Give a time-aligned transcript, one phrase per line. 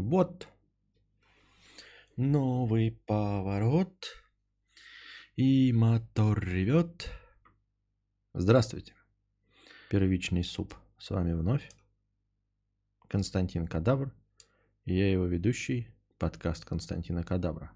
[0.00, 0.48] Вот.
[2.16, 4.16] Новый поворот.
[5.36, 7.10] И мотор ревет.
[8.32, 8.94] Здравствуйте.
[9.90, 10.74] Первичный суп.
[10.98, 11.68] С вами вновь
[13.08, 14.14] Константин Кадавр.
[14.86, 15.88] И я его ведущий.
[16.18, 17.70] Подкаст Константина Кадавра.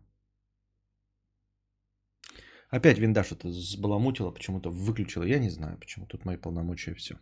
[2.70, 5.25] Опять винда что-то сбаламутила, почему-то выключила.
[5.25, 6.06] Я не знаю, почему.
[6.06, 7.18] Тут мои полномочия все.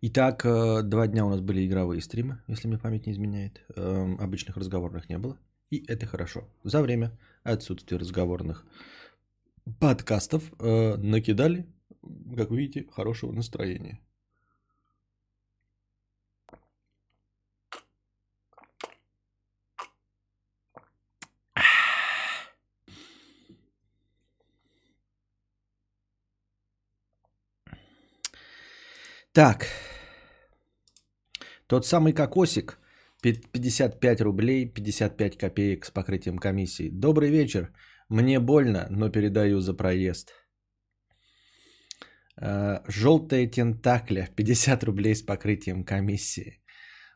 [0.00, 3.64] Итак, э, два дня у нас были игровые стримы, если мне память не изменяет.
[3.74, 5.36] Эм, обычных разговорных не было.
[5.70, 6.48] И это хорошо.
[6.62, 8.64] За время отсутствия разговорных
[9.80, 11.66] подкастов э, накидали,
[12.36, 13.98] как видите, хорошего настроения.
[29.32, 29.66] Так,
[31.68, 32.78] тот самый кокосик,
[33.22, 36.88] 55 рублей 55 копеек с покрытием комиссии.
[36.90, 37.72] Добрый вечер.
[38.08, 40.32] Мне больно, но передаю за проезд.
[42.40, 46.62] Э, Желтая тентакля, 50 рублей с покрытием комиссии.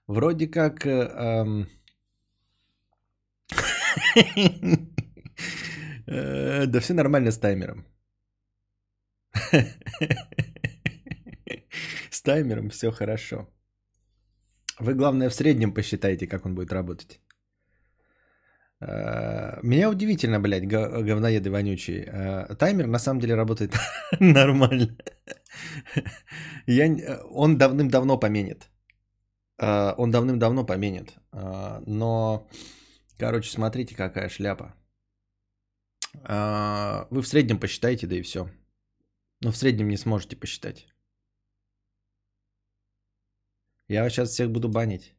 [0.06, 0.86] Вроде как...
[0.86, 1.66] э, эм,
[6.06, 7.86] э, Да все нормально с таймером.
[12.10, 13.48] С таймером все хорошо.
[14.80, 17.20] Вы, главное, в среднем посчитайте, как он будет работать.
[18.80, 22.04] Э, Меня удивительно, блядь, го- говноеды вонючие.
[22.06, 23.74] Э, Таймер на самом деле работает
[24.20, 24.96] нормально.
[26.66, 28.70] Я, н- он давным-давно поменит.
[29.58, 31.14] Э, Он давным-давно поменит.
[31.32, 32.48] Э, Но,
[33.18, 34.74] короче, смотрите, какая шляпа.
[36.28, 38.48] Э, Вы в среднем посчитайте, да и все.
[39.44, 40.86] Но в среднем не сможете посчитать.
[43.92, 45.14] Я сейчас всех буду банить.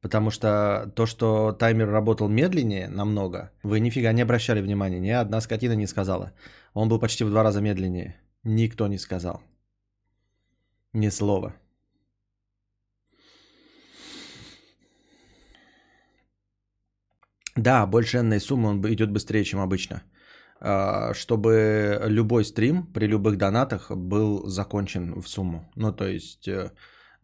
[0.00, 5.00] Потому что то, что таймер работал медленнее намного, вы нифига не обращали внимания.
[5.00, 6.32] Ни одна скотина не сказала.
[6.74, 8.14] Он был почти в два раза медленнее.
[8.44, 9.42] Никто не сказал.
[10.92, 11.54] Ни слова.
[17.56, 20.02] Да, больше энной суммы он идет быстрее, чем обычно.
[20.60, 25.68] А, Чтобы любой стрим при любых донатах был закончен в сумму.
[25.74, 26.70] Ну, то есть, э,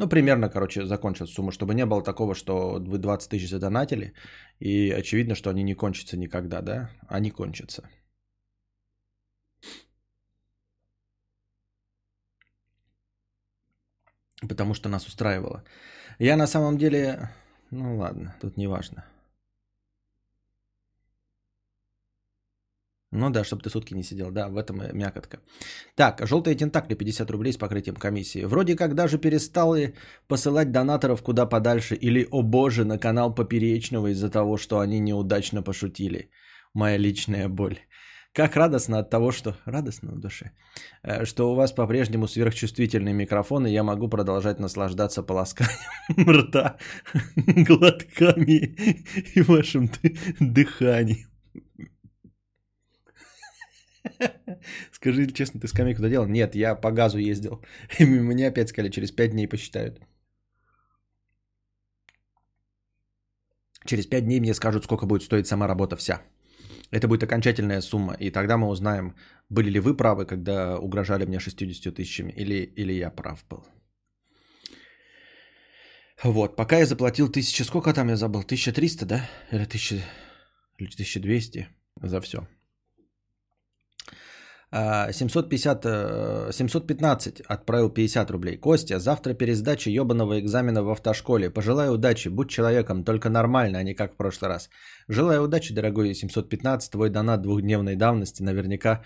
[0.00, 4.14] ну, примерно, короче, закончил сумму, чтобы не было такого, что вы 20 тысяч задонатили,
[4.58, 6.90] и очевидно, что они не кончатся никогда, да?
[7.08, 7.82] Они кончатся.
[14.48, 15.64] Потому что нас устраивало.
[16.18, 17.28] Я на самом деле...
[17.70, 19.04] Ну ладно, тут не важно.
[23.12, 24.30] Ну да, чтобы ты сутки не сидел.
[24.30, 25.40] Да, в этом и мякотка.
[25.96, 28.44] Так, желтые тентакли 50 рублей с покрытием комиссии.
[28.44, 29.94] Вроде как даже перестали
[30.28, 31.96] посылать донаторов куда подальше.
[31.96, 36.30] Или, о боже, на канал Поперечного из-за того, что они неудачно пошутили.
[36.74, 37.78] Моя личная боль.
[38.32, 39.56] Как радостно от того, что...
[39.64, 40.52] Радостно в душе.
[41.02, 46.76] э, Что у вас по-прежнему сверхчувствительный микрофон, и я могу продолжать наслаждаться полосканием рта,
[47.36, 48.76] глотками
[49.34, 51.29] и вашим ды- дыханием.
[54.92, 56.26] Скажи честно, ты скамейку доделал?
[56.26, 57.62] Нет, я по газу ездил.
[57.98, 60.00] И мне опять сказали, через 5 дней посчитают.
[63.86, 66.22] Через 5 дней мне скажут, сколько будет стоить сама работа вся.
[66.90, 68.14] Это будет окончательная сумма.
[68.14, 69.14] И тогда мы узнаем,
[69.48, 73.64] были ли вы правы, когда угрожали мне 60 тысячами, или, или я прав был.
[76.22, 78.40] Вот, пока я заплатил 1000, сколько там я забыл?
[78.40, 79.30] 1300, да?
[79.52, 80.02] Или 1000,
[80.78, 81.68] или 1200
[82.02, 82.46] за все.
[84.72, 88.56] А, 750, э, 715 отправил 50 рублей.
[88.56, 91.50] Костя, завтра пересдача ебаного экзамена в автошколе.
[91.50, 94.70] Пожелаю удачи, будь человеком, только нормально, а не как в прошлый раз.
[95.08, 96.92] Желаю удачи, дорогой 715.
[96.92, 99.02] Твой донат двухдневной давности наверняка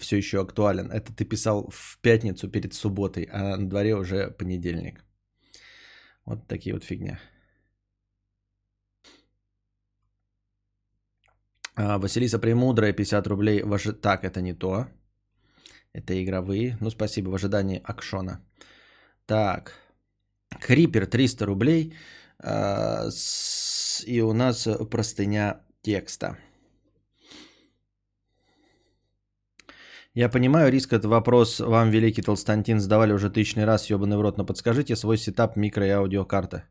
[0.00, 0.90] все еще актуален.
[0.90, 5.02] Это ты писал в пятницу перед субботой, а на дворе уже понедельник.
[6.26, 7.18] Вот такие вот фигня.
[11.74, 13.62] А, Василиса Премудрая, 50 рублей.
[13.62, 14.86] В ожи- Так, это не то.
[15.96, 16.76] Это игровые.
[16.80, 18.40] Ну, спасибо, в ожидании акшона.
[19.26, 19.72] Так.
[20.60, 21.94] Крипер, 300 рублей.
[22.38, 23.08] А,
[24.06, 26.36] И у нас простыня текста.
[30.14, 34.38] Я понимаю, риск этот вопрос вам, великий Толстантин, задавали уже тысячный раз, ебаный в рот,
[34.38, 36.64] но подскажите свой setup микро и аудиокарта.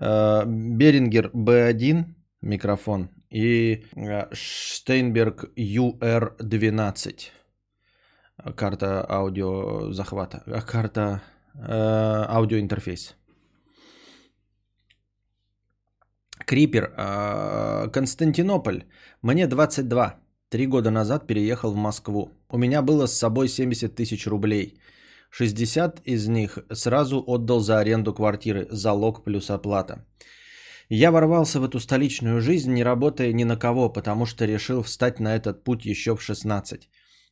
[0.00, 2.04] Э, Берингер B1
[2.42, 7.32] микрофон и э, Штейнберг UR12
[8.56, 11.22] карта аудио захвата, а карта
[11.54, 13.14] э, аудиоинтерфейс.
[16.46, 18.84] Крипер, э, Константинополь.
[19.22, 20.14] Мне 22.
[20.48, 22.30] Три года назад переехал в Москву.
[22.48, 24.80] У меня было с собой 70 тысяч рублей.
[25.30, 30.06] 60 из них сразу отдал за аренду квартиры, залог плюс оплата.
[30.88, 35.20] Я ворвался в эту столичную жизнь, не работая ни на кого, потому что решил встать
[35.20, 36.88] на этот путь еще в 16.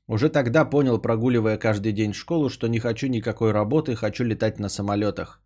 [0.07, 4.69] Уже тогда понял, прогуливая каждый день школу, что не хочу никакой работы, хочу летать на
[4.69, 5.41] самолетах.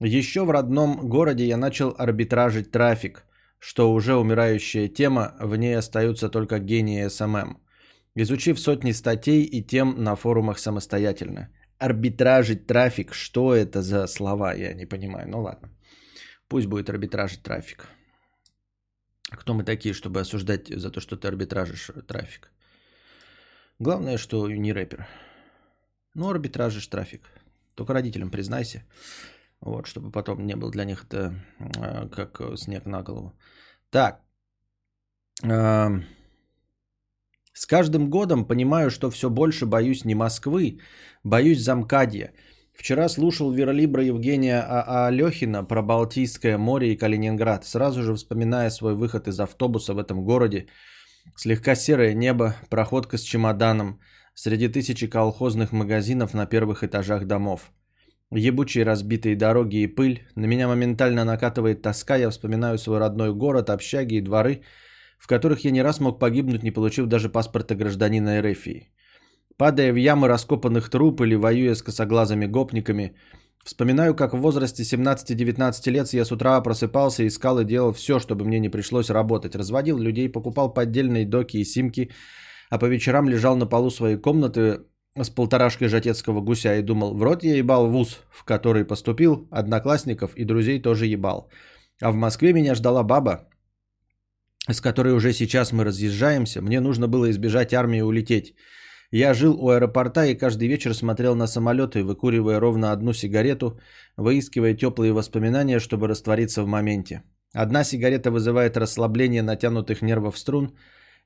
[0.00, 3.24] Еще в родном городе я начал арбитражить трафик,
[3.58, 7.58] что уже умирающая тема, в ней остаются только гении SMM.
[8.14, 11.50] Изучив сотни статей и тем на форумах самостоятельно.
[11.78, 15.68] Арбитражить трафик, что это за слова, я не понимаю, ну ладно.
[16.48, 17.86] Пусть будет арбитражить трафик.
[19.30, 22.50] Кто мы такие, чтобы осуждать за то, что ты арбитражишь трафик?
[23.80, 25.06] Главное, что не рэпер.
[26.14, 27.22] Ну, арбитражишь трафик.
[27.74, 28.82] Только родителям признайся.
[29.60, 33.32] Вот, чтобы потом не был для них это э, как снег на голову.
[33.90, 34.20] Так.
[35.42, 36.02] Э,
[37.54, 40.80] с каждым годом понимаю, что все больше боюсь не Москвы,
[41.24, 42.34] боюсь замкадья.
[42.74, 45.06] Вчера слушал Верлибра Евгения а.
[45.06, 47.64] Алехина про Балтийское море и Калининград.
[47.64, 50.66] Сразу же вспоминая свой выход из автобуса в этом городе.
[51.36, 54.00] Слегка серое небо, проходка с чемоданом,
[54.34, 57.72] среди тысячи колхозных магазинов на первых этажах домов.
[58.32, 60.20] Ебучие разбитые дороги и пыль.
[60.36, 62.16] На меня моментально накатывает тоска.
[62.16, 64.62] Я вспоминаю свой родной город, общаги и дворы,
[65.18, 68.92] в которых я не раз мог погибнуть, не получив даже паспорта гражданина Эрефии.
[69.56, 73.16] Падая в ямы раскопанных труп или воюя с косоглазыми гопниками,
[73.64, 78.44] вспоминаю, как в возрасте 17-19 лет я с утра просыпался, искал и делал все, чтобы
[78.44, 79.54] мне не пришлось работать.
[79.54, 82.10] Разводил людей, покупал поддельные доки и симки,
[82.70, 84.80] а по вечерам лежал на полу своей комнаты
[85.16, 90.36] с полторашкой жатецкого гуся и думал, в рот я ебал вуз, в который поступил, одноклассников
[90.36, 91.50] и друзей тоже ебал.
[92.00, 93.48] А в Москве меня ждала баба,
[94.68, 96.62] с которой уже сейчас мы разъезжаемся.
[96.62, 98.54] Мне нужно было избежать армии и улететь.
[99.10, 103.80] Я жил у аэропорта и каждый вечер смотрел на самолеты, выкуривая ровно одну сигарету,
[104.16, 107.22] выискивая теплые воспоминания, чтобы раствориться в моменте.
[107.52, 110.76] Одна сигарета вызывает расслабление натянутых нервов струн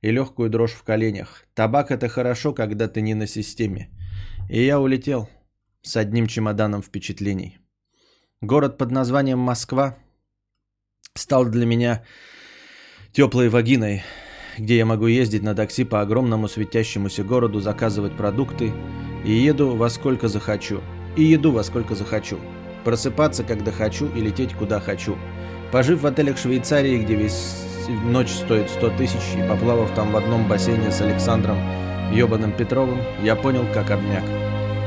[0.00, 1.44] и легкую дрожь в коленях.
[1.54, 3.90] Табак это хорошо, когда ты не на системе.
[4.48, 5.28] И я улетел
[5.82, 7.58] с одним чемоданом впечатлений.
[8.40, 9.98] Город под названием Москва
[11.14, 12.02] стал для меня
[13.12, 14.02] теплой вагиной,
[14.58, 18.72] где я могу ездить на такси по огромному светящемуся городу, заказывать продукты
[19.24, 20.80] и еду во сколько захочу.
[21.16, 22.38] И еду во сколько захочу.
[22.84, 25.16] Просыпаться, когда хочу и лететь куда хочу.
[25.72, 27.64] Пожив в отелях Швейцарии, где весь
[28.04, 31.58] ночь стоит 100 тысяч, и поплавав там в одном бассейне с Александром
[32.12, 34.24] Ёбаным Петровым, я понял, как обмяк.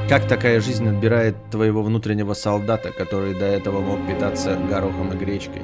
[0.07, 5.61] Как такая жизнь отбирает твоего внутреннего солдата, который до этого мог питаться горохом и гречкой.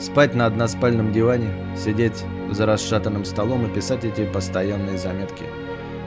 [0.00, 5.44] Спать на односпальном диване, сидеть за расшатанным столом и писать эти постоянные заметки.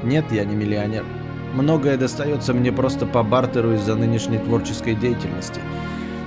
[0.04, 1.06] Нет, я не миллионер.
[1.54, 5.62] Многое достается мне просто по бартеру из-за нынешней творческой деятельности.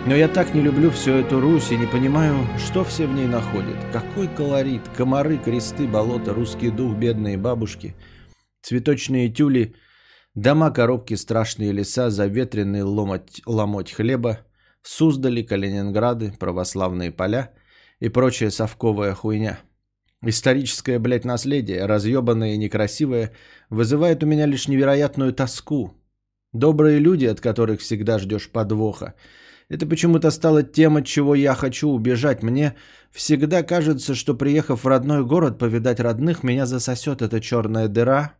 [0.07, 3.27] Но я так не люблю всю эту Русь и не понимаю, что все в ней
[3.27, 3.77] находят.
[3.93, 7.97] Какой колорит, комары, кресты, болота, русский дух, бедные бабушки,
[8.62, 9.75] цветочные тюли,
[10.37, 14.38] дома, коробки, страшные леса, заветренный ломоть, ломоть хлеба,
[14.87, 17.52] Суздали, Калининграды, православные поля
[18.00, 19.59] и прочая совковая хуйня.
[20.23, 23.33] Историческое, блядь, наследие, разъебанное и некрасивое,
[23.71, 25.95] вызывает у меня лишь невероятную тоску.
[26.53, 29.15] Добрые люди, от которых всегда ждешь подвоха.
[29.69, 32.43] Это почему-то стало тем, от чего я хочу убежать.
[32.43, 32.75] Мне
[33.11, 38.35] всегда кажется, что приехав в родной город повидать родных, меня засосет эта черная дыра,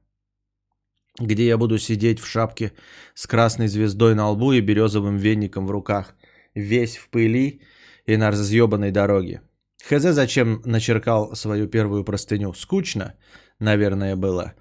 [1.19, 2.73] где я буду сидеть в шапке
[3.15, 6.15] с красной звездой на лбу и березовым веником в руках–
[6.57, 7.61] весь в пыли
[8.07, 9.43] и на разъебанной дороге.
[9.85, 12.53] Хз зачем начеркал свою первую простыню.
[12.55, 13.15] Скучно,
[13.59, 14.55] наверное, было.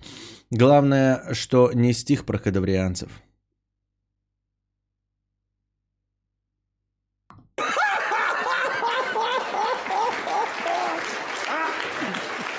[0.51, 3.09] Главное, что не стих про кадаврианцев.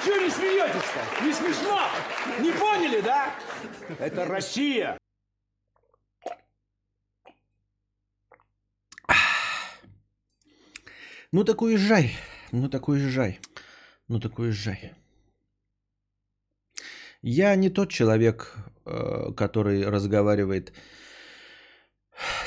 [0.05, 1.25] Чего не смеетесь-то?
[1.25, 1.81] Не смешно?
[2.41, 3.35] Не поняли, да?
[3.99, 4.99] Это Россия.
[11.37, 12.17] Ну так уезжай,
[12.51, 13.41] ну так уезжай,
[14.09, 14.95] ну так уезжай.
[17.21, 20.73] Я не тот человек, э, который разговаривает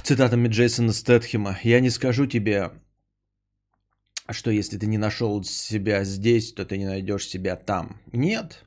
[0.01, 1.59] цитатами Джейсона Стэтхема.
[1.61, 2.71] Я не скажу тебе,
[4.27, 8.01] что если ты не нашел себя здесь, то ты не найдешь себя там.
[8.11, 8.65] Нет,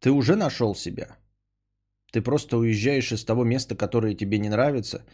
[0.00, 1.16] ты уже нашел себя.
[2.10, 5.06] Ты просто уезжаешь из того места, которое тебе не нравится,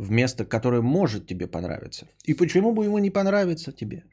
[0.00, 2.06] в место, которое может тебе понравиться.
[2.28, 4.04] И почему бы ему не понравиться тебе?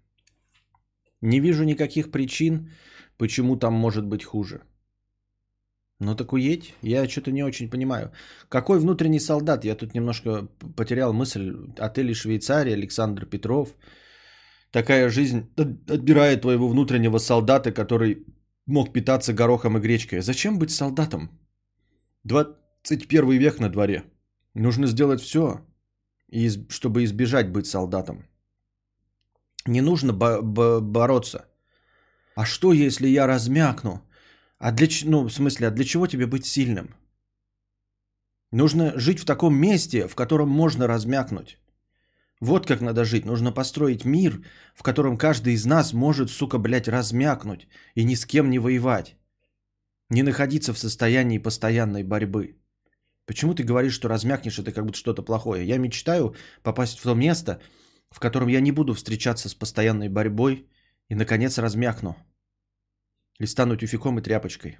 [1.21, 2.69] Не вижу никаких причин,
[3.17, 4.59] почему там может быть хуже.
[5.99, 8.11] Ну так уедь, я что-то не очень понимаю.
[8.49, 9.65] Какой внутренний солдат?
[9.65, 11.55] Я тут немножко потерял мысль.
[11.79, 13.69] Отели Швейцария, Александр Петров.
[14.71, 15.49] Такая жизнь
[15.89, 18.25] отбирает твоего внутреннего солдата, который
[18.67, 20.19] мог питаться горохом и гречкой.
[20.19, 21.29] Зачем быть солдатом?
[22.25, 24.03] 21 век на дворе.
[24.53, 25.66] Нужно сделать все,
[26.69, 28.25] чтобы избежать быть солдатом.
[29.65, 31.45] Не нужно бо- бо- бороться.
[32.35, 34.01] А что, если я размякну?
[34.59, 36.95] А для, ну, в смысле, а для чего тебе быть сильным?
[38.51, 41.57] Нужно жить в таком месте, в котором можно размякнуть.
[42.39, 43.25] Вот как надо жить.
[43.25, 44.43] Нужно построить мир,
[44.75, 49.15] в котором каждый из нас может, сука, блядь, размякнуть и ни с кем не воевать.
[50.09, 52.56] Не находиться в состоянии постоянной борьбы.
[53.27, 55.67] Почему ты говоришь, что размякнешь, это как будто что-то плохое?
[55.67, 57.61] Я мечтаю попасть в то место,
[58.09, 60.69] в котором я не буду встречаться с постоянной борьбой
[61.09, 62.15] и, наконец, размякну.
[63.37, 64.79] Или стану тюфяком и тряпочкой.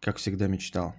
[0.00, 0.94] Как всегда мечтал.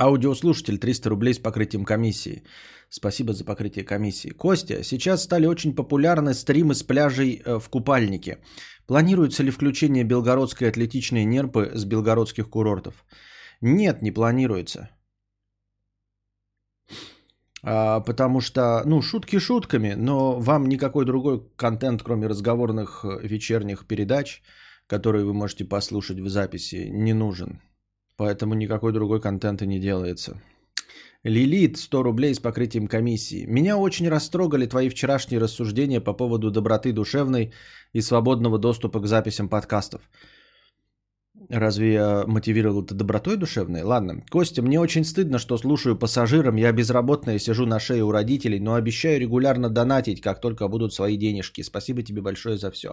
[0.00, 2.42] Аудиослушатель 300 рублей с покрытием комиссии.
[2.88, 4.30] Спасибо за покрытие комиссии.
[4.30, 8.38] Костя, сейчас стали очень популярны стримы с пляжей э, в купальнике.
[8.86, 13.04] Планируется ли включение белгородской атлетичной нерпы с белгородских курортов?
[13.60, 14.88] Нет, не планируется.
[17.62, 23.86] А, потому что, ну, шутки шутками, но вам никакой другой контент, кроме разговорных э, вечерних
[23.86, 24.42] передач,
[24.86, 27.60] которые вы можете послушать в записи, не нужен.
[28.20, 30.42] Поэтому никакой другой контента не делается.
[31.24, 33.46] Лилит, 100 рублей с покрытием комиссии.
[33.46, 37.52] Меня очень растрогали твои вчерашние рассуждения по поводу доброты душевной
[37.94, 40.02] и свободного доступа к записям подкастов.
[41.48, 43.82] Разве я мотивировал это добротой душевной?
[43.82, 44.22] Ладно.
[44.30, 46.56] Костя, мне очень стыдно, что слушаю пассажирам.
[46.56, 51.16] Я безработная, сижу на шее у родителей, но обещаю регулярно донатить, как только будут свои
[51.16, 51.62] денежки.
[51.62, 52.88] Спасибо тебе большое за все.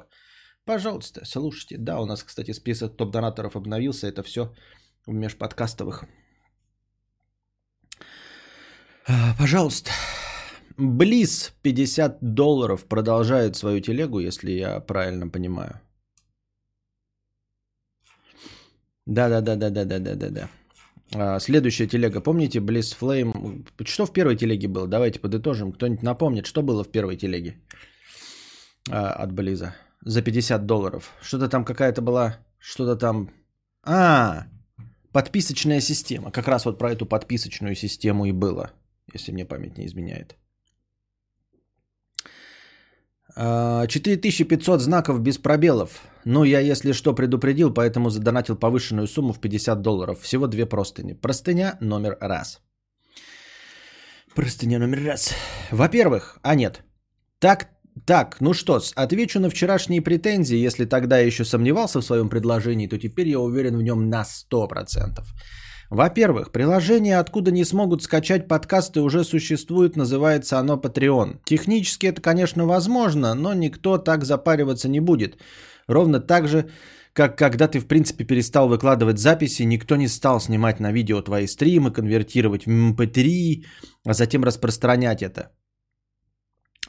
[0.63, 1.77] Пожалуйста, слушайте.
[1.77, 4.07] Да, у нас, кстати, список топ-донаторов обновился.
[4.07, 4.53] Это все
[5.13, 6.05] межподкастовых.
[9.07, 9.91] А, пожалуйста.
[10.77, 15.81] Близ 50 долларов продолжает свою телегу, если я правильно понимаю.
[19.05, 20.49] Да, да, да, да, да, да, да, да, да.
[21.39, 22.19] Следующая телега.
[22.19, 23.65] Помните Bliss Flame?
[23.85, 24.87] Что в первой телеге было?
[24.87, 25.71] Давайте подытожим.
[25.71, 27.55] Кто-нибудь напомнит, что было в первой телеге
[28.89, 29.73] а, от Близа?
[30.01, 31.13] За 50 долларов.
[31.21, 32.37] Что-то там какая-то была...
[32.59, 33.31] Что-то там...
[33.83, 34.47] А,
[35.17, 36.31] Подписочная система.
[36.31, 38.69] Как раз вот про эту подписочную систему и было,
[39.13, 40.35] если мне память не изменяет.
[43.35, 46.01] 4500 а, знаков без пробелов.
[46.25, 50.19] Ну, я, если что, предупредил, поэтому задонатил повышенную сумму в 50 долларов.
[50.21, 51.13] Всего две простыни.
[51.13, 52.61] Простыня номер раз.
[54.35, 55.33] Простыня номер раз.
[55.71, 56.83] Во-первых, а нет.
[57.39, 57.69] Так
[58.05, 60.57] так, ну что, отвечу на вчерашние претензии.
[60.57, 64.23] Если тогда я еще сомневался в своем предложении, то теперь я уверен в нем на
[64.23, 65.23] 100%.
[65.89, 71.39] Во-первых, приложение, откуда не смогут скачать подкасты, уже существует, называется оно Patreon.
[71.45, 75.37] Технически это, конечно, возможно, но никто так запариваться не будет.
[75.87, 76.69] Ровно так же,
[77.13, 81.47] как когда ты, в принципе, перестал выкладывать записи, никто не стал снимать на видео твои
[81.47, 83.63] стримы, конвертировать в MP3,
[84.05, 85.51] а затем распространять это.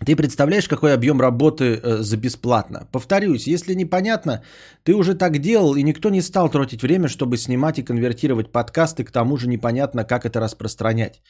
[0.07, 2.89] Ты представляешь, какой объем работы э, за бесплатно?
[2.93, 4.43] Повторюсь, если непонятно,
[4.85, 9.05] ты уже так делал, и никто не стал тратить время, чтобы снимать и конвертировать подкасты,
[9.05, 11.21] к тому же непонятно, как это распространять,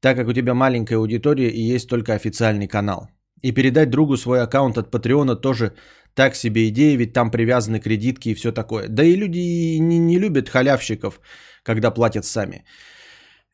[0.00, 3.08] так как у тебя маленькая аудитория и есть только официальный канал.
[3.42, 5.72] И передать другу свой аккаунт от Патреона тоже
[6.14, 8.88] так себе идея, ведь там привязаны кредитки и все такое.
[8.88, 11.20] Да и люди не, не любят халявщиков,
[11.64, 12.64] когда платят сами.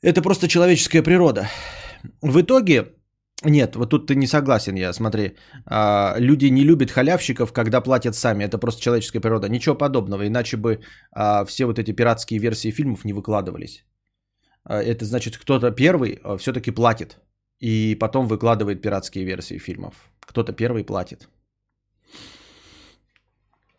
[0.03, 1.49] Это просто человеческая природа.
[2.21, 2.98] В итоге
[3.45, 5.37] нет, вот тут ты не согласен, я смотри.
[5.67, 8.45] А, люди не любят халявщиков, когда платят сами.
[8.45, 9.49] Это просто человеческая природа.
[9.49, 10.81] Ничего подобного, иначе бы
[11.13, 13.85] а, все вот эти пиратские версии фильмов не выкладывались.
[14.65, 17.19] А, это значит, кто-то первый все-таки платит.
[17.61, 19.95] И потом выкладывает пиратские версии фильмов.
[20.21, 21.29] Кто-то первый платит.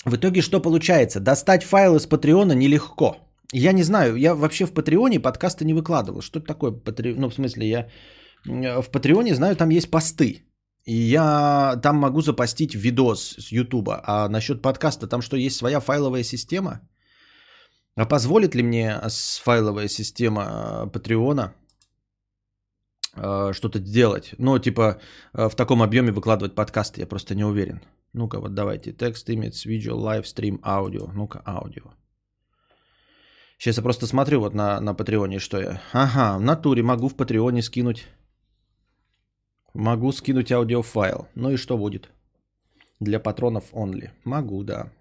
[0.06, 1.20] В итоге что получается?
[1.20, 3.18] Достать файлы с Патреона нелегко.
[3.52, 6.22] Я не знаю, я вообще в Патреоне подкасты не выкладывал.
[6.22, 6.72] Что это такое?
[6.72, 7.20] Патреон?
[7.20, 7.90] Ну, в смысле, я
[8.46, 10.44] в Патреоне, знаю, там есть посты.
[10.86, 14.02] И я там могу запостить видос с Ютуба.
[14.06, 16.80] А насчет подкаста, там что, есть своя файловая система?
[17.96, 19.02] А позволит ли мне
[19.44, 21.54] файловая система э, Патреона
[23.16, 24.34] э, что-то делать?
[24.38, 25.00] Ну, типа,
[25.34, 27.82] в таком объеме выкладывать подкасты, я просто не уверен.
[28.14, 28.94] Ну-ка, вот давайте.
[28.94, 31.08] Text, image, video, livestream, audio.
[31.14, 31.94] Ну-ка, аудио.
[33.58, 35.82] Сейчас я просто смотрю вот на, на Patreon е, что я...
[35.92, 38.08] Ага, в натуре могу в Patreon е скинуть.
[39.74, 41.28] Могу скинуть аудиофайл.
[41.36, 42.10] Ну и что будет?
[43.00, 44.10] Для патронов only.
[44.24, 44.92] Могу, да.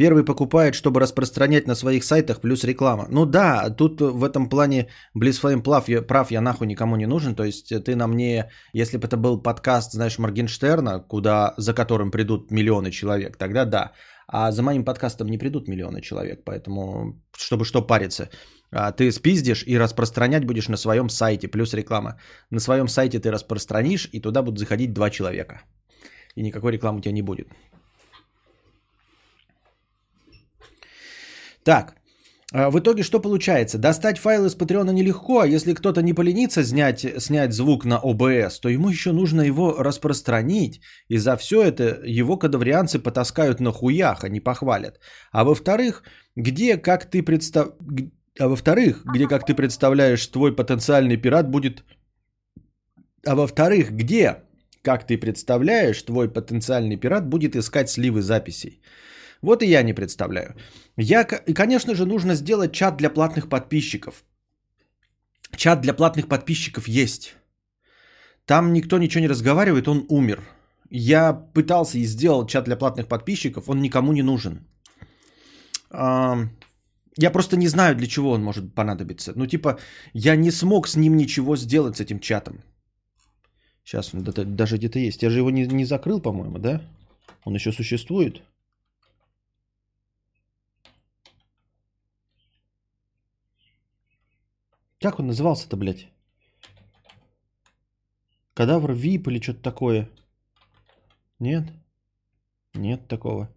[0.00, 3.06] Первый покупает, чтобы распространять на своих сайтах, плюс реклама.
[3.10, 7.34] Ну да, тут в этом плане Blitzflame прав, я, прав, я нахуй никому не нужен.
[7.34, 12.10] То есть ты на мне, если бы это был подкаст, знаешь, Моргенштерна, куда, за которым
[12.10, 13.92] придут миллионы человек, тогда да.
[14.32, 18.30] А за моим подкастом не придут миллионы человек, поэтому чтобы что париться.
[18.70, 22.20] А ты спиздишь и распространять будешь на своем сайте, плюс реклама.
[22.50, 25.62] На своем сайте ты распространишь, и туда будут заходить два человека.
[26.36, 27.48] И никакой рекламы у тебя не будет.
[31.64, 31.96] Так,
[32.52, 33.78] в итоге что получается?
[33.78, 38.60] Достать файл из Патреона нелегко, а если кто-то не поленится снять, снять звук на ОБС,
[38.60, 44.24] то ему еще нужно его распространить, и за все это его кадаврианцы потаскают на хуях,
[44.24, 44.98] а не похвалят.
[45.32, 46.02] А во-вторых,
[46.36, 47.68] где, как ты представ...
[48.38, 51.84] А во-вторых, где, как ты представляешь, твой потенциальный пират будет...
[53.24, 54.42] А во-вторых, где,
[54.82, 58.82] как ты представляешь, твой потенциальный пират будет искать сливы записей.
[59.42, 60.54] Вот и я не представляю.
[60.96, 64.24] Я, и, конечно же, нужно сделать чат для платных подписчиков.
[65.56, 67.36] Чат для платных подписчиков есть.
[68.44, 70.40] Там никто ничего не разговаривает, он умер.
[70.90, 74.66] Я пытался и сделал чат для платных подписчиков, он никому не нужен.
[75.92, 79.32] Я просто не знаю, для чего он может понадобиться.
[79.36, 79.78] Ну, типа,
[80.14, 82.62] я не смог с ним ничего сделать, с этим чатом.
[83.84, 84.22] Сейчас он
[84.56, 85.22] даже где-то есть.
[85.22, 86.82] Я же его не, не закрыл, по-моему, да?
[87.44, 88.42] Он еще существует.
[95.00, 96.08] Как он назывался-то, блядь?
[98.54, 100.08] Кадавр ВИП или что-то такое?
[101.38, 101.64] Нет?
[102.74, 103.48] Нет такого.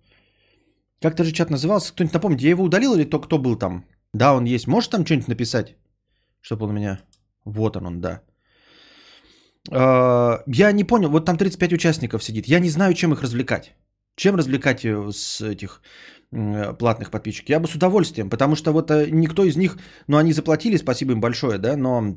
[1.02, 3.84] Как-то же чат назывался, кто-нибудь напомнит, я его удалил или то, кто был там?
[4.14, 4.68] Да, он есть.
[4.68, 5.76] Можешь там что-нибудь написать?
[6.42, 7.00] Чтобы он у меня...
[7.46, 8.22] Вот он, он, да.
[9.70, 12.48] А, я не понял, вот там 35 участников сидит.
[12.48, 13.76] Я не знаю, чем их развлекать.
[14.16, 15.82] Чем развлекать э, с этих
[16.32, 17.50] платных подписчиков?
[17.50, 21.12] Я бы с удовольствием, потому что вот э, никто из них, ну они заплатили, спасибо
[21.12, 22.16] им большое, да, но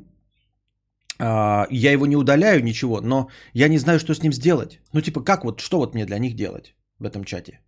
[1.19, 4.79] а, я его не удаляю, ничего, но я не знаю, что с ним сделать.
[4.93, 7.59] Ну типа, как вот, что вот мне для них делать в этом чате?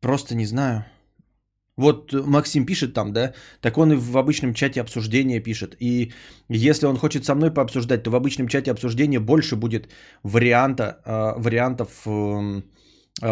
[0.00, 0.84] Просто не знаю.
[1.76, 5.74] Вот Максим пишет там, да, так он и в обычном чате обсуждения пишет.
[5.80, 6.12] И
[6.50, 9.88] если он хочет со мной пообсуждать, то в обычном чате обсуждения больше будет
[10.22, 12.62] варианта, э, вариантов э,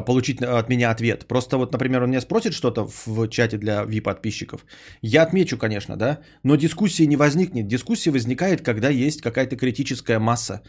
[0.06, 1.26] получить от меня ответ.
[1.28, 4.64] Просто вот, например, он меня спросит что-то в чате для VIP-подписчиков.
[5.02, 7.66] Я отмечу, конечно, да, но дискуссии не возникнет.
[7.66, 10.62] Дискуссия возникает, когда есть какая-то критическая масса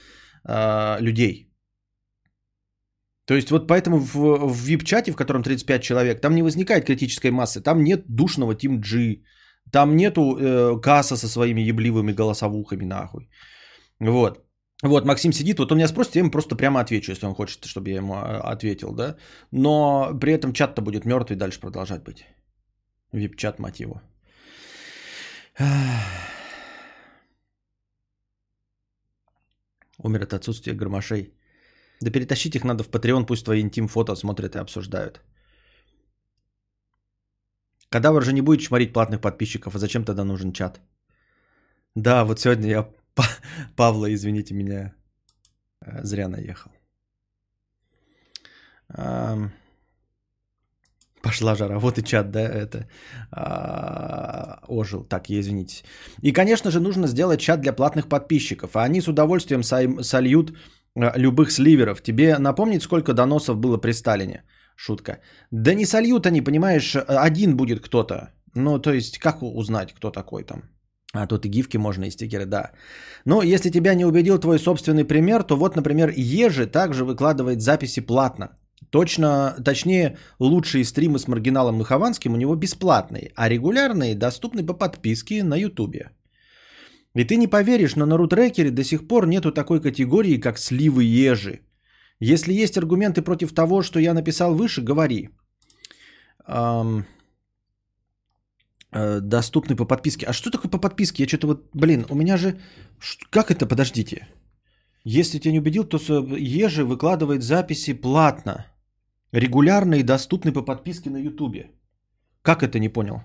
[0.45, 1.50] э, людей.
[3.31, 7.31] То есть вот поэтому в, в VIP-чате, в котором 35 человек, там не возникает критической
[7.31, 9.23] массы, там нет душного Team G,
[9.71, 13.29] там нету э, касса со своими ебливыми голосовухами нахуй.
[14.01, 14.43] Вот.
[14.83, 17.63] Вот, Максим сидит, вот он меня спросит, я ему просто прямо отвечу, если он хочет,
[17.63, 19.15] чтобы я ему а, ответил, да.
[19.51, 22.25] Но при этом чат-то будет мертвый, дальше продолжать быть.
[23.13, 24.01] Вип-чат, его.
[30.03, 31.33] Умер от отсутствия гармошей.
[32.01, 35.21] Да перетащить их надо в Patreon, пусть твои интим-фото смотрят и обсуждают.
[37.89, 40.81] Кадавр же не будет чморить платных подписчиков, а зачем тогда нужен чат?
[41.95, 42.89] Да, вот сегодня я
[43.75, 44.93] Павла, извините меня,
[45.85, 46.71] э, зря наехал.
[51.21, 52.87] Пошла жара, вот и чат, да, это
[53.31, 55.03] а, ожил.
[55.03, 55.83] Так, извините.
[56.23, 58.75] И, конечно же, нужно сделать чат для платных подписчиков.
[58.75, 59.63] А они с удовольствием
[60.03, 60.53] сольют
[60.95, 62.01] любых сливеров.
[62.01, 64.43] Тебе напомнить, сколько доносов было при Сталине?
[64.75, 65.19] Шутка.
[65.51, 68.33] Да не сольют они, понимаешь, один будет кто-то.
[68.55, 70.63] Ну, то есть, как узнать, кто такой там?
[71.13, 72.71] А тут и гифки можно, и стикеры, да.
[73.25, 78.01] Но если тебя не убедил твой собственный пример, то вот, например, Ежи также выкладывает записи
[78.01, 78.57] платно.
[78.89, 84.73] Точно, точнее, лучшие стримы с маргиналом и Хованским у него бесплатные, а регулярные доступны по
[84.73, 86.11] подписке на Ютубе.
[87.15, 91.03] И ты не поверишь, но на рутрекере до сих пор нету такой категории, как сливы
[91.03, 91.59] ежи.
[92.19, 95.29] Если есть аргументы против того, что я написал выше, говори.
[96.47, 97.05] Эм,
[98.91, 100.25] э, доступны по подписке.
[100.25, 101.23] А что такое по подписке?
[101.23, 102.59] Я что-то вот, блин, у меня же...
[103.29, 104.27] Как это, подождите.
[105.03, 105.97] Если тебя не убедил, то
[106.37, 108.65] Ежи выкладывает записи платно.
[109.33, 111.71] Регулярно и доступны по подписке на Ютубе.
[112.41, 113.21] Как это не понял?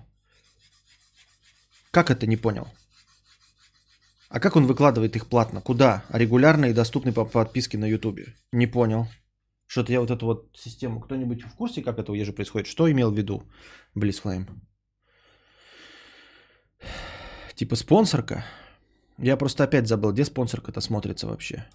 [1.91, 2.67] Как это не понял?
[4.29, 5.61] А как он выкладывает их платно?
[5.61, 6.03] Куда?
[6.09, 8.35] А регулярно и доступны по подписке на Ютубе?
[8.51, 9.07] Не понял.
[9.67, 10.99] Что-то я вот эту вот систему...
[10.99, 12.67] Кто-нибудь в курсе, как это у Ежи происходит?
[12.67, 13.43] Что имел в виду
[13.95, 14.47] Близфлейм?
[17.55, 18.45] Типа спонсорка?
[19.17, 21.65] Я просто опять забыл, где спонсорка-то смотрится вообще.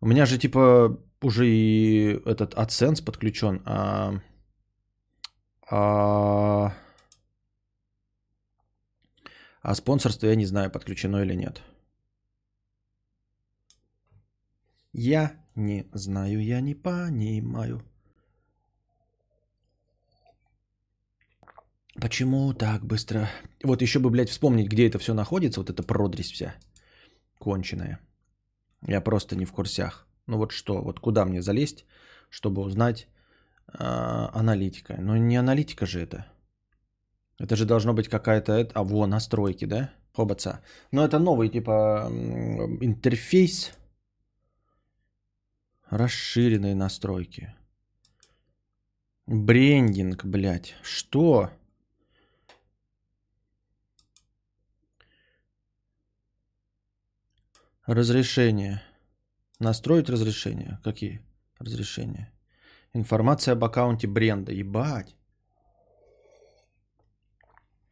[0.00, 4.14] У меня же типа уже и этот AdSense подключен, а,
[5.70, 6.74] а,
[9.62, 11.62] а спонсорство я не знаю, подключено или нет.
[14.92, 17.82] Я не знаю, я не понимаю.
[22.00, 23.28] Почему так быстро?
[23.62, 26.54] Вот еще бы, блядь, вспомнить, где это все находится, вот эта продресь вся
[27.38, 28.00] конченая.
[28.86, 30.06] Я просто не в курсях.
[30.26, 31.84] Ну вот что, вот куда мне залезть,
[32.30, 33.08] чтобы узнать
[33.68, 34.96] э, аналитика?
[35.00, 36.31] Ну не аналитика же это.
[37.42, 38.70] Это же должно быть какая-то...
[38.72, 39.92] А, во, настройки, да?
[40.14, 40.62] Хобаца.
[40.92, 42.08] Но это новый, типа,
[42.80, 43.72] интерфейс.
[45.90, 47.52] Расширенные настройки.
[49.26, 50.76] Брендинг, блядь.
[50.82, 51.50] Что?
[57.86, 58.82] Разрешение.
[59.58, 60.78] Настроить разрешение.
[60.84, 61.20] Какие
[61.58, 62.32] разрешения?
[62.92, 64.52] Информация об аккаунте бренда.
[64.52, 65.16] Ебать.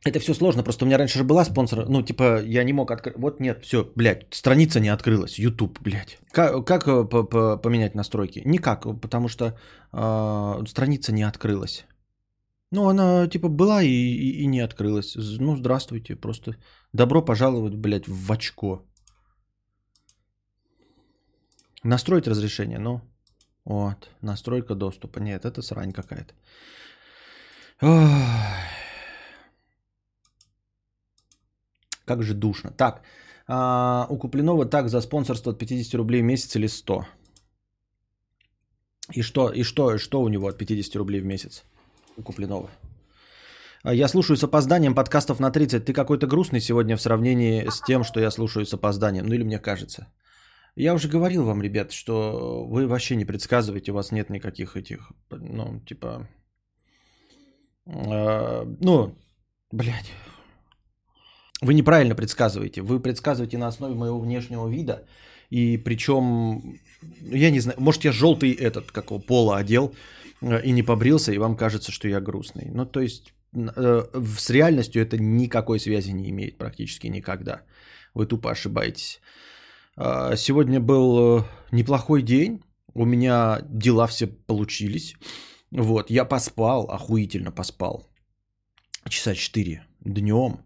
[0.02, 2.90] Это все сложно, просто у меня раньше же была спонсор, ну, типа, я не мог
[2.90, 6.18] открыть, вот нет, все, блядь, страница не открылась, YouTube, блядь.
[6.32, 7.04] Как, как э,
[7.62, 8.42] поменять настройки?
[8.46, 9.58] Никак, потому что
[9.92, 11.84] э, страница не открылась.
[12.70, 15.16] Ну, она, типа, была и, и, и не открылась.
[15.16, 16.56] Ну, здравствуйте, просто
[16.94, 18.86] добро пожаловать, блядь, в очко.
[21.84, 23.02] Настроить разрешение, ну,
[23.64, 25.18] вот, настройка доступа.
[25.18, 26.32] Нет, это срань какая-то.
[27.82, 28.89] Ой.
[32.10, 32.70] Как же душно.
[32.76, 33.02] Так,
[33.46, 37.04] а, у Куплинова так за спонсорство от 50 рублей в месяц или 100?
[39.12, 41.62] И что, и что, что у него от 50 рублей в месяц
[42.16, 42.68] у Куплинова?
[43.84, 45.84] А, я слушаю с опозданием подкастов на 30.
[45.84, 49.26] Ты какой-то грустный сегодня в сравнении с тем, что я слушаю с опозданием.
[49.26, 50.08] Ну или мне кажется.
[50.74, 55.12] Я уже говорил вам, ребят, что вы вообще не предсказываете, у вас нет никаких этих,
[55.30, 56.28] ну, типа,
[57.86, 59.14] э, ну,
[59.70, 60.12] блядь,
[61.62, 62.82] вы неправильно предсказываете.
[62.82, 65.04] Вы предсказываете на основе моего внешнего вида.
[65.50, 66.78] И причем,
[67.32, 69.94] я не знаю, может я желтый этот, как его, пола одел
[70.42, 72.70] э, и не побрился, и вам кажется, что я грустный.
[72.74, 74.04] Ну, то есть э,
[74.38, 77.62] с реальностью это никакой связи не имеет практически никогда.
[78.14, 79.20] Вы тупо ошибаетесь.
[79.96, 82.62] А, сегодня был э, неплохой день.
[82.94, 85.16] У меня дела все получились.
[85.70, 88.06] Вот, я поспал, охуительно поспал.
[89.08, 90.60] Часа 4 днем.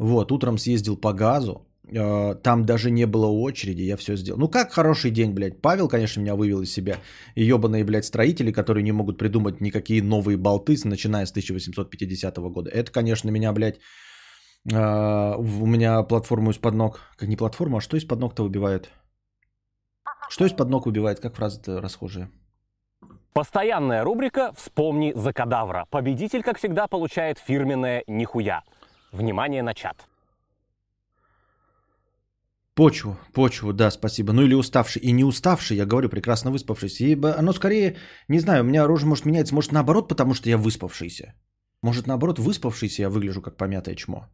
[0.00, 4.40] Вот, утром съездил по газу, э, там даже не было очереди, я все сделал.
[4.40, 5.60] Ну как хороший день, блядь.
[5.60, 6.96] Павел, конечно, меня вывел из себя.
[7.34, 12.70] И ебаные, блядь, строители, которые не могут придумать никакие новые болты, начиная с 1850 года.
[12.70, 13.78] Это, конечно, меня, блядь,
[14.72, 17.00] э, у меня платформу из-под ног.
[17.18, 18.90] Как не платформа, а что из-под ног-то выбивает?
[20.30, 21.20] Что из-под ног выбивает?
[21.20, 22.30] Как фраза-то расхожая?
[23.34, 25.86] Постоянная рубрика «Вспомни за кадавра».
[25.90, 28.62] Победитель, как всегда, получает фирменное «Нихуя».
[29.12, 30.06] Внимание на чат.
[32.74, 34.32] Почву, почву, да, спасибо.
[34.32, 35.02] Ну или уставший.
[35.02, 37.04] И не уставший, я говорю, прекрасно выспавшийся.
[37.04, 37.96] Ибо оно скорее,
[38.28, 41.34] не знаю, у меня рожа может меняется, может наоборот, потому что я выспавшийся.
[41.82, 44.28] Может наоборот, выспавшийся я выгляжу как помятое чмо.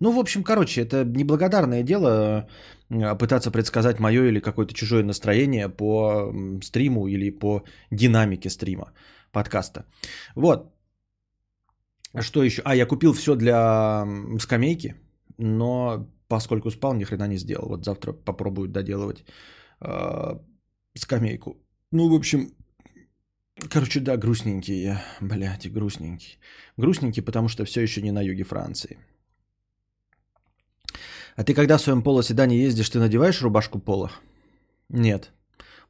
[0.00, 2.48] Ну, в общем, короче, это неблагодарное дело
[2.90, 8.92] э, пытаться предсказать мое или какое-то чужое настроение по стриму или по динамике стрима
[9.32, 9.84] подкаста.
[10.34, 10.72] Вот,
[12.22, 12.62] что еще?
[12.64, 14.06] А, я купил все для
[14.40, 14.94] скамейки,
[15.38, 17.68] но поскольку спал, ни хрена не сделал.
[17.68, 19.24] Вот завтра попробую доделывать
[19.80, 20.38] э,
[20.94, 21.56] скамейку.
[21.90, 22.52] Ну, в общем,
[23.70, 26.38] короче, да, грустненький я, блядь, грустненький.
[26.76, 28.98] Грустненький, потому что все еще не на юге Франции.
[31.36, 34.10] А ты когда в своем полоседане ездишь, ты надеваешь рубашку пола?
[34.88, 35.32] Нет.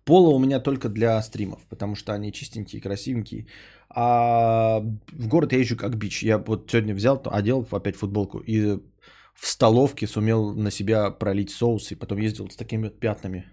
[0.04, 3.46] Пола у меня только для стримов, потому что они чистенькие, красивенькие.
[3.90, 4.80] А
[5.12, 6.22] в город я езжу как бич.
[6.22, 8.78] Я вот сегодня взял, одел опять футболку и
[9.34, 13.46] в столовке сумел на себя пролить соус и потом ездил с такими пятнами.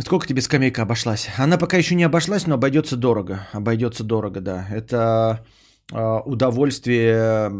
[0.00, 1.28] Сколько тебе скамейка обошлась?
[1.38, 3.46] Она пока еще не обошлась, но обойдется дорого.
[3.52, 4.66] Обойдется дорого, да.
[4.70, 5.46] Это
[5.92, 7.52] э, удовольствие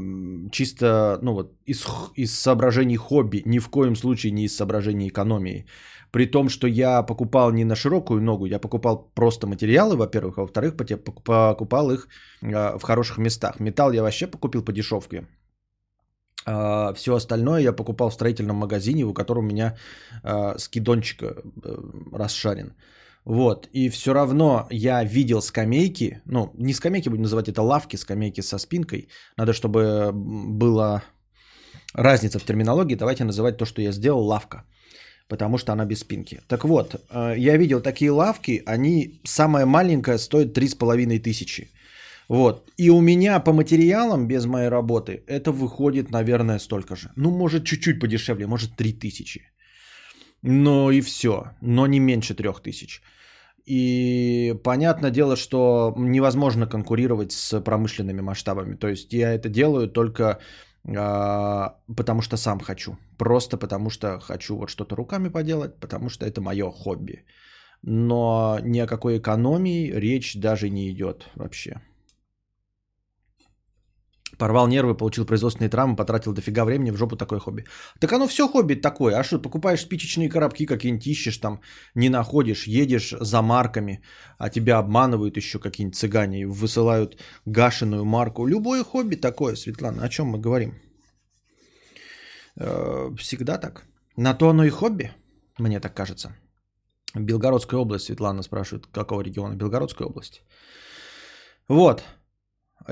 [0.51, 5.67] чисто, ну вот, из, из соображений хобби, ни в коем случае не из соображений экономии.
[6.15, 10.43] При том, что я покупал не на широкую ногу, я покупал просто материалы, во-первых, а
[10.43, 12.07] во-вторых, покупал их
[12.43, 13.59] а, в хороших местах.
[13.61, 15.27] Металл я вообще покупил по дешевке.
[16.47, 19.77] А, все остальное я покупал в строительном магазине, у которого у меня
[20.23, 21.35] а, скидончик э,
[22.13, 22.75] расшарен.
[23.25, 28.43] Вот, и все равно я видел скамейки, ну, не скамейки будем называть, это лавки, скамейки
[28.43, 29.09] со спинкой.
[29.37, 31.03] Надо, чтобы была
[31.93, 34.65] разница в терминологии, давайте называть то, что я сделал, лавка,
[35.29, 36.41] потому что она без спинки.
[36.49, 41.71] Так вот, э, я видел такие лавки, они, самая маленькая стоит 3,5 тысячи.
[42.29, 42.71] Вот.
[42.79, 47.11] И у меня по материалам без моей работы это выходит, наверное, столько же.
[47.17, 49.41] Ну, может, чуть-чуть подешевле, может, 3000.
[50.43, 51.45] Но и все.
[51.61, 53.01] Но не меньше 3000.
[53.67, 58.77] И понятное дело, что невозможно конкурировать с промышленными масштабами.
[58.77, 60.39] То есть я это делаю только
[60.85, 62.97] потому что сам хочу.
[63.19, 67.25] Просто потому что хочу вот что-то руками поделать, потому что это мое хобби.
[67.83, 71.81] Но ни о какой экономии речь даже не идет вообще.
[74.39, 77.65] Порвал нервы, получил производственные травмы, потратил дофига времени в жопу такое хобби.
[78.01, 79.19] Так оно все хобби такое.
[79.19, 81.61] А что, покупаешь спичечные коробки какие-нибудь, ищешь там,
[81.95, 84.03] не находишь, едешь за марками,
[84.39, 88.47] а тебя обманывают еще какие-нибудь цыгане и высылают гашеную марку.
[88.47, 90.05] Любое хобби такое, Светлана.
[90.05, 90.75] О чем мы говорим?
[92.57, 93.85] Э, всегда так.
[94.17, 95.11] На то оно и хобби,
[95.59, 96.37] мне так кажется.
[97.15, 99.55] Белгородская область, Светлана спрашивает, какого региона?
[99.55, 100.43] Белгородская область.
[101.69, 102.03] Вот.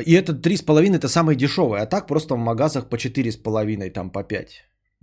[0.01, 4.23] И это 3,5 это самое дешевое, а так просто в магазах по 4,5, там по
[4.23, 4.49] 5.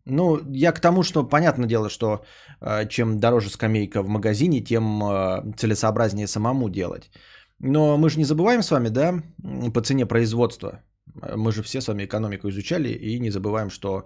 [0.06, 2.23] Ну, я к тому, что понятное дело, что
[2.62, 7.12] э, чем дороже скамейка в магазине, тем э, целесообразнее самому делать.
[7.60, 9.21] Но мы же не забываем с вами, да,
[9.73, 10.82] по цене производства.
[11.36, 14.06] Мы же все с вами экономику изучали и не забываем, что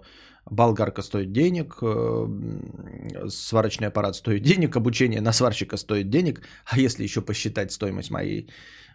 [0.50, 7.04] болгарка стоит денег, э, сварочный аппарат стоит денег, обучение на сварщика стоит денег, а если
[7.04, 8.48] еще посчитать стоимость моей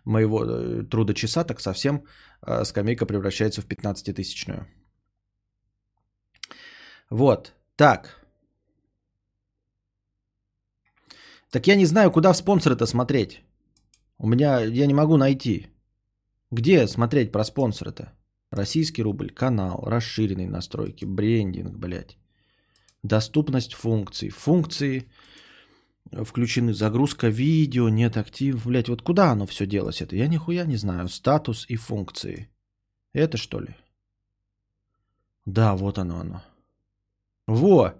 [0.05, 2.03] моего э, труда часа, так совсем
[2.41, 4.67] э, скамейка превращается в 15-тысячную.
[7.09, 8.19] Вот, так.
[11.51, 13.41] Так я не знаю, куда в спонсоры-то смотреть.
[14.17, 15.67] У меня, я не могу найти.
[16.51, 18.13] Где смотреть про спонсоры-то?
[18.51, 22.17] Российский рубль, канал, расширенные настройки, брендинг, блядь.
[23.03, 24.29] Доступность функций.
[24.29, 25.09] Функции
[26.11, 30.15] включены загрузка видео, нет актив, блять, вот куда оно все делось это?
[30.15, 31.07] Я нихуя не знаю.
[31.07, 32.49] Статус и функции.
[33.13, 33.75] Это что ли?
[35.45, 36.43] Да, вот оно оно.
[37.47, 37.93] Во!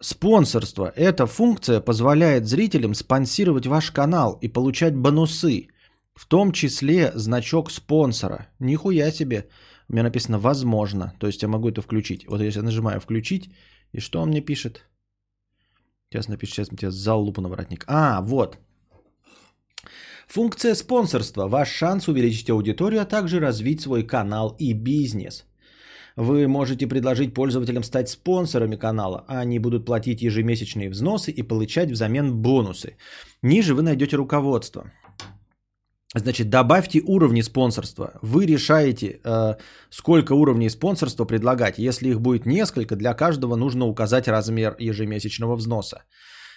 [0.00, 0.92] Спонсорство.
[0.96, 5.68] Эта функция позволяет зрителям спонсировать ваш канал и получать бонусы.
[6.14, 8.48] В том числе значок спонсора.
[8.58, 9.48] Нихуя себе.
[9.88, 11.14] У меня написано «возможно».
[11.18, 12.26] То есть я могу это включить.
[12.28, 13.50] Вот если я нажимаю «включить»,
[13.92, 14.86] и что он мне пишет?
[16.12, 17.84] Сейчас напишу, сейчас тебе зал лупу на воротник.
[17.86, 18.58] А, вот.
[20.26, 21.48] Функция спонсорства.
[21.48, 25.44] Ваш шанс увеличить аудиторию, а также развить свой канал и бизнес.
[26.16, 31.90] Вы можете предложить пользователям стать спонсорами канала, а они будут платить ежемесячные взносы и получать
[31.90, 32.96] взамен бонусы.
[33.42, 34.90] Ниже вы найдете руководство.
[36.14, 38.18] Значит, добавьте уровни спонсорства.
[38.22, 39.56] Вы решаете, э,
[39.90, 41.78] сколько уровней спонсорства предлагать.
[41.78, 46.02] Если их будет несколько, для каждого нужно указать размер ежемесячного взноса.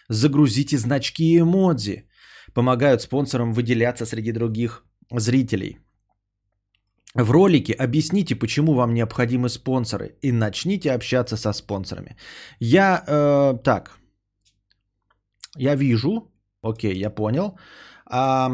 [0.09, 2.07] Загрузите значки и эмодзи.
[2.53, 5.77] Помогают спонсорам выделяться среди других зрителей.
[7.15, 12.15] В ролике объясните, почему вам необходимы спонсоры, и начните общаться со спонсорами.
[12.59, 13.99] Я э, так,
[15.57, 16.31] я вижу,
[16.63, 17.59] окей, я понял.
[18.07, 18.49] А,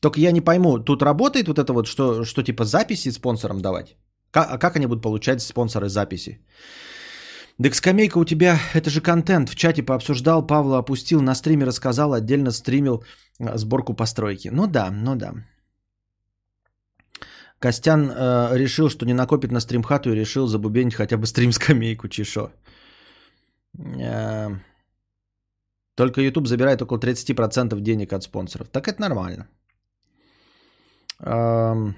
[0.00, 3.96] только я не пойму, тут работает вот это вот, что, что типа записи спонсорам давать?
[4.30, 6.38] Как, а как они будут получать спонсоры записи?
[7.62, 9.48] Так скамейка у тебя, это же контент.
[9.48, 13.02] В чате пообсуждал, Павла опустил, на стриме рассказал, отдельно стримил
[13.40, 14.48] а, сборку постройки.
[14.52, 15.34] Ну да, ну да.
[17.58, 22.52] Костян э, решил, что не накопит на стримхату и решил забубенить хотя бы стрим-скамейку, чешо.
[23.76, 24.50] Э,
[25.96, 28.68] только YouTube забирает около 30% денег от спонсоров.
[28.68, 29.48] Так это нормально.
[31.20, 31.94] Так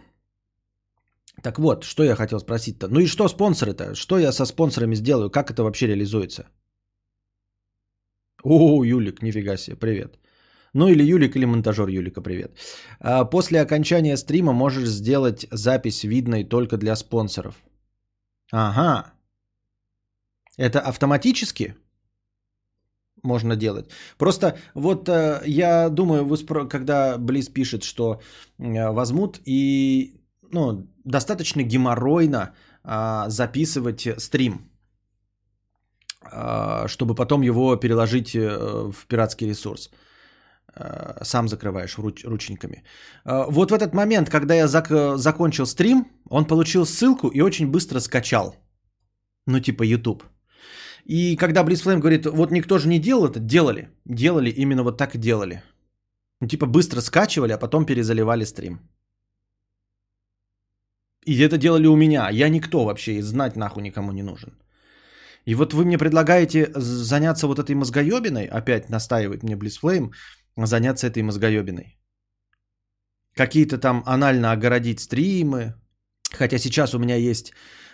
[1.58, 2.88] вот, что я хотел спросить-то.
[2.88, 3.94] Ну и что спонсоры-то?
[3.94, 5.30] Что я со спонсорами сделаю?
[5.30, 6.48] Как это вообще реализуется?
[8.42, 10.18] О, Юлик, нифига себе, привет.
[10.72, 12.56] Ну или Юлик, или монтажер Юлика, привет.
[13.00, 17.54] А после окончания стрима можешь сделать запись видной только для спонсоров.
[18.52, 19.12] Ага.
[20.56, 21.74] Это автоматически?
[23.22, 23.90] Можно делать.
[24.18, 26.26] Просто вот э, я думаю,
[26.68, 28.20] когда Близ пишет, что
[28.58, 30.20] э, возьмут и
[30.52, 34.70] ну, достаточно геморройно а, записывать стрим.
[36.22, 39.90] а, чтобы потом его переложить э, в пиратский ресурс.
[40.74, 42.84] А, сам закрываешь руч- ручниками.
[43.24, 48.00] Вот в этот момент, когда я зак- закончил стрим, он получил ссылку и очень быстро
[48.00, 48.54] скачал.
[49.46, 50.22] Ну, типа YouTube.
[51.10, 53.88] И когда Blitzflame говорит, вот никто же не делал это, делали.
[54.04, 55.62] Делали, именно вот так и делали.
[56.40, 58.78] Ну, типа быстро скачивали, а потом перезаливали стрим.
[61.26, 62.30] И это делали у меня.
[62.30, 64.52] Я никто вообще, и знать нахуй никому не нужен.
[65.46, 70.12] И вот вы мне предлагаете заняться вот этой мозгоебиной, опять настаивает мне Blitzflame,
[70.56, 71.98] заняться этой мозгоебиной.
[73.34, 75.74] Какие-то там анально огородить стримы.
[76.38, 77.52] Хотя сейчас у меня есть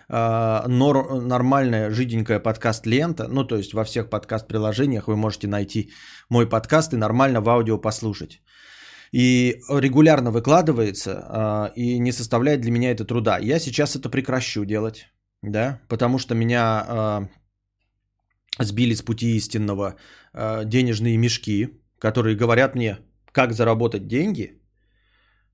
[0.09, 3.29] нор, нормальная жиденькая подкаст-лента.
[3.29, 5.90] Ну, то есть во всех подкаст-приложениях вы можете найти
[6.29, 8.42] мой подкаст и нормально в аудио послушать.
[9.12, 13.38] И регулярно выкладывается, э, и не составляет для меня это труда.
[13.38, 15.07] Я сейчас это прекращу делать
[15.42, 17.29] да, потому что меня
[18.59, 19.97] э, сбили с пути истинного
[20.64, 22.99] денежные мешки, которые говорят мне,
[23.33, 24.56] как заработать деньги,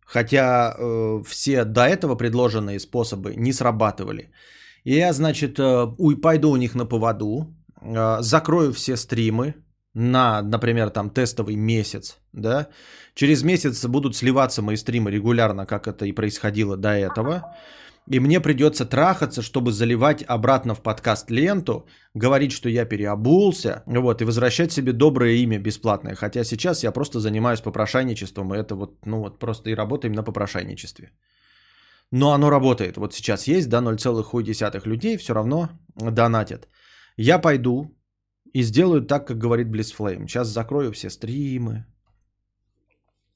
[0.05, 4.31] хотя э, все до этого предложенные способы не срабатывали.
[4.85, 9.55] И я, значит, э, уй, пойду у них на поводу, э, закрою все стримы
[9.95, 12.69] на, например, там тестовый месяц, да,
[13.15, 17.55] через месяц будут сливаться мои стримы регулярно, как это и происходило до этого.
[18.11, 24.21] И мне придется трахаться, чтобы заливать обратно в подкаст ленту, говорить, что я переобулся, вот,
[24.21, 26.17] и возвращать себе доброе имя бесплатное.
[26.17, 30.25] Хотя сейчас я просто занимаюсь попрошайничеством, и это вот, ну вот просто и работаем на
[30.25, 31.13] попрошайничестве.
[32.11, 32.97] Но оно работает.
[32.97, 36.69] Вот сейчас есть, да, 0,1 людей все равно донатят.
[37.17, 37.97] Я пойду
[38.53, 40.27] и сделаю так, как говорит Blissflame.
[40.27, 41.87] Сейчас закрою все стримы.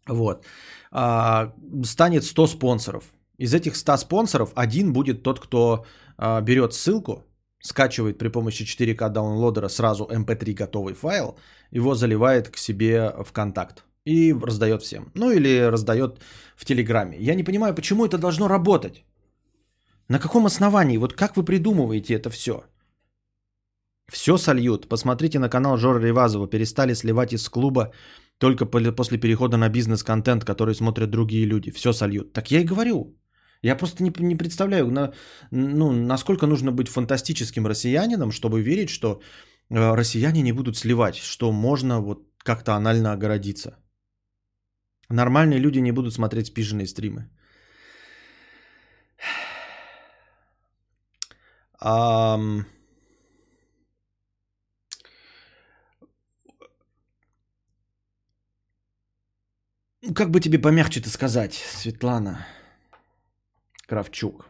[0.08, 0.44] Вот.
[0.90, 1.52] А,
[1.84, 3.04] станет 100 спонсоров.
[3.38, 5.84] Из этих 100 спонсоров один будет тот, кто
[6.18, 7.24] э, берет ссылку,
[7.60, 11.38] скачивает при помощи 4К даунлодера сразу MP3 эм готовый файл,
[11.72, 15.10] его заливает к себе в контакт и раздает всем.
[15.14, 16.20] Ну или раздает
[16.56, 17.16] в Телеграме.
[17.20, 19.04] Я не понимаю, почему это должно работать.
[20.08, 20.98] На каком основании?
[20.98, 22.64] Вот как вы придумываете это все?
[24.08, 24.88] Все сольют.
[24.88, 26.46] Посмотрите на канал Жора Ревазова.
[26.46, 27.92] Перестали сливать из клуба
[28.38, 31.72] только после перехода на бизнес-контент, который смотрят другие люди.
[31.72, 32.32] Все сольют.
[32.32, 33.16] Так я и говорю.
[33.62, 35.12] Я просто не, не представляю, на,
[35.50, 39.20] ну, насколько нужно быть фантастическим россиянином, чтобы верить, что
[39.70, 43.78] э, россияне не будут сливать, что можно вот как-то анально огородиться.
[45.08, 47.30] Нормальные люди не будут смотреть спиженные стримы.
[51.82, 52.64] Um...
[60.14, 62.46] Как бы тебе помягче-то сказать, Светлана?
[63.86, 64.46] Кравчук.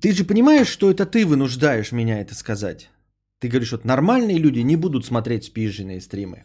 [0.00, 2.90] Ты же понимаешь, что это ты вынуждаешь меня это сказать?
[3.38, 6.44] Ты говоришь, вот нормальные люди не будут смотреть спиженные стримы.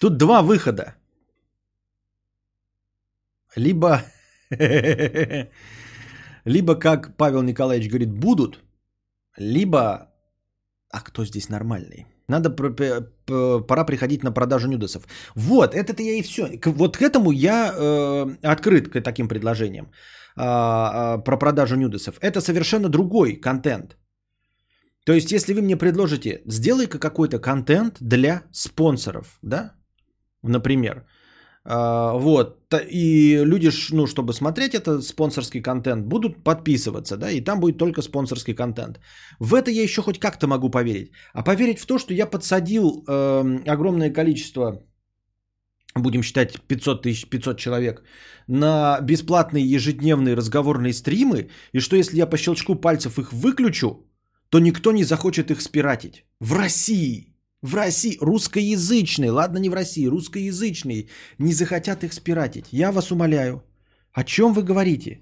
[0.00, 0.94] Тут два выхода.
[3.56, 4.02] Либо,
[6.44, 8.60] либо, как Павел Николаевич говорит, будут,
[9.36, 10.10] либо,
[10.90, 12.06] а кто здесь нормальный?
[12.30, 12.50] Надо
[13.66, 15.02] пора приходить на продажу нюдосов.
[15.36, 16.42] Вот, это-то я и все.
[16.64, 22.18] Вот к этому я э, открыт к таким предложениям э, э, про продажу нюдосов.
[22.20, 23.96] Это совершенно другой контент.
[25.04, 29.72] То есть, если вы мне предложите, сделай-ка какой-то контент для спонсоров, да,
[30.42, 31.04] например,
[31.72, 32.74] вот.
[32.90, 38.02] И люди, ну, чтобы смотреть этот спонсорский контент, будут подписываться, да, и там будет только
[38.02, 38.98] спонсорский контент.
[39.38, 41.12] В это я еще хоть как-то могу поверить.
[41.32, 44.82] А поверить в то, что я подсадил э, огромное количество,
[45.94, 48.02] будем считать 500 тысяч, 500 человек,
[48.48, 54.06] на бесплатные ежедневные разговорные стримы, и что если я по щелчку пальцев их выключу,
[54.48, 56.24] то никто не захочет их спиратить.
[56.40, 57.29] В России.
[57.62, 62.72] В России, русскоязычные, ладно не в России, русскоязычные не захотят их спиратить.
[62.72, 63.62] Я вас умоляю.
[64.12, 65.20] О чем вы говорите?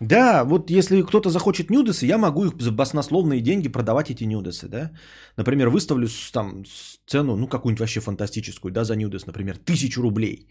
[0.00, 4.68] Да, вот если кто-то захочет нюдесы, я могу их за баснословные деньги продавать эти нюдесы,
[4.68, 4.92] да.
[5.36, 6.64] Например, выставлю там
[7.06, 10.46] цену, ну какую-нибудь вообще фантастическую, да, за нюдес, например, тысячу рублей.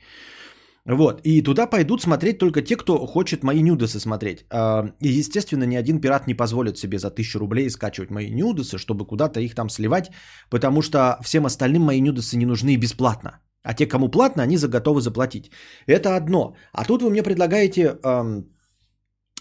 [0.88, 4.46] Вот, и туда пойдут смотреть только те, кто хочет мои нюдесы смотреть.
[4.50, 8.78] А, и, естественно, ни один пират не позволит себе за тысячу рублей скачивать мои нюдесы,
[8.78, 10.12] чтобы куда-то их там сливать,
[10.50, 13.42] потому что всем остальным мои нюдесы не нужны бесплатно.
[13.64, 15.52] А те, кому платно, они за готовы заплатить.
[15.88, 16.56] Это одно.
[16.72, 17.98] А тут вы мне предлагаете...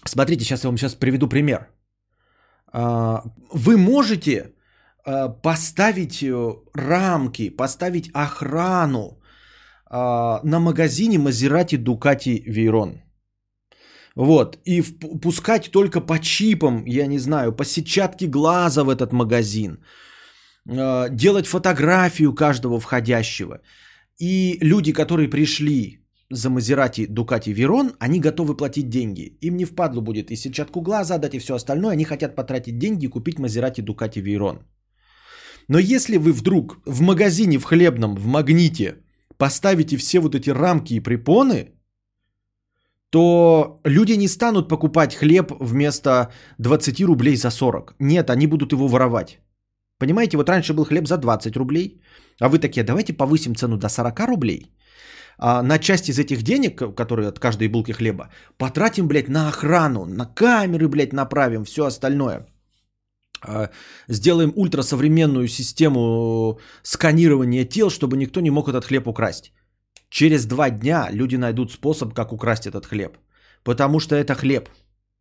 [0.03, 1.67] Смотрите, сейчас я вам сейчас приведу пример.
[2.73, 3.21] Э,
[3.53, 4.53] вы можете
[5.05, 9.16] э, поставить э, рамки, поставить охрану, а,
[9.89, 12.97] на магазине Maserati Ducati Veyron.
[14.17, 14.81] Вот, и
[15.21, 19.77] пускать только по чипам, я не знаю, по сетчатке глаза в этот магазин,
[20.67, 23.61] э, делать фотографию каждого входящего.
[24.19, 25.99] И люди, которые пришли
[26.31, 29.37] за Мазерати, Дукати, Верон, они готовы платить деньги.
[29.41, 31.93] Им не впадло будет и сетчатку глаза дать, и все остальное.
[31.93, 34.65] Они хотят потратить деньги и купить Мазерати, Дукати, Верон.
[35.67, 38.95] Но если вы вдруг в магазине в хлебном, в магните
[39.37, 41.71] поставите все вот эти рамки и препоны,
[43.09, 47.95] то люди не станут покупать хлеб вместо 20 рублей за 40.
[47.99, 49.39] Нет, они будут его воровать.
[49.99, 52.01] Понимаете, вот раньше был хлеб за 20 рублей,
[52.39, 54.73] а вы такие, давайте повысим цену до 40 рублей.
[55.39, 60.05] А на часть из этих денег, которые от каждой булки хлеба, потратим, блядь, на охрану,
[60.05, 62.47] на камеры, блядь, направим, все остальное.
[63.41, 63.69] А,
[64.07, 69.53] сделаем ультрасовременную систему сканирования тел, чтобы никто не мог этот хлеб украсть.
[70.09, 73.17] Через два дня люди найдут способ, как украсть этот хлеб.
[73.63, 74.69] Потому что это хлеб.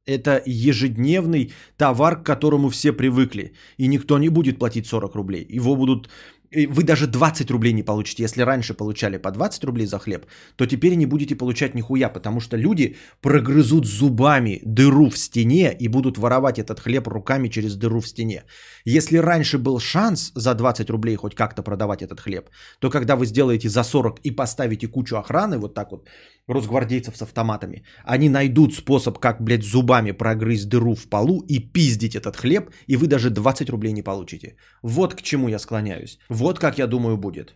[0.07, 3.55] Это ежедневный товар, к которому все привыкли.
[3.77, 5.47] И никто не будет платить 40 рублей.
[5.51, 6.09] Его будут
[6.53, 8.23] вы даже 20 рублей не получите.
[8.23, 10.27] Если раньше получали по 20 рублей за хлеб,
[10.57, 15.89] то теперь не будете получать нихуя, потому что люди прогрызут зубами дыру в стене и
[15.89, 18.45] будут воровать этот хлеб руками через дыру в стене.
[18.85, 23.27] Если раньше был шанс за 20 рублей хоть как-то продавать этот хлеб, то когда вы
[23.27, 26.09] сделаете за 40 и поставите кучу охраны, вот так вот,
[26.49, 32.15] росгвардейцев с автоматами, они найдут способ, как, блядь, зубами прогрызть дыру в полу и пиздить
[32.15, 34.57] этот хлеб, и вы даже 20 рублей не получите.
[34.83, 36.19] Вот к чему я склоняюсь.
[36.29, 37.55] Вот как я думаю будет.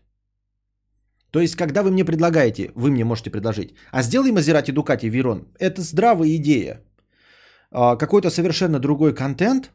[1.31, 5.47] То есть, когда вы мне предлагаете, вы мне можете предложить, а сделай Мазерати Дукати Верон,
[5.59, 6.83] это здравая идея.
[7.71, 9.71] А, какой-то совершенно другой контент,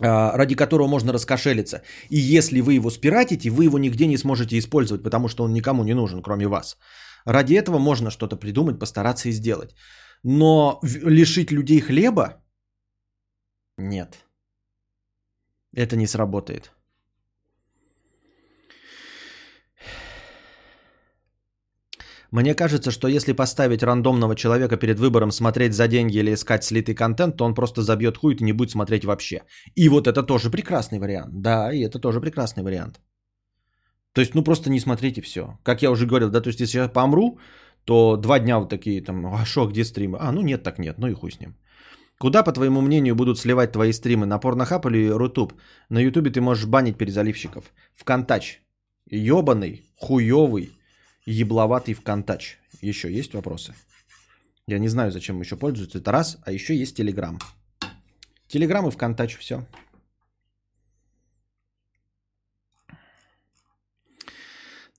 [0.00, 1.82] а, ради которого можно раскошелиться.
[2.08, 5.84] И если вы его спиратите, вы его нигде не сможете использовать, потому что он никому
[5.84, 6.78] не нужен, кроме вас.
[7.26, 9.74] Ради этого можно что-то придумать, постараться и сделать.
[10.22, 12.42] Но лишить людей хлеба?
[13.76, 14.24] Нет.
[15.74, 16.72] Это не сработает.
[22.32, 26.94] Мне кажется, что если поставить рандомного человека перед выбором смотреть за деньги или искать слитый
[26.94, 29.42] контент, то он просто забьет хуй и не будет смотреть вообще.
[29.76, 31.42] И вот это тоже прекрасный вариант.
[31.42, 33.00] Да, и это тоже прекрасный вариант.
[34.14, 35.58] То есть, ну просто не смотрите все.
[35.62, 37.38] Как я уже говорил, да, то есть если я помру,
[37.84, 40.16] то два дня вот такие там, а шо, где стримы?
[40.18, 41.54] А, ну нет, так нет, ну и хуй с ним.
[42.18, 44.24] Куда, по твоему мнению, будут сливать твои стримы?
[44.26, 45.52] На Порнохаб или Рутуб?
[45.90, 47.64] На Ютубе ты можешь банить перезаливщиков.
[47.94, 48.62] Вконтач.
[49.10, 50.70] Ёбаный, хуёвый,
[51.26, 52.58] ебловатый вконтач.
[52.80, 53.74] Еще есть вопросы?
[54.66, 55.98] Я не знаю, зачем еще пользуются.
[55.98, 57.38] Это раз, а еще есть Телеграм.
[58.48, 59.66] Телеграм и вконтач, все.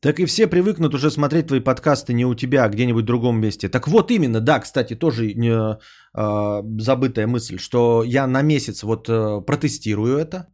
[0.03, 3.39] Так и все привыкнут уже смотреть твои подкасты не у тебя, а где-нибудь в другом
[3.39, 3.69] месте.
[3.69, 5.77] Так вот именно, да, кстати, тоже не,
[6.13, 10.47] э, забытая мысль, что я на месяц вот э, протестирую это.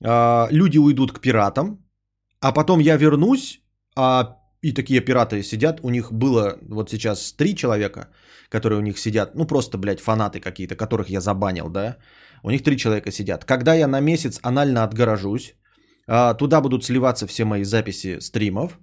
[0.00, 1.84] Э, люди уйдут к пиратам,
[2.40, 3.60] а потом я вернусь,
[3.94, 8.08] а и такие пираты сидят, у них было вот сейчас три человека,
[8.48, 11.96] которые у них сидят, ну просто, блядь, фанаты какие-то, которых я забанил, да,
[12.42, 13.44] у них три человека сидят.
[13.44, 15.54] Когда я на месяц анально отгорожусь,
[16.08, 18.78] а, туда будут сливаться все мои записи стримов.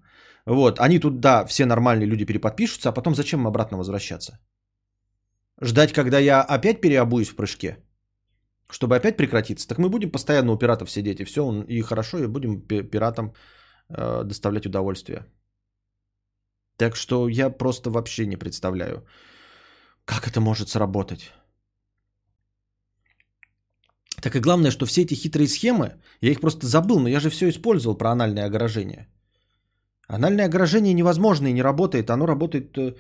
[0.46, 4.40] Вот, они туда, все нормальные люди переподпишутся, а потом зачем им обратно возвращаться?
[5.62, 7.78] Ждать, когда я опять переобуюсь в прыжке?
[8.70, 9.68] Чтобы опять прекратиться?
[9.68, 13.34] Так мы будем постоянно у пиратов сидеть, и все, и хорошо, и будем пиратам
[13.90, 15.26] э, доставлять удовольствие.
[16.78, 19.06] Так что я просто вообще не представляю,
[20.06, 21.32] как это может сработать.
[24.22, 27.30] Так и главное, что все эти хитрые схемы, я их просто забыл, но я же
[27.30, 29.08] все использовал про анальное огорожение.
[30.08, 32.10] Анальное огорожение невозможно и не работает.
[32.10, 32.96] Оно работает, э,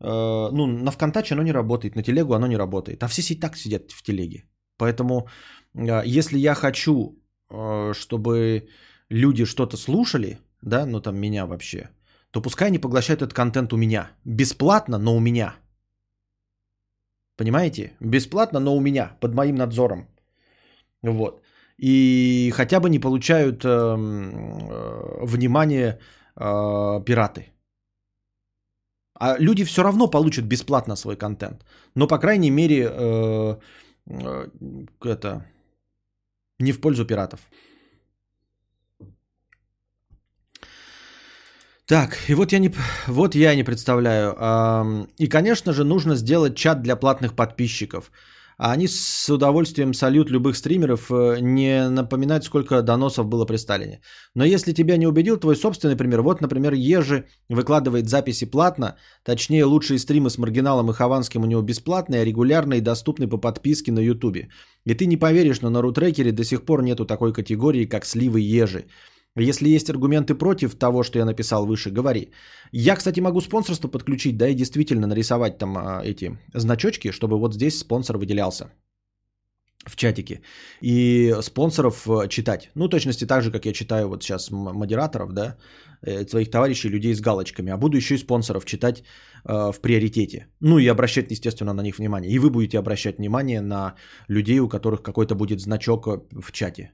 [0.00, 3.02] э ну, на ВКонтаче оно не работает, на телегу оно не работает.
[3.02, 4.44] А все и так сидят в телеге.
[4.76, 5.28] Поэтому,
[5.74, 7.18] э, если я хочу,
[7.50, 8.68] э, чтобы
[9.10, 11.88] люди что-то слушали, да, ну там меня вообще,
[12.30, 14.10] то пускай они поглощают этот контент у меня.
[14.24, 15.56] Бесплатно, но у меня.
[17.36, 17.92] Понимаете?
[18.00, 20.06] Бесплатно, но у меня, под моим надзором.
[21.02, 21.42] Вот.
[21.78, 25.98] И хотя бы не получают э, э, внимание
[26.36, 27.46] э, пираты.
[29.14, 31.64] А люди все равно получат бесплатно свой контент.
[31.94, 33.56] Но, по крайней мере, э,
[34.06, 34.48] э,
[35.04, 35.46] это
[36.58, 37.40] не в пользу пиратов.
[41.90, 42.70] Так, и вот я не,
[43.08, 44.36] вот я не представляю.
[45.18, 48.12] И, конечно же, нужно сделать чат для платных подписчиков.
[48.58, 54.00] А они с удовольствием сольют любых стримеров, э, не напоминать, сколько доносов было при Сталине.
[54.36, 59.64] Но если тебя не убедил твой собственный пример, вот, например, Ежи выкладывает записи платно, точнее,
[59.64, 63.90] лучшие стримы с Маргиналом и Хованским у него бесплатные, а регулярные и доступны по подписке
[63.92, 64.48] на Ютубе.
[64.84, 68.40] И ты не поверишь, но на рутрекере до сих пор нету такой категории, как сливы
[68.40, 68.84] Ежи.
[69.36, 72.32] Если есть аргументы против того, что я написал выше, говори.
[72.72, 77.54] Я, кстати, могу спонсорство подключить, да, и действительно нарисовать там а, эти значочки, чтобы вот
[77.54, 78.72] здесь спонсор выделялся
[79.86, 80.42] в чатике.
[80.82, 82.70] И спонсоров э, читать.
[82.74, 85.56] Ну, точности так же, как я читаю вот сейчас модераторов, да,
[86.02, 87.72] э, своих товарищей, людей с галочками.
[87.72, 89.02] А буду еще и спонсоров читать
[89.44, 90.48] э, в приоритете.
[90.60, 92.30] Ну и обращать, естественно, на них внимание.
[92.30, 93.94] И вы будете обращать внимание на
[94.28, 96.92] людей, у которых какой-то будет значок э, в чате.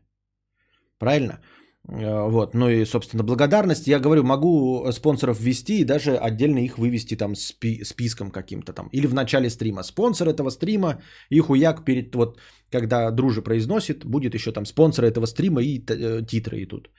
[0.99, 1.41] Правильно?
[1.89, 3.87] Э, вот, ну и, собственно, благодарность.
[3.87, 8.89] Я говорю, могу спонсоров ввести и даже отдельно их вывести там спи- списком каким-то там.
[8.93, 9.82] Или в начале стрима.
[9.82, 12.39] Спонсор этого стрима и хуяк перед, вот,
[12.70, 16.91] когда дружи произносит, будет еще там спонсор этого стрима и э, титры идут.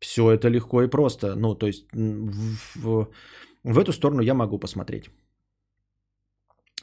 [0.00, 1.36] Все это легко и просто.
[1.36, 3.08] Ну, то есть в, в,
[3.64, 5.10] в эту сторону я могу посмотреть.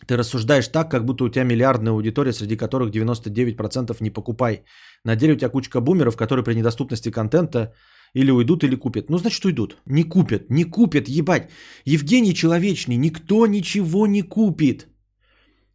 [0.07, 4.63] Ты рассуждаешь так, как будто у тебя миллиардная аудитория, среди которых 99% не покупай.
[5.05, 7.73] На деле у тебя кучка бумеров, которые при недоступности контента
[8.13, 9.09] или уйдут, или купят.
[9.09, 9.77] Ну, значит, уйдут.
[9.85, 11.49] Не купят, не купят, ебать.
[11.85, 14.87] Евгений Человечный, никто ничего не купит.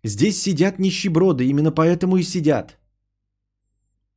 [0.05, 2.79] Здесь сидят нищеброды, именно поэтому и сидят.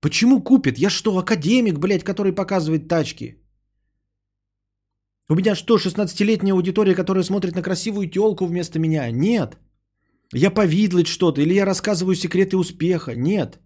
[0.02, 0.78] Почему купят?
[0.78, 3.36] Я что, академик, блядь, который показывает тачки?
[5.30, 9.12] У меня что, 16-летняя аудитория, которая смотрит на красивую телку вместо меня?
[9.12, 9.58] Нет.
[10.34, 13.16] Я повидлать что-то, или я рассказываю секреты успеха.
[13.16, 13.60] Нет.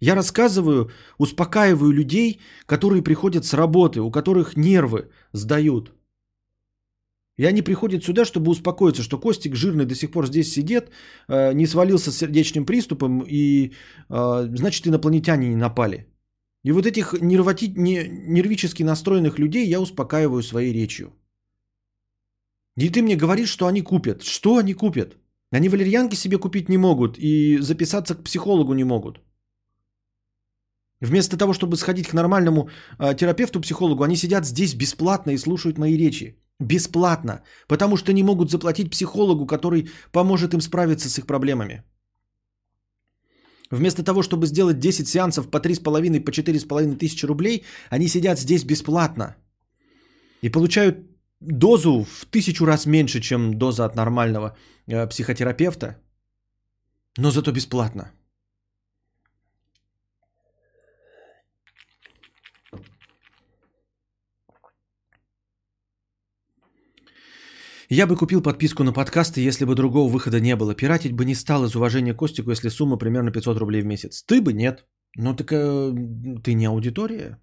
[0.00, 5.92] Я рассказываю, успокаиваю людей, которые приходят с работы, у которых нервы сдают.
[7.38, 10.90] И они приходят сюда, чтобы успокоиться, что Костик жирный до сих пор здесь сидит,
[11.28, 13.72] э, не свалился с сердечным приступом, и
[14.10, 16.06] э, значит инопланетяне не напали.
[16.64, 17.68] И вот этих нервати...
[17.68, 21.12] нервически настроенных людей я успокаиваю своей речью.
[22.76, 24.22] И ты мне говоришь, что они купят.
[24.22, 25.16] Что они купят?
[25.52, 29.20] Они валерьянки себе купить не могут и записаться к психологу не могут.
[31.00, 35.78] Вместо того, чтобы сходить к нормальному э, терапевту, психологу, они сидят здесь бесплатно и слушают
[35.78, 36.38] мои речи.
[36.60, 37.42] Бесплатно.
[37.68, 41.82] Потому что не могут заплатить психологу, который поможет им справиться с их проблемами.
[43.70, 48.64] Вместо того, чтобы сделать 10 сеансов по 3,5, по 4,5 тысячи рублей, они сидят здесь
[48.64, 49.36] бесплатно.
[50.42, 51.11] И получают
[51.42, 55.96] дозу в тысячу раз меньше, чем доза от нормального э, психотерапевта,
[57.18, 58.12] но зато бесплатно.
[67.90, 70.74] Я бы купил подписку на подкасты, если бы другого выхода не было.
[70.74, 74.24] Пиратить бы не стал из уважения Костику, если сумма примерно 500 рублей в месяц.
[74.24, 74.86] Ты бы нет.
[75.16, 75.92] Ну так э,
[76.42, 77.38] ты не аудитория.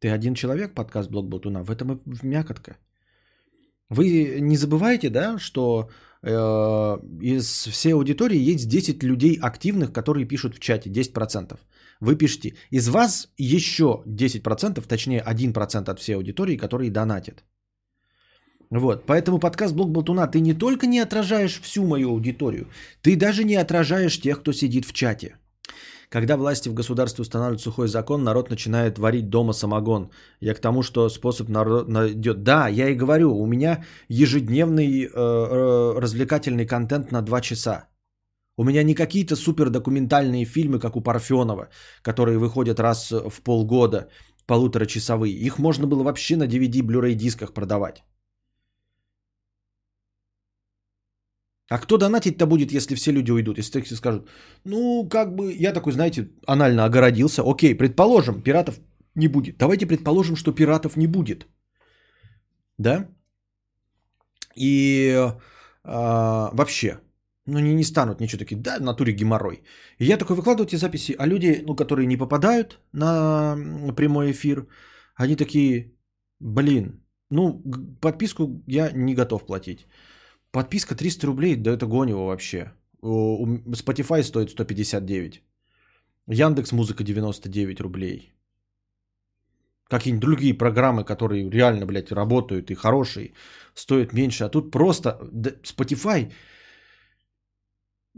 [0.00, 1.64] Ты один человек, подкаст Блок Болтуна.
[1.64, 2.76] В этом и мякотка.
[3.90, 5.88] Вы не забываете, да, что
[6.22, 6.30] э,
[7.22, 11.58] из всей аудитории есть 10 людей активных, которые пишут в чате, 10%.
[12.00, 17.44] Вы пишете, из вас еще 10%, точнее 1% от всей аудитории, которые донатят.
[18.70, 22.66] Вот, поэтому подкаст Блок Болтуна, ты не только не отражаешь всю мою аудиторию,
[23.00, 25.36] ты даже не отражаешь тех, кто сидит в чате.
[26.10, 30.10] Когда власти в государстве устанавливают сухой закон, народ начинает варить дома самогон.
[30.40, 32.42] Я к тому, что способ народ найдет.
[32.42, 37.88] Да, я и говорю, у меня ежедневный э, э, развлекательный контент на 2 часа.
[38.56, 41.68] У меня не какие-то супер документальные фильмы, как у Парфенова,
[42.02, 44.08] которые выходят раз в полгода,
[44.46, 45.34] полуторачасовые.
[45.34, 48.02] Их можно было вообще на DVD, Blu-ray дисках продавать.
[51.68, 53.58] А кто донатить-то будет, если все люди уйдут?
[53.58, 54.28] Если все скажут,
[54.64, 57.42] ну, как бы, я такой, знаете, анально огородился.
[57.42, 58.80] Окей, предположим, пиратов
[59.14, 59.58] не будет.
[59.58, 61.46] Давайте предположим, что пиратов не будет.
[62.78, 63.08] Да?
[64.56, 65.14] И
[65.84, 67.00] а, вообще,
[67.46, 69.62] ну, не, не станут ничего такие, да, в натуре геморрой.
[69.98, 73.56] И я такой выкладываю эти записи, а люди, ну, которые не попадают на
[73.96, 74.66] прямой эфир,
[75.16, 75.92] они такие,
[76.40, 77.62] блин, ну,
[78.00, 79.86] подписку я не готов платить.
[80.58, 82.72] Подписка 300 рублей, да это гонево вообще.
[83.00, 85.42] Spotify стоит 159.
[86.26, 88.32] Яндекс Музыка 99 рублей.
[89.88, 93.34] Какие-нибудь другие программы, которые реально, блядь, работают и хорошие,
[93.74, 94.44] стоят меньше.
[94.44, 95.08] А тут просто
[95.62, 96.32] Spotify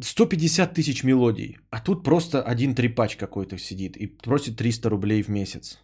[0.00, 1.58] 150 тысяч мелодий.
[1.68, 5.78] А тут просто один трепач какой-то сидит и просит 300 рублей в месяц.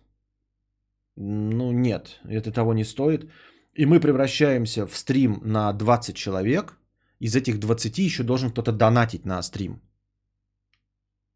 [1.17, 3.31] Ну нет, это того не стоит.
[3.79, 6.79] И мы превращаемся в стрим на 20 человек.
[7.21, 9.81] Из этих 20 еще должен кто-то донатить на стрим.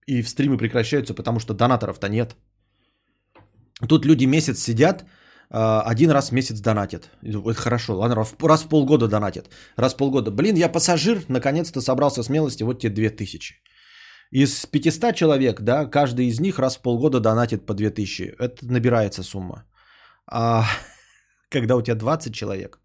[0.07, 2.37] и стримы прекращаются, потому что донаторов-то нет.
[3.89, 5.05] Тут люди месяц сидят,
[5.51, 7.11] а, один раз в месяц донатят.
[7.23, 9.51] Это хорошо, ладно, раз в полгода донатят.
[9.77, 10.31] Раз в полгода.
[10.31, 13.55] Блин, я пассажир, наконец-то собрался смелости, вот тебе 2000.
[14.33, 18.35] Из 500 человек, да, каждый из них раз в полгода донатит по 2000.
[18.39, 19.65] Это набирается сумма.
[20.27, 20.65] А
[21.51, 22.81] когда у тебя 20 человек,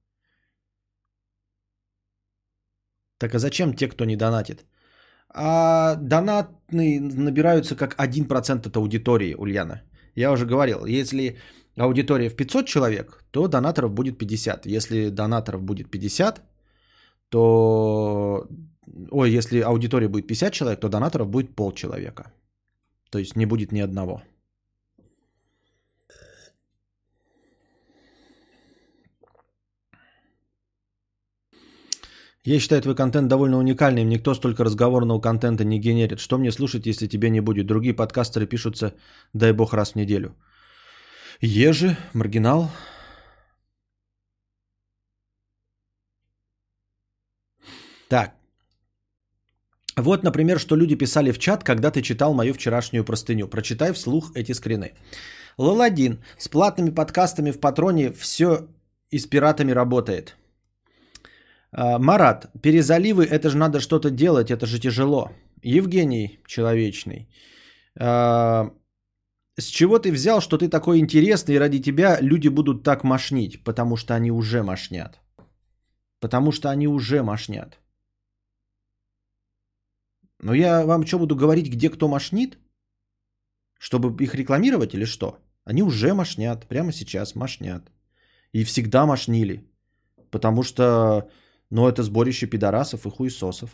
[3.17, 4.65] так а зачем те, кто не донатит?
[5.29, 9.81] А донатные набираются как 1% от аудитории, Ульяна.
[10.15, 11.37] Я уже говорил, если
[11.77, 14.65] аудитория в 500 человек, то донаторов будет 50.
[14.65, 16.41] Если донаторов будет 50,
[17.29, 18.47] то...
[19.11, 22.31] Ой, если аудитория будет 50 человек, то донаторов будет полчеловека.
[23.09, 24.21] То есть не будет ни одного.
[32.45, 34.07] Я считаю твой контент довольно уникальным.
[34.07, 36.19] Никто столько разговорного контента не генерит.
[36.19, 37.65] Что мне слушать, если тебе не будет?
[37.65, 38.93] Другие подкастеры пишутся,
[39.33, 40.35] дай бог, раз в неделю.
[41.41, 42.69] Ежи, маргинал.
[48.09, 48.35] Так.
[49.97, 53.47] Вот, например, что люди писали в чат, когда ты читал мою вчерашнюю простыню.
[53.47, 54.93] Прочитай вслух эти скрины.
[55.57, 56.19] Лол-1.
[56.37, 58.67] С платными подкастами в патроне все
[59.09, 60.35] и с пиратами работает.
[61.77, 65.31] А, Марат, перезаливы, это же надо что-то делать, это же тяжело.
[65.61, 67.27] Евгений Человечный.
[67.99, 68.71] А,
[69.57, 73.63] с чего ты взял, что ты такой интересный, и ради тебя люди будут так мошнить?
[73.63, 75.19] Потому что они уже мошнят.
[76.19, 77.79] Потому что они уже мошнят.
[80.39, 82.57] Но я вам что буду говорить, где кто мошнит?
[83.79, 85.39] Чтобы их рекламировать или что?
[85.65, 87.91] Они уже мошнят, прямо сейчас мошнят.
[88.53, 89.63] И всегда мошнили.
[90.31, 91.29] Потому что
[91.75, 93.69] но это сборище пидорасов и хуесосов.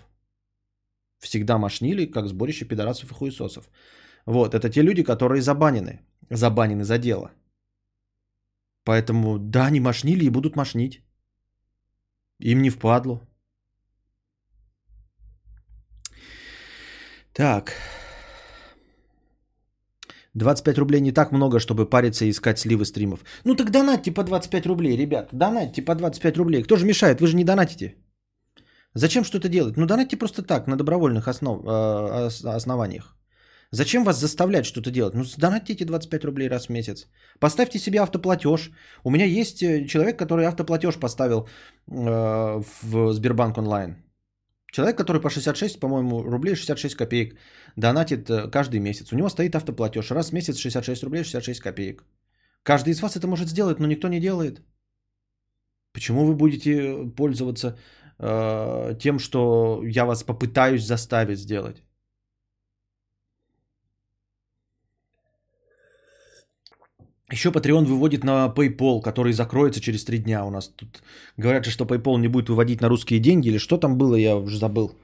[1.19, 3.69] Всегда мошнили, как сборище пидорасов и хуесосов.
[4.25, 5.99] Вот, это те люди, которые забанены.
[6.31, 7.31] Забанены за дело.
[8.83, 11.03] Поэтому, да, они мошнили и будут мошнить.
[12.39, 13.21] Им не впадло.
[17.33, 17.73] Так.
[20.33, 23.19] 25 рублей не так много, чтобы париться и искать сливы стримов.
[23.45, 25.29] Ну так донатьте по 25 рублей, ребят.
[25.31, 26.63] Донатьте по 25 рублей.
[26.63, 27.21] Кто же мешает?
[27.21, 27.95] Вы же не донатите.
[28.93, 29.77] Зачем что-то делать?
[29.77, 33.17] Ну донатьте просто так, на добровольных основ, э, основаниях.
[33.73, 35.15] Зачем вас заставлять что-то делать?
[35.15, 37.07] Ну, донатите 25 рублей раз в месяц.
[37.39, 38.71] Поставьте себе автоплатеж.
[39.03, 41.47] У меня есть э, человек, который автоплатеж поставил
[41.87, 43.95] э, в Сбербанк онлайн.
[44.71, 47.35] Человек, который по 66, по-моему, рублей 66 копеек
[47.75, 49.11] донатит э, каждый месяц.
[49.11, 50.11] У него стоит автоплатеж.
[50.11, 52.03] Раз в месяц 66 рублей 66 копеек.
[52.63, 54.61] Каждый из вас это может сделать, но никто не делает.
[55.93, 57.77] Почему вы будете пользоваться
[58.17, 61.83] э, тем, что я вас попытаюсь заставить сделать?
[67.31, 70.67] Еще Patreon выводит на PayPal, который закроется через три дня у нас.
[70.67, 71.01] Тут
[71.37, 74.57] говорят, что PayPal не будет выводить на русские деньги или что там было, я уже
[74.57, 74.99] забыл.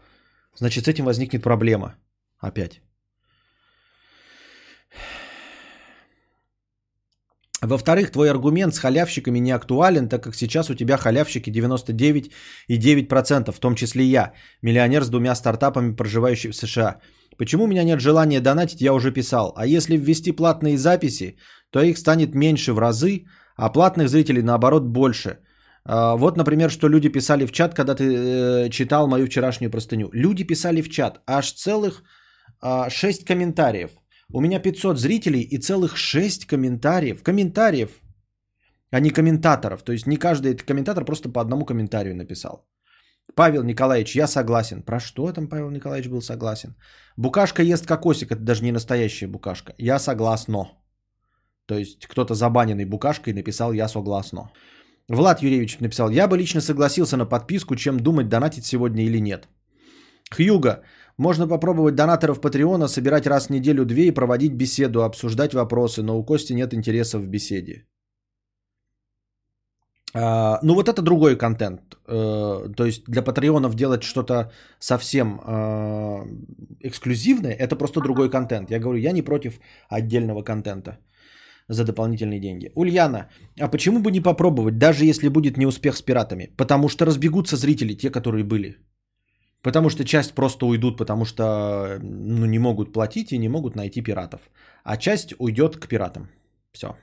[0.55, 1.95] Значит, с этим возникнет проблема.
[2.39, 2.81] Опять.
[7.61, 13.59] Во-вторых, твой аргумент с халявщиками не актуален, так как сейчас у тебя халявщики 99,9%, в
[13.59, 16.99] том числе я, миллионер с двумя стартапами, проживающий в США.
[17.37, 19.53] Почему у меня нет желания донатить, я уже писал.
[19.55, 21.37] А если ввести платные записи,
[21.69, 23.25] то их станет меньше в разы,
[23.55, 25.39] а платных зрителей наоборот больше.
[25.85, 30.09] А, вот, например, что люди писали в чат, когда ты э, читал мою вчерашнюю простыню.
[30.13, 32.03] Люди писали в чат аж целых
[32.89, 33.91] 6 а, комментариев.
[34.33, 37.23] У меня 500 зрителей и целых 6 комментариев.
[37.23, 37.89] Комментариев,
[38.91, 39.83] а не комментаторов.
[39.83, 42.67] То есть не каждый комментатор просто по одному комментарию написал.
[43.35, 44.81] Павел Николаевич, я согласен.
[44.81, 46.75] Про что там Павел Николаевич был согласен?
[47.17, 49.73] Букашка ест кокосик, это даже не настоящая букашка.
[49.77, 50.67] Я согласно.
[51.65, 54.51] То есть кто-то забаненный букашкой написал «я согласно».
[55.09, 59.47] Влад Юрьевич написал «Я бы лично согласился на подписку, чем думать, донатить сегодня или нет».
[60.29, 60.81] Хьюга.
[61.17, 66.25] Можно попробовать донаторов Патреона собирать раз в неделю-две и проводить беседу, обсуждать вопросы, но у
[66.25, 67.85] Кости нет интереса в беседе.
[70.17, 71.81] А, ну вот это другой контент.
[72.07, 76.25] А, то есть для патреонов делать что-то совсем а,
[76.83, 78.71] эксклюзивное, это просто другой контент.
[78.71, 79.59] Я говорю, я не против
[79.89, 80.97] отдельного контента
[81.69, 82.71] за дополнительные деньги.
[82.75, 86.49] Ульяна, а почему бы не попробовать, даже если будет неуспех с пиратами?
[86.57, 88.77] Потому что разбегутся зрители, те, которые были.
[89.61, 94.01] Потому что часть просто уйдут, потому что ну, не могут платить и не могут найти
[94.01, 94.39] пиратов.
[94.83, 96.29] А часть уйдет к пиратам.
[96.71, 96.95] Все.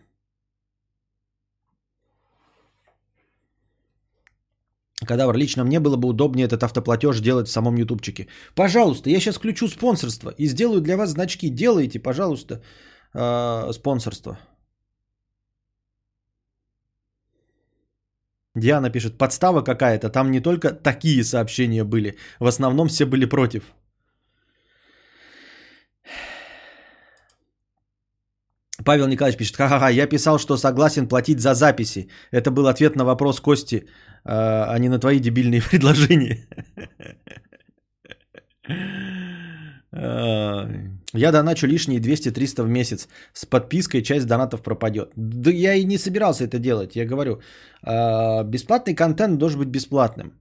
[5.04, 8.26] Кадавр, лично мне было бы удобнее этот автоплатеж делать в самом ютубчике.
[8.54, 11.48] Пожалуйста, я сейчас включу спонсорство и сделаю для вас значки.
[11.50, 12.62] Делайте, пожалуйста,
[13.14, 14.38] э, спонсорство.
[18.56, 23.62] Диана пишет, подстава какая-то, там не только такие сообщения были, в основном все были против.
[28.84, 32.08] Павел Николаевич пишет, ха-ха-ха, я писал, что согласен платить за записи.
[32.32, 33.86] Это был ответ на вопрос Кости,
[34.24, 36.46] а, а не на твои дебильные предложения.
[41.16, 43.08] Я доначу лишние 200-300 в месяц.
[43.32, 45.12] С подпиской часть донатов пропадет.
[45.16, 46.96] Да я и не собирался это делать.
[46.96, 47.40] Я говорю,
[47.82, 50.32] а, бесплатный контент должен быть бесплатным.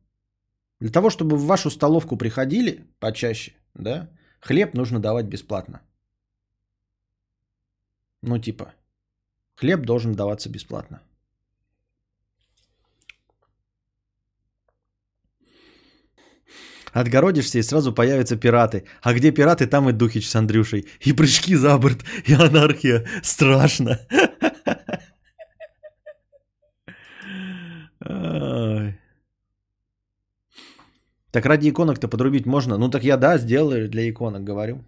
[0.79, 4.09] Для того, чтобы в вашу столовку приходили почаще, да,
[4.39, 5.81] хлеб нужно давать бесплатно.
[8.23, 8.73] Ну типа,
[9.55, 11.01] хлеб должен даваться бесплатно.
[16.93, 18.85] Отгородишься и сразу появятся пираты.
[19.01, 20.85] А где пираты, там и Духич с Андрюшей.
[21.01, 23.05] И прыжки за борт, и анархия.
[23.23, 23.99] Страшно.
[31.31, 32.77] Так ради иконок-то подрубить можно.
[32.77, 34.85] Ну так я да, сделаю для иконок, говорю.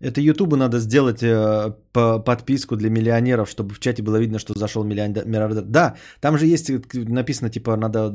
[0.00, 4.52] Это Ютубу надо сделать э, по подписку для миллионеров, чтобы в чате было видно, что
[4.58, 5.62] зашел миллиардер.
[5.62, 8.10] Да, там же есть написано, типа, надо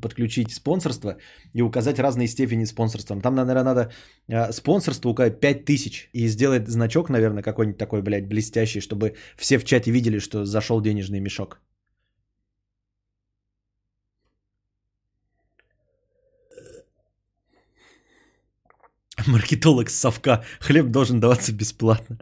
[0.00, 1.16] подключить спонсорство
[1.54, 3.20] и указать разные степени спонсорства.
[3.20, 3.92] Там, наверное, надо
[4.28, 9.64] э, спонсорство указать 5000 и сделать значок, наверное, какой-нибудь такой, блядь, блестящий, чтобы все в
[9.64, 11.60] чате видели, что зашел денежный мешок.
[19.26, 20.44] Маркетолог с совка.
[20.60, 22.18] Хлеб должен даваться бесплатно.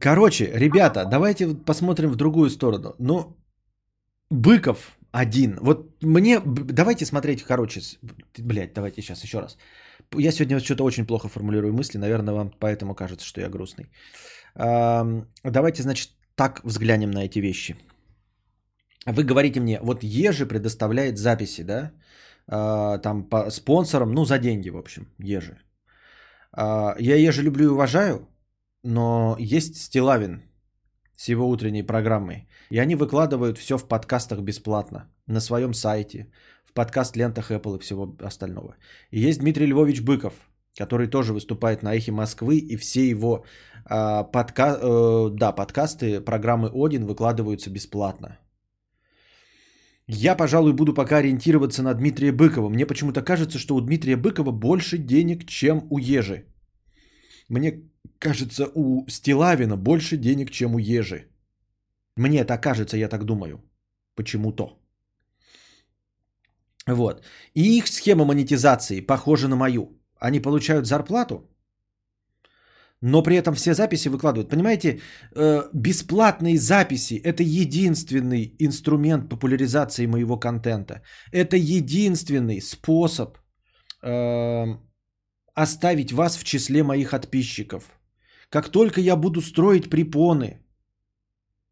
[0.00, 2.94] Короче, ребята, давайте посмотрим в другую сторону.
[2.98, 3.36] Ну,
[4.30, 5.58] Быков один.
[5.60, 7.80] Вот мне, давайте смотреть, короче,
[8.38, 9.58] блядь, давайте сейчас еще раз.
[10.16, 13.90] Я сегодня что-то очень плохо формулирую мысли, наверное, вам поэтому кажется, что я грустный.
[14.54, 17.76] Давайте, значит, так взглянем на эти вещи.
[19.06, 21.92] Вы говорите мне, вот Ежи предоставляет записи, да?
[22.54, 25.56] А, там по спонсорам, ну за деньги, в общем, Ежи.
[26.52, 28.28] А, я Ежи люблю и уважаю,
[28.84, 30.42] но есть Стилавин
[31.16, 32.46] с его утренней программой.
[32.70, 35.10] И они выкладывают все в подкастах бесплатно.
[35.26, 36.26] На своем сайте,
[36.66, 38.76] в подкаст лентах Apple и всего остального.
[39.10, 40.34] И есть Дмитрий Львович Быков,
[40.78, 43.44] который тоже выступает на Эхе Москвы, и все его
[43.88, 44.78] э, подка...
[44.82, 48.38] э, да, подкасты программы Один выкладываются бесплатно.
[50.08, 52.68] Я, пожалуй, буду пока ориентироваться на Дмитрия Быкова.
[52.68, 56.46] Мне почему-то кажется, что у Дмитрия Быкова больше денег, чем у Ежи.
[57.48, 57.82] Мне
[58.18, 61.28] кажется, у Стилавина больше денег, чем у Ежи.
[62.16, 63.62] Мне это кажется, я так думаю.
[64.14, 64.78] Почему-то.
[66.86, 67.24] Вот.
[67.54, 69.98] И их схема монетизации похожа на мою.
[70.18, 71.48] Они получают зарплату,
[73.02, 74.48] но при этом все записи выкладывают.
[74.48, 75.00] Понимаете,
[75.34, 81.02] э, бесплатные записи– это единственный инструмент популяризации моего контента.
[81.32, 83.36] Это единственный способ
[84.02, 84.78] э,
[85.54, 87.84] оставить вас в числе моих подписчиков.
[88.48, 90.60] Как только я буду строить препоны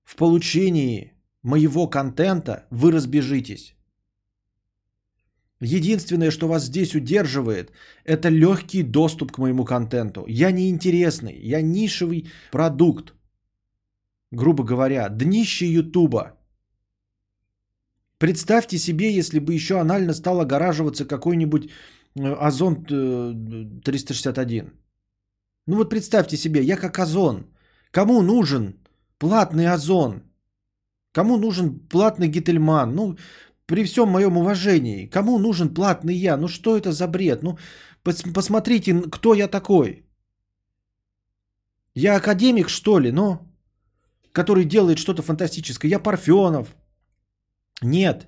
[0.03, 1.13] в получении
[1.43, 3.77] моего контента, вы разбежитесь.
[5.63, 7.73] Единственное, что вас здесь удерживает,
[8.05, 10.25] это легкий доступ к моему контенту.
[10.27, 13.15] Я не интересный, я нишевый продукт.
[14.33, 16.33] Грубо говоря, днище Ютуба.
[18.19, 21.71] Представьте себе, если бы еще анально стал огораживаться какой-нибудь
[22.17, 24.65] э, Озон 361.
[24.65, 24.71] Э,
[25.67, 27.47] ну вот представьте себе, я как Озон.
[27.91, 28.75] Кому нужен
[29.19, 30.23] платный Озон?
[31.13, 32.95] Кому нужен платный Гительман?
[32.95, 33.17] Ну,
[33.71, 36.37] при всем моем уважении, кому нужен платный я?
[36.37, 37.43] Ну что это за бред?
[37.43, 37.57] Ну
[38.05, 40.05] пос- посмотрите, кто я такой.
[41.95, 43.39] Я академик, что ли, ну,
[44.33, 45.91] который делает что-то фантастическое.
[45.91, 46.75] Я Парфенов.
[47.83, 48.27] Нет.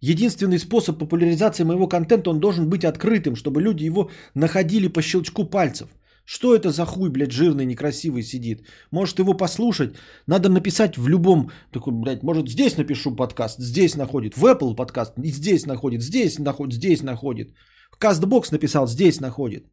[0.00, 5.44] Единственный способ популяризации моего контента, он должен быть открытым, чтобы люди его находили по щелчку
[5.44, 5.88] пальцев–
[6.24, 8.66] что это за хуй, блядь, жирный, некрасивый сидит?
[8.90, 9.94] Может его послушать?
[10.26, 15.18] Надо написать в любом, такой, блядь, может здесь напишу подкаст, здесь находит, в Apple подкаст,
[15.18, 17.54] и здесь находит, здесь находит, здесь находит.
[17.98, 19.66] Кастбокс написал, здесь находит.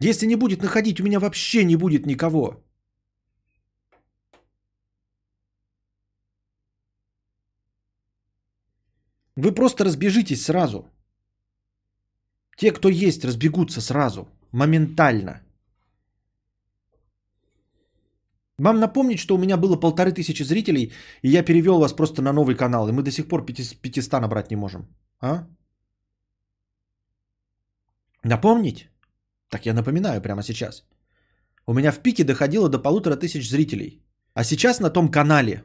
[0.00, 2.64] Если не будет находить, у меня вообще не будет никого.
[9.36, 10.90] Вы просто разбежитесь сразу.
[12.56, 15.40] Те, кто есть, разбегутся сразу моментально.
[18.58, 20.92] Вам напомнить, что у меня было полторы тысячи зрителей,
[21.22, 24.50] и я перевел вас просто на новый канал, и мы до сих пор 500 набрать
[24.50, 24.86] не можем.
[25.20, 25.46] А?
[28.24, 28.88] Напомнить?
[29.48, 30.84] Так я напоминаю прямо сейчас.
[31.66, 34.04] У меня в пике доходило до полутора тысяч зрителей.
[34.34, 35.64] А сейчас на том канале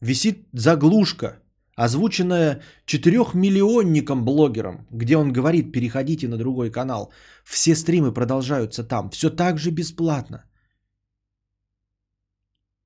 [0.00, 1.40] висит заглушка–
[1.76, 7.12] озвученная четырехмиллионником блогером, где он говорит, переходите на другой канал.
[7.44, 10.44] Все стримы продолжаются там, все так же бесплатно.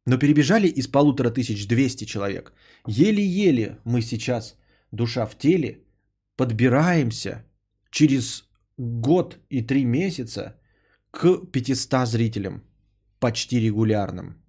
[0.07, 2.53] Но перебежали из полутора тысяч двести человек.
[2.87, 4.57] Еле-еле мы сейчас,
[4.91, 5.85] душа в теле,
[6.37, 7.45] подбираемся
[7.91, 8.45] через
[8.77, 10.57] год и три месяца
[11.11, 12.63] к 500 зрителям.
[13.19, 14.40] Почти регулярным.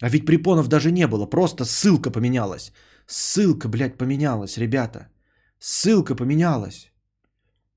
[0.00, 2.72] А ведь препонов даже не было, просто ссылка поменялась.
[3.06, 5.08] Ссылка, блядь, поменялась, ребята.
[5.58, 6.92] Ссылка поменялась.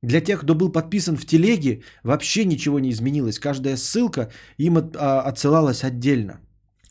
[0.04, 3.40] Для тех, кто был подписан в телеге, вообще ничего не изменилось.
[3.40, 6.40] Каждая ссылка им от, а, отсылалась отдельно.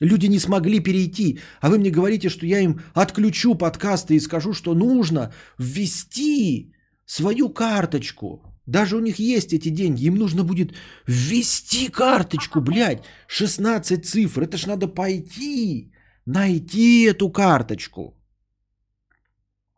[0.01, 4.55] Люди не смогли перейти, а вы мне говорите, что я им отключу подкасты и скажу,
[4.55, 6.73] что нужно ввести
[7.05, 8.50] свою карточку.
[8.67, 10.07] Даже у них есть эти деньги.
[10.07, 10.75] Им нужно будет
[11.07, 13.05] ввести карточку, блядь.
[13.29, 14.43] 16 цифр.
[14.43, 15.93] Это ж надо пойти,
[16.27, 18.15] найти эту карточку,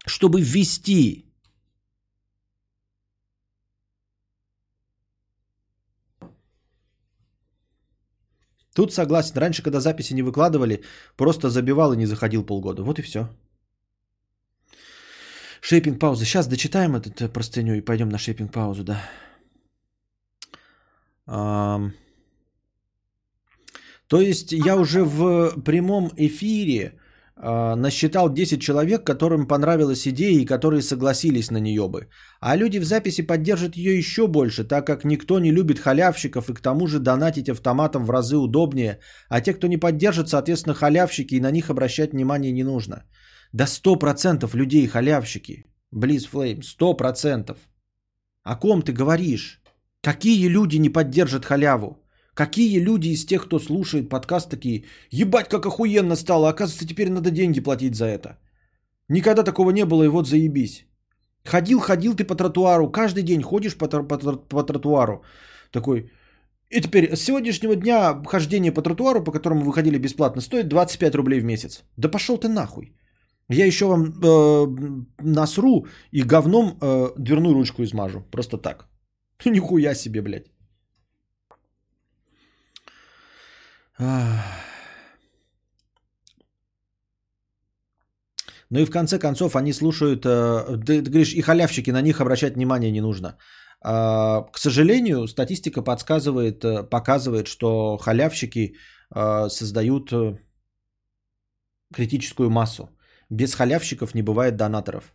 [0.07, 1.33] чтобы ввести.
[8.75, 9.37] Тут согласен.
[9.37, 10.83] Раньше, когда записи не выкладывали,
[11.17, 12.83] просто забивал и не заходил полгода.
[12.83, 13.29] Вот и все.
[15.65, 16.25] Шейпинг пауза.
[16.25, 19.01] Сейчас дочитаем этот э, простыню и пойдем на шейпинг паузу, да.
[24.09, 26.83] То есть я уже в прямом эфире
[27.37, 32.09] э, насчитал 10 человек, которым понравилась идея и которые согласились на нее бы.
[32.41, 36.55] А люди в записи поддержат ее еще больше, так как никто не любит халявщиков и
[36.55, 38.99] к тому же донатить автоматом в разы удобнее.
[39.29, 43.05] А те, кто не поддержит, соответственно, халявщики и на них обращать внимание не нужно.
[43.53, 45.65] Да 100% людей халявщики.
[45.91, 47.57] Близ Флейм, 100%.
[48.45, 49.61] О ком ты говоришь?
[50.01, 51.99] Какие люди не поддержат халяву?
[52.35, 57.31] Какие люди из тех, кто слушает подкаст, такие, ебать, как охуенно стало, оказывается, теперь надо
[57.31, 58.39] деньги платить за это.
[59.09, 60.87] Никогда такого не было, и вот заебись.
[61.45, 65.23] Ходил, ходил ты по тротуару, каждый день ходишь по, по, по тротуару.
[65.71, 66.11] Такой,
[66.71, 71.15] и теперь с сегодняшнего дня хождение по тротуару, по которому вы ходили бесплатно, стоит 25
[71.15, 71.85] рублей в месяц.
[71.99, 72.95] Да пошел ты нахуй.
[73.53, 74.67] Я еще вам э,
[75.23, 78.21] насру и говном э, дверную ручку измажу.
[78.31, 78.89] Просто так.
[79.45, 80.47] Нихуя себе, блядь.
[88.71, 92.21] Ну и в конце концов они слушают, э, ты, ты говоришь, и халявщики, на них
[92.21, 93.37] обращать внимание не нужно.
[93.85, 98.77] Э, к сожалению, статистика подсказывает, э, показывает, что халявщики
[99.15, 100.13] э, создают
[101.95, 102.89] критическую массу.
[103.33, 105.15] Без халявщиков не бывает донаторов.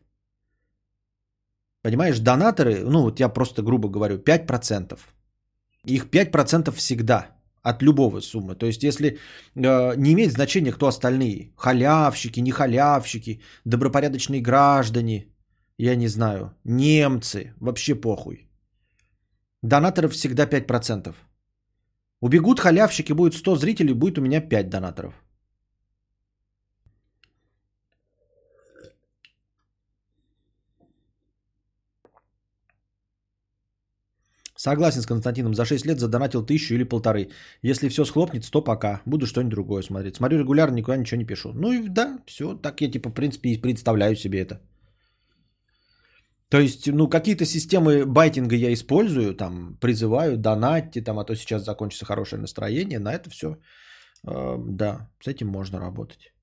[1.83, 4.99] Понимаешь, донаторы, ну вот я просто грубо говорю, 5%.
[5.85, 7.27] Их 5% всегда
[7.61, 8.55] от любого суммы.
[8.55, 15.27] То есть, если э, не имеет значения, кто остальные, халявщики, не халявщики, добропорядочные граждане,
[15.77, 18.49] я не знаю, немцы, вообще похуй.
[19.61, 21.13] Донаторов всегда 5%.
[22.21, 25.13] Убегут халявщики, будет 100 зрителей, будет у меня 5 донаторов.
[34.67, 35.53] Согласен с Константином.
[35.53, 37.29] За 6 лет задонатил тысячу или полторы.
[37.63, 39.01] Если все схлопнется, то пока.
[39.05, 40.15] Буду что-нибудь другое смотреть.
[40.15, 41.53] Смотрю регулярно, никуда ничего не пишу.
[41.53, 42.53] Ну и да, все.
[42.61, 44.59] Так я типа в принципе и представляю себе это.
[46.49, 51.63] То есть, ну, какие-то системы байтинга я использую, там, призываю, донатьте, там, а то сейчас
[51.63, 53.47] закончится хорошее настроение, на это все,
[54.27, 56.33] э, да, с этим можно работать.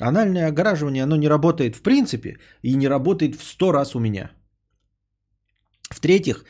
[0.00, 4.30] Анальное огораживание, оно не работает в принципе и не работает в сто раз у меня.
[5.90, 6.44] В-третьих,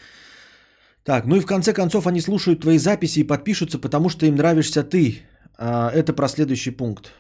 [1.05, 4.37] так, ну и в конце концов они слушают твои записи и подпишутся, потому что им
[4.37, 5.23] нравишься ты.
[5.59, 7.13] А, это про следующий пункт.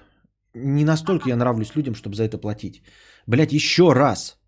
[0.55, 2.82] Не настолько я нравлюсь людям, чтобы за это платить.
[3.26, 4.39] Блять, еще раз.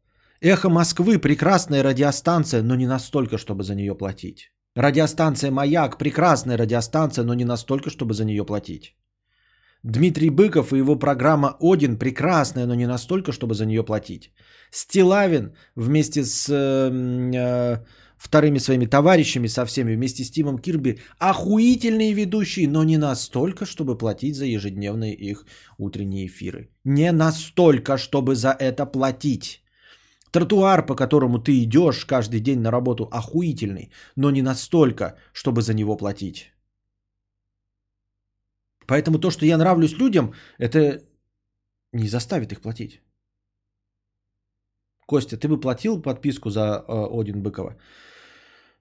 [0.41, 4.53] Эхо Москвы прекрасная радиостанция, но не настолько, чтобы за нее платить.
[4.75, 8.95] Радиостанция Маяк прекрасная радиостанция, но не настолько, чтобы за нее платить.
[9.83, 14.33] Дмитрий Быков и его программа Один прекрасная, но не настолько, чтобы за нее платить.
[14.71, 16.91] Стилавин вместе с э,
[17.35, 17.85] э,
[18.17, 23.99] вторыми своими товарищами, со всеми, вместе с Тимом Кирби, охуительные ведущие, но не настолько, чтобы
[23.99, 25.45] платить за ежедневные их
[25.79, 26.71] утренние эфиры.
[26.85, 29.63] Не настолько, чтобы за это платить.
[30.31, 35.75] Тротуар, по которому ты идешь каждый день на работу, охуительный, но не настолько, чтобы за
[35.75, 36.53] него платить.
[38.87, 41.03] Поэтому то, что я нравлюсь людям, это
[41.93, 43.01] не заставит их платить.
[45.07, 47.77] Костя, ты бы платил подписку за э, Один Быкова?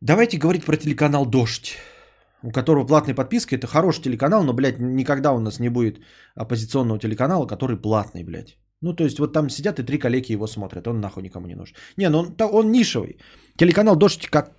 [0.01, 1.77] Давайте говорить про телеканал «Дождь»,
[2.43, 3.55] у которого платная подписка.
[3.55, 5.99] Это хороший телеканал, но, блядь, никогда у нас не будет
[6.35, 8.57] оппозиционного телеканала, который платный, блядь.
[8.81, 10.87] Ну, то есть, вот там сидят и три коллеги его смотрят.
[10.87, 11.75] Он нахуй никому не нужен.
[11.97, 13.19] Не, ну он, он нишевый.
[13.57, 14.51] Телеканал «Дождь» как,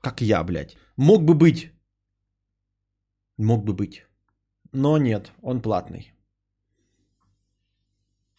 [0.00, 0.76] как я, блядь.
[0.96, 1.72] Мог бы быть.
[3.38, 4.06] Мог бы быть.
[4.72, 6.12] Но нет, он платный.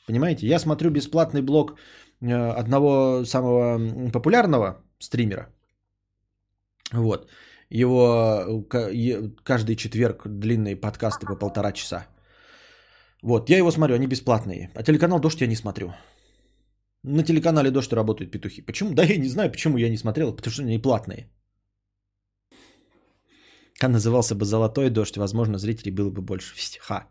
[0.08, 0.48] Понимаете?
[0.48, 1.76] Я смотрю бесплатный блог
[2.22, 5.55] э, одного самого популярного стримера.
[6.92, 7.30] Вот.
[7.70, 8.64] Его
[9.44, 12.08] каждый четверг длинные подкасты по полтора часа.
[13.24, 14.70] Вот, я его смотрю, они бесплатные.
[14.76, 15.94] А телеканал «Дождь» я не смотрю.
[17.04, 18.62] На телеканале «Дождь» работают петухи.
[18.62, 18.94] Почему?
[18.94, 21.30] Да я не знаю, почему я не смотрел, потому что они платные.
[23.82, 26.56] А назывался бы «Золотой дождь», возможно, зрителей было бы больше.
[26.80, 27.08] Ха.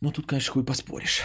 [0.00, 1.22] Ну, тут, конечно, хуй поспоришь.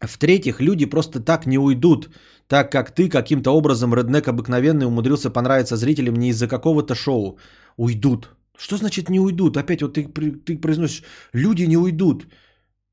[0.00, 2.10] В-третьих, люди просто так не уйдут,
[2.46, 7.38] так как ты каким-то образом, реднек обыкновенный, умудрился понравиться зрителям не из-за какого-то шоу.
[7.76, 8.30] Уйдут.
[8.56, 9.56] Что значит не уйдут?
[9.56, 10.04] Опять вот ты,
[10.44, 12.26] ты произносишь, люди не уйдут.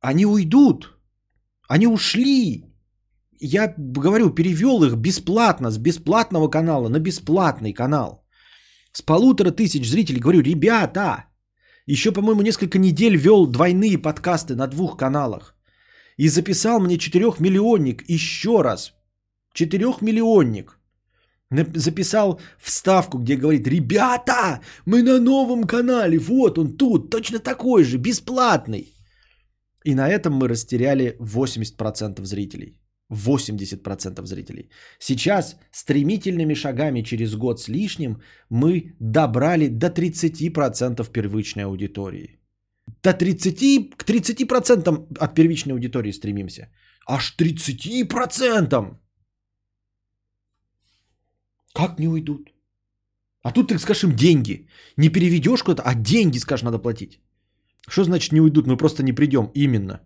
[0.01, 0.97] Они уйдут.
[1.67, 2.65] Они ушли.
[3.39, 8.25] Я говорю, перевел их бесплатно, с бесплатного канала на бесплатный канал.
[8.91, 10.19] С полутора тысяч зрителей.
[10.19, 11.25] Говорю, ребята,
[11.85, 15.54] еще, по-моему, несколько недель вел двойные подкасты на двух каналах.
[16.17, 18.93] И записал мне четырехмиллионник еще раз.
[19.53, 20.79] Четырехмиллионник.
[21.75, 27.97] Записал вставку, где говорит, ребята, мы на новом канале, вот он тут, точно такой же,
[27.97, 28.93] бесплатный.
[29.85, 32.79] И на этом мы растеряли 80% зрителей.
[33.11, 34.69] 80% зрителей.
[34.99, 42.39] Сейчас стремительными шагами через год с лишним мы добрали до 30% первичной аудитории.
[43.05, 46.69] До 30, к 30% от первичной аудитории стремимся.
[47.07, 48.97] Аж 30%!
[51.73, 52.49] Как не уйдут?
[53.43, 54.67] А тут ты скажешь им деньги.
[54.97, 57.19] Не переведешь куда-то, а деньги, скажешь, надо платить.
[57.87, 58.65] Что значит не уйдут?
[58.65, 59.51] Мы просто не придем.
[59.53, 59.99] Именно.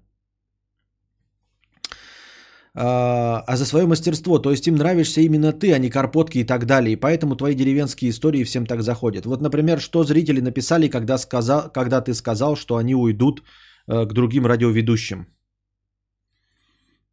[2.81, 4.39] А, а за свое мастерство.
[4.39, 6.93] То есть им нравишься именно ты, а не карпотки и так далее.
[6.93, 9.25] И поэтому твои деревенские истории всем так заходят.
[9.25, 13.43] Вот, например, что зрители написали, когда, сказал, когда ты сказал, что они уйдут
[13.87, 15.27] э, к другим радиоведущим.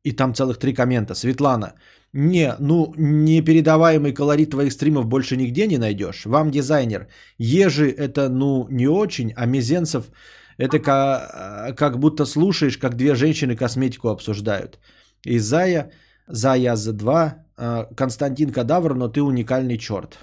[0.04, 1.14] И там целых три коммента.
[1.14, 1.74] Светлана,
[2.12, 6.26] не, ну, непередаваемый колорит твоих стримов больше нигде не найдешь.
[6.26, 7.08] Вам дизайнер.
[7.38, 10.12] Ежи это, ну, не очень, а Мизенцев
[10.58, 14.78] это как, как будто слушаешь, как две женщины косметику обсуждают.
[15.26, 15.90] И Зая,
[16.28, 20.18] за два, а, Константин Кадавр, но ты уникальный черт.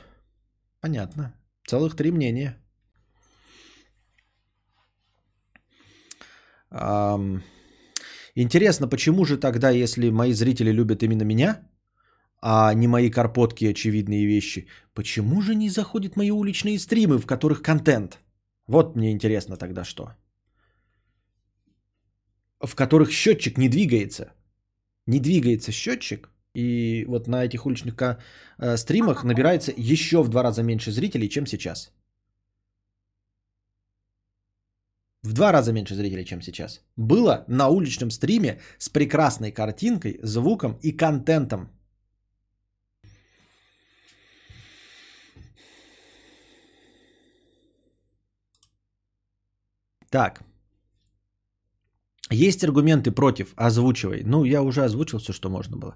[0.81, 1.33] Понятно.
[1.67, 2.57] Целых три мнения.
[8.35, 11.59] Интересно, почему же тогда, если мои зрители любят именно меня,
[12.41, 17.61] а не мои карпотки очевидные вещи, почему же не заходят мои уличные стримы, в которых
[17.61, 18.19] контент?
[18.67, 20.15] Вот мне интересно тогда что.
[22.59, 24.33] В которых счетчик не двигается
[25.07, 30.63] не двигается счетчик, и вот на этих уличных э, стримах набирается еще в два раза
[30.63, 31.91] меньше зрителей, чем сейчас.
[35.23, 36.81] В два раза меньше зрителей, чем сейчас.
[36.97, 41.69] Было на уличном стриме с прекрасной картинкой, звуком и контентом.
[50.09, 50.43] Так.
[52.33, 54.23] Есть аргументы против, озвучивай.
[54.25, 55.95] Ну, я уже озвучил все, что можно было.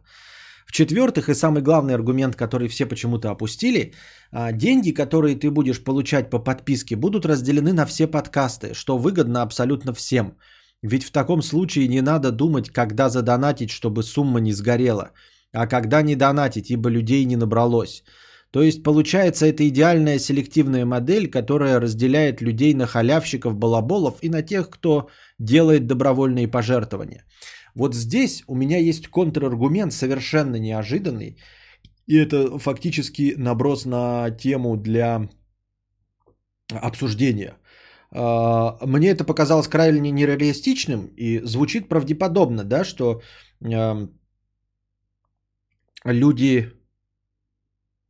[0.67, 3.93] В-четвертых, и самый главный аргумент, который все почему-то опустили,
[4.31, 9.41] а, деньги, которые ты будешь получать по подписке, будут разделены на все подкасты, что выгодно
[9.41, 10.37] абсолютно всем.
[10.83, 15.11] Ведь в таком случае не надо думать, когда задонатить, чтобы сумма не сгорела,
[15.53, 18.03] а когда не донатить, ибо людей не набралось.
[18.51, 24.41] То есть получается это идеальная селективная модель, которая разделяет людей на халявщиков, балаболов и на
[24.41, 27.25] тех, кто делает добровольные пожертвования.
[27.75, 31.37] Вот здесь у меня есть контраргумент совершенно неожиданный.
[32.07, 35.29] И это фактически наброс на тему для
[36.71, 37.57] обсуждения.
[38.11, 43.21] А, мне это показалось крайне нереалистичным и звучит правдеподобно, да, что
[46.05, 46.76] люди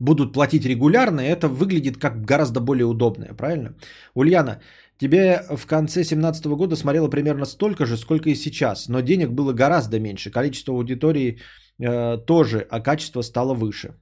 [0.00, 3.74] будут платить регулярно, и это выглядит как гораздо более удобное, правильно?
[4.14, 4.60] Ульяна,
[4.98, 9.52] тебе в конце 2017 года смотрело примерно столько же, сколько и сейчас, но денег было
[9.52, 11.38] гораздо меньше, количество аудитории
[11.80, 13.94] э, тоже, а качество стало выше.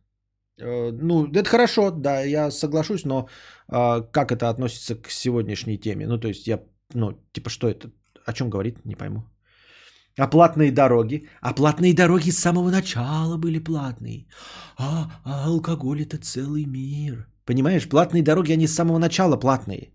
[0.61, 3.29] Э, ну, это хорошо, да, я соглашусь, но
[3.69, 6.07] э, как это относится к сегодняшней теме?
[6.07, 6.61] Ну, то есть я,
[6.95, 7.91] ну, типа, что это,
[8.27, 9.25] о чем говорит, не пойму.
[10.19, 11.29] А платные дороги?
[11.43, 14.27] А платные дороги с самого начала были платные.
[14.79, 17.27] А, а алкоголь это целый мир.
[17.45, 19.93] Понимаешь, платные дороги, они с самого начала платные.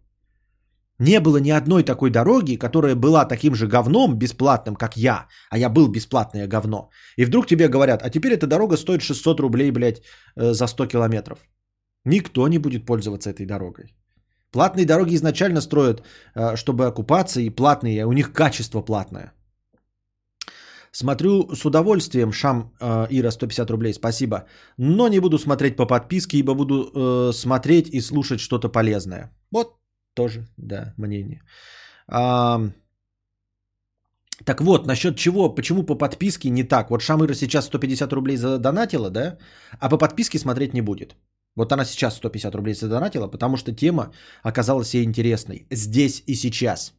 [0.99, 5.57] Не было ни одной такой дороги, которая была таким же говном бесплатным, как я, а
[5.57, 6.89] я был бесплатное говно.
[7.17, 10.03] И вдруг тебе говорят, а теперь эта дорога стоит 600 рублей, блядь,
[10.35, 11.39] э, за 100 километров.
[12.05, 13.95] Никто не будет пользоваться этой дорогой.
[14.51, 16.03] Платные дороги изначально строят,
[16.35, 19.33] э, чтобы окупаться, и платные, у них качество платное.
[20.91, 24.45] Смотрю с удовольствием, Шам э, Ира 150 рублей, спасибо.
[24.77, 29.31] Но не буду смотреть по подписке, ибо буду э, смотреть и слушать что-то полезное.
[29.51, 29.77] Вот
[30.13, 31.41] тоже, да, мнение.
[32.07, 32.59] А,
[34.45, 36.89] так вот, насчет чего, почему по подписке не так?
[36.89, 39.37] Вот Шамыра сейчас 150 рублей задонатила, да?
[39.79, 41.15] А по подписке смотреть не будет.
[41.55, 44.11] Вот она сейчас 150 рублей задонатила, потому что тема
[44.43, 45.67] оказалась ей интересной.
[45.71, 46.93] Здесь и сейчас.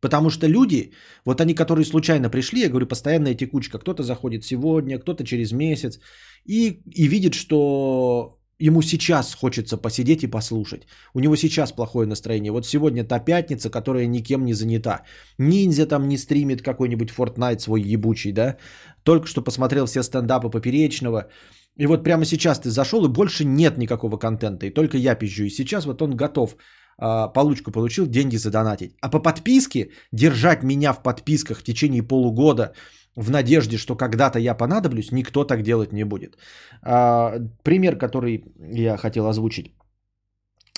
[0.00, 0.92] Потому что люди,
[1.24, 5.98] вот они, которые случайно пришли, я говорю, постоянная текучка, кто-то заходит сегодня, кто-то через месяц,
[6.44, 10.86] и, и видит, что ему сейчас хочется посидеть и послушать.
[11.14, 12.52] У него сейчас плохое настроение.
[12.52, 15.02] Вот сегодня та пятница, которая никем не занята.
[15.38, 18.56] Ниндзя там не стримит какой-нибудь Fortnite свой ебучий, да?
[19.02, 21.28] Только что посмотрел все стендапы Поперечного.
[21.76, 24.66] И вот прямо сейчас ты зашел, и больше нет никакого контента.
[24.66, 25.44] И только я пизжу.
[25.44, 26.56] И сейчас вот он готов
[26.98, 28.96] получку получил, деньги задонатить.
[29.00, 32.72] А по подписке держать меня в подписках в течение полугода–
[33.18, 36.38] в надежде, что когда-то я понадоблюсь, никто так делать не будет.
[36.82, 37.34] А,
[37.64, 39.74] пример, который я хотел озвучить.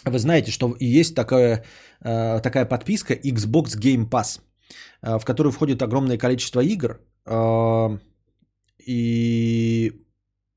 [0.04, 1.64] Вы знаете, что есть такая,
[2.00, 4.40] а, такая подписка Xbox Game Pass,
[5.02, 7.00] а, в которую входит огромное количество игр.
[7.26, 7.98] А,
[8.86, 9.92] и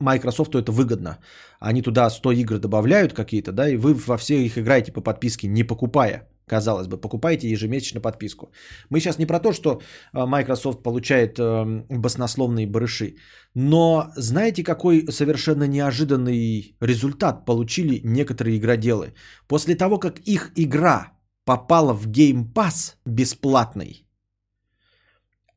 [0.04, 1.18] Microsoft это выгодно.
[1.60, 5.48] Они туда 100 игр добавляют какие-то, да, и вы во все их играете по подписке,
[5.48, 8.52] не покупая казалось бы, покупайте ежемесячно подписку.
[8.90, 9.70] Мы сейчас не про то, что
[10.14, 13.16] э, Microsoft получает э, баснословные барыши,
[13.56, 19.14] но знаете, какой совершенно неожиданный результат получили некоторые игроделы?
[19.48, 21.14] После того, как их игра
[21.46, 24.06] попала в Game Pass бесплатный,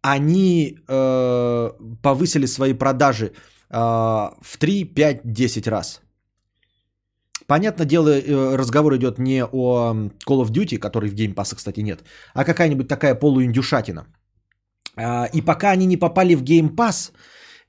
[0.02, 1.70] они э,
[2.02, 3.32] повысили свои продажи
[3.68, 6.00] в 3, 5, 10 раз.
[7.46, 9.94] Понятное дело, э, разговор идет не о
[10.26, 12.02] Call of Duty, который в Game Pass, кстати, нет,
[12.34, 14.06] а какая-нибудь такая полуиндюшатина.
[14.96, 17.12] А, и пока они не попали в Game Pass,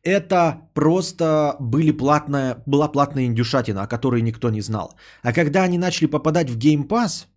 [0.04, 4.96] это просто были платная, была платная индюшатина, о которой никто не знал.
[5.22, 7.28] А когда они начали попадать в Game Pass,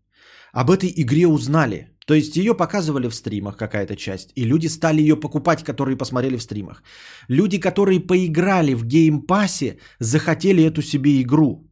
[0.53, 1.86] об этой игре узнали.
[2.07, 6.36] То есть ее показывали в стримах какая-то часть, и люди стали ее покупать, которые посмотрели
[6.36, 6.82] в стримах.
[7.28, 8.84] Люди, которые поиграли в
[9.26, 11.70] Pass, захотели эту себе игру.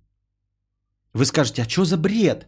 [1.14, 2.46] Вы скажете, а что за бред?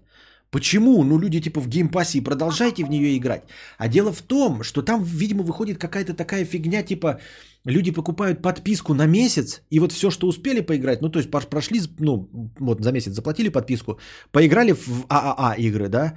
[0.51, 1.05] Почему?
[1.05, 3.43] Ну, люди типа в Game Pass е продолжайте в нее играть.
[3.79, 7.21] А дело в том, что там, видимо, выходит какая-то такая фигня, типа
[7.65, 11.81] люди покупают подписку на месяц, и вот все, что успели поиграть, ну, то есть прошли,
[11.99, 12.29] ну,
[12.59, 13.99] вот за месяц заплатили подписку,
[14.33, 16.15] поиграли в ААА игры, да,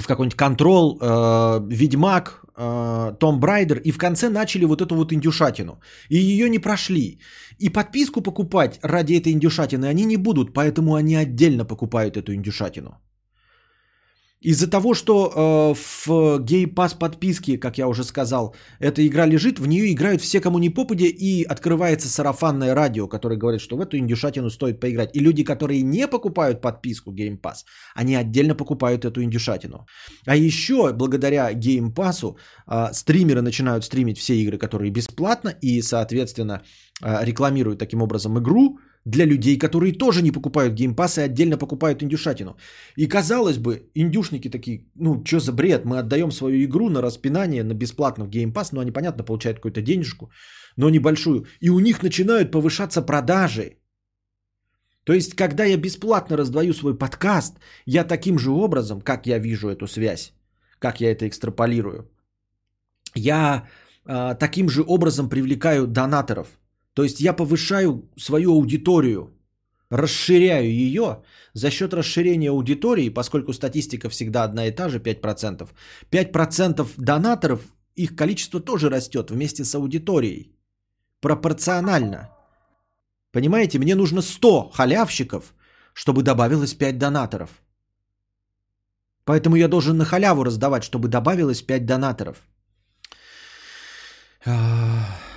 [0.00, 2.39] в какой-нибудь контрол, э, Ведьмак,
[3.18, 5.80] Том Брайдер, и в конце начали вот эту вот индюшатину.
[6.10, 7.18] И ее не прошли.
[7.58, 13.00] И подписку покупать ради этой индюшатины они не будут, поэтому они отдельно покупают эту индюшатину.
[14.40, 19.58] Из-за того, что э, в Game Pass подписке, как я уже сказал, эта игра лежит,
[19.58, 23.80] в нее играют все, кому не попадя, и открывается сарафанное радио, которое говорит, что в
[23.80, 25.14] эту индюшатину стоит поиграть.
[25.14, 29.86] И люди, которые не покупают подписку Game Pass, они отдельно покупают эту индюшатину.
[30.26, 32.34] А еще, благодаря Game Pass,
[32.66, 36.62] э, стримеры начинают стримить все игры, которые бесплатно, и, соответственно,
[37.02, 41.56] э, рекламируют таким образом игру, для людей, которые тоже не покупают Game Pass и отдельно
[41.56, 42.56] покупают индюшатину.
[42.96, 47.64] И казалось бы, индюшники такие, ну что за бред, мы отдаем свою игру на распинание,
[47.64, 50.30] на бесплатно в Game Pass, ну они, понятно, получают какую-то денежку,
[50.76, 51.46] но небольшую.
[51.60, 53.76] И у них начинают повышаться продажи.
[55.04, 57.54] То есть, когда я бесплатно раздаю свой подкаст,
[57.86, 60.32] я таким же образом, как я вижу эту связь,
[60.78, 62.10] как я это экстраполирую,
[63.14, 63.66] я
[64.06, 66.59] э, таким же образом привлекаю донаторов.
[66.94, 69.30] То есть я повышаю свою аудиторию,
[69.90, 71.22] расширяю ее
[71.52, 75.68] за счет расширения аудитории, поскольку статистика всегда одна и та же, 5%.
[76.10, 77.60] 5% донаторов,
[77.94, 80.52] их количество тоже растет вместе с аудиторией.
[81.20, 82.30] Пропорционально.
[83.32, 85.54] Понимаете, мне нужно 100 халявщиков,
[85.92, 87.50] чтобы добавилось 5 донаторов.
[89.24, 92.36] Поэтому я должен на халяву раздавать, чтобы добавилось 5 донаторов.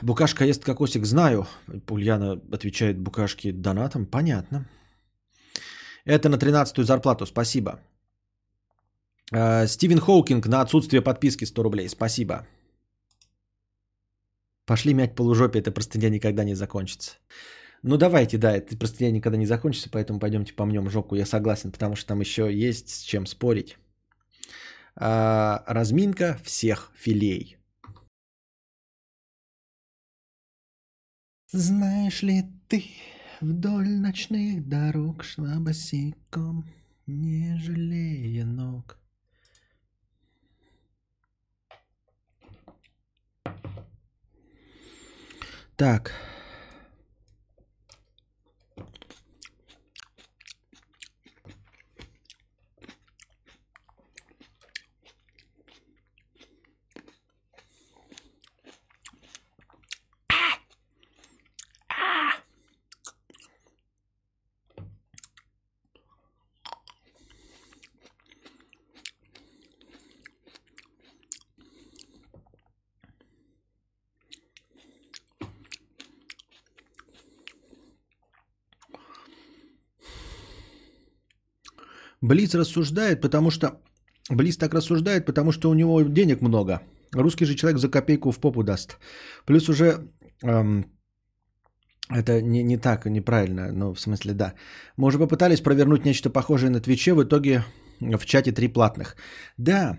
[0.02, 1.46] Букашка ест кокосик, знаю.
[1.90, 4.06] Ульяна отвечает букашки донатом.
[4.06, 4.66] Понятно.
[6.06, 7.80] Это на 13-ю зарплату, спасибо.
[9.32, 12.46] Э, Стивен Хоукинг на отсутствие подписки 100 рублей, спасибо.
[14.66, 17.18] Пошли мять полужопие, это простыня никогда не закончится.
[17.84, 21.96] Ну давайте, да, это простыня никогда не закончится, поэтому пойдемте помнем жопу, я согласен, потому
[21.96, 23.78] что там еще есть с чем спорить.
[24.96, 27.58] А, разминка всех филей.
[31.56, 32.84] Знаешь ли ты,
[33.40, 36.68] вдоль ночных дорог шла босиком,
[37.06, 38.98] не жалея ног.
[45.76, 46.12] Так.
[82.24, 83.68] Блиц рассуждает, потому что...
[84.30, 86.80] Блиц так рассуждает, потому что у него денег много.
[87.12, 88.98] Русский же человек за копейку в попу даст.
[89.46, 90.08] Плюс уже...
[90.44, 90.86] Эм,
[92.10, 94.54] это не, не так, неправильно, ну, в смысле, да.
[94.98, 97.66] Мы уже попытались провернуть нечто похожее на Твиче, в итоге
[98.00, 99.16] в чате три платных.
[99.58, 99.98] Да,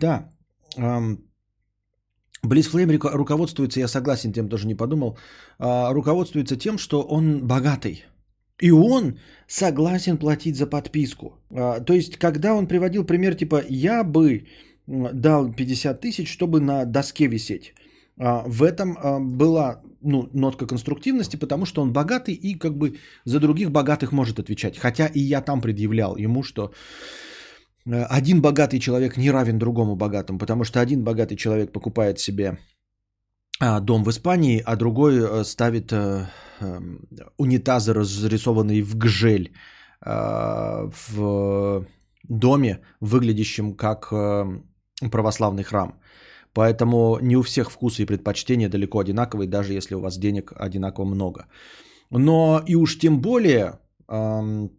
[0.00, 0.30] да.
[0.76, 1.18] Эм,
[2.42, 5.18] Близфлейм руководствуется, я согласен, тем тоже не подумал,
[5.58, 8.04] э, руководствуется тем, что он богатый.
[8.60, 11.38] И он согласен платить за подписку.
[11.50, 14.46] А, то есть, когда он приводил пример, типа, я бы
[14.86, 17.74] дал 50 тысяч, чтобы на доске висеть.
[18.18, 22.98] А, в этом а, была ну, нотка конструктивности, потому что он богатый и как бы
[23.24, 24.76] за других богатых может отвечать.
[24.76, 26.72] Хотя и я там предъявлял ему, что
[27.86, 32.58] один богатый человек не равен другому богатому, потому что один богатый человек покупает себе
[33.60, 36.26] дом в Испании, а другой э, ставит э,
[36.60, 37.00] Эм,
[37.36, 39.52] унитазы, разрисованные в гжель
[40.04, 41.86] э, в
[42.28, 44.12] доме, выглядящем как
[45.10, 46.00] православный храм.
[46.52, 51.04] Поэтому не у всех вкусы и предпочтения далеко одинаковые, даже если у вас денег одинаково
[51.04, 51.46] много.
[52.10, 53.78] Но и уж тем более
[54.08, 54.70] эм,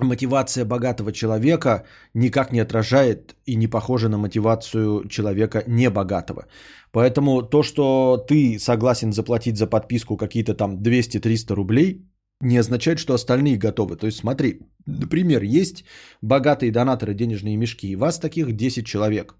[0.00, 1.84] мотивация богатого человека
[2.14, 6.46] никак не отражает и не похожа на мотивацию человека небогатого.
[6.92, 12.06] Поэтому то, что ты согласен заплатить за подписку какие-то там 200-300 рублей,
[12.42, 13.96] не означает, что остальные готовы.
[13.96, 15.84] То есть смотри, например, есть
[16.22, 19.36] богатые донаторы денежные мешки, и вас таких 10 человек.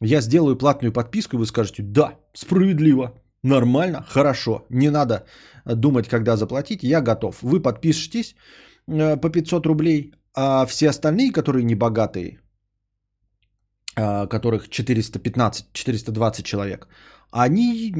[0.00, 3.12] Я сделаю платную подписку, и вы скажете, да, справедливо,
[3.42, 5.26] нормально, хорошо, не надо
[5.64, 7.42] думать, когда заплатить, я готов.
[7.42, 8.34] Вы подпишетесь
[8.86, 12.40] э, по 500 рублей, а все остальные, которые не богатые,
[14.28, 16.88] которых 415, 420 человек,
[17.30, 17.92] они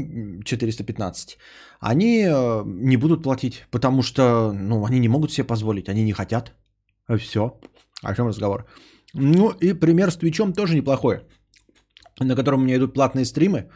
[0.44, 1.38] 415,
[1.80, 6.12] они э, не будут платить, потому что ну, они не могут себе позволить, они не
[6.12, 6.52] хотят.
[7.18, 7.58] Все.
[8.02, 8.66] О чем разговор?
[9.14, 11.20] Ну и пример с Твичом тоже неплохой,
[12.20, 13.70] на котором у меня идут платные стримы,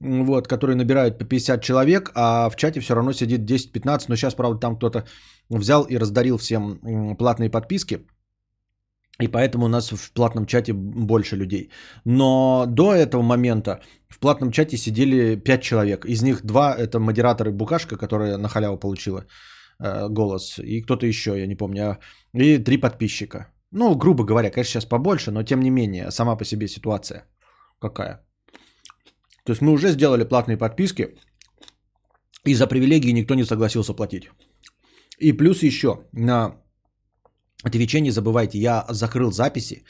[0.00, 4.34] вот, которые набирают по 50 человек, а в чате все равно сидит 10-15, но сейчас,
[4.34, 5.04] правда, там кто-то
[5.48, 7.98] взял и раздарил всем платные подписки–
[9.20, 11.70] и поэтому у нас в платном чате больше людей.
[12.04, 16.04] Но до этого момента в платном чате сидели 5 человек.
[16.04, 19.26] Из них два это модераторы Букашка, которая на халяву получила
[19.78, 20.58] э, голос.
[20.58, 21.98] И кто-то еще, я не помню.
[22.34, 23.46] И три подписчика.
[23.72, 27.24] Ну, грубо говоря, конечно, сейчас побольше, но тем не менее, сама по себе ситуация
[27.80, 28.24] какая.
[29.44, 31.14] То есть мы уже сделали платные подписки,
[32.44, 34.30] и за привилегии никто не согласился платить.
[35.18, 36.56] И плюс еще на
[37.68, 39.84] Твиче не забывайте, я закрыл записи.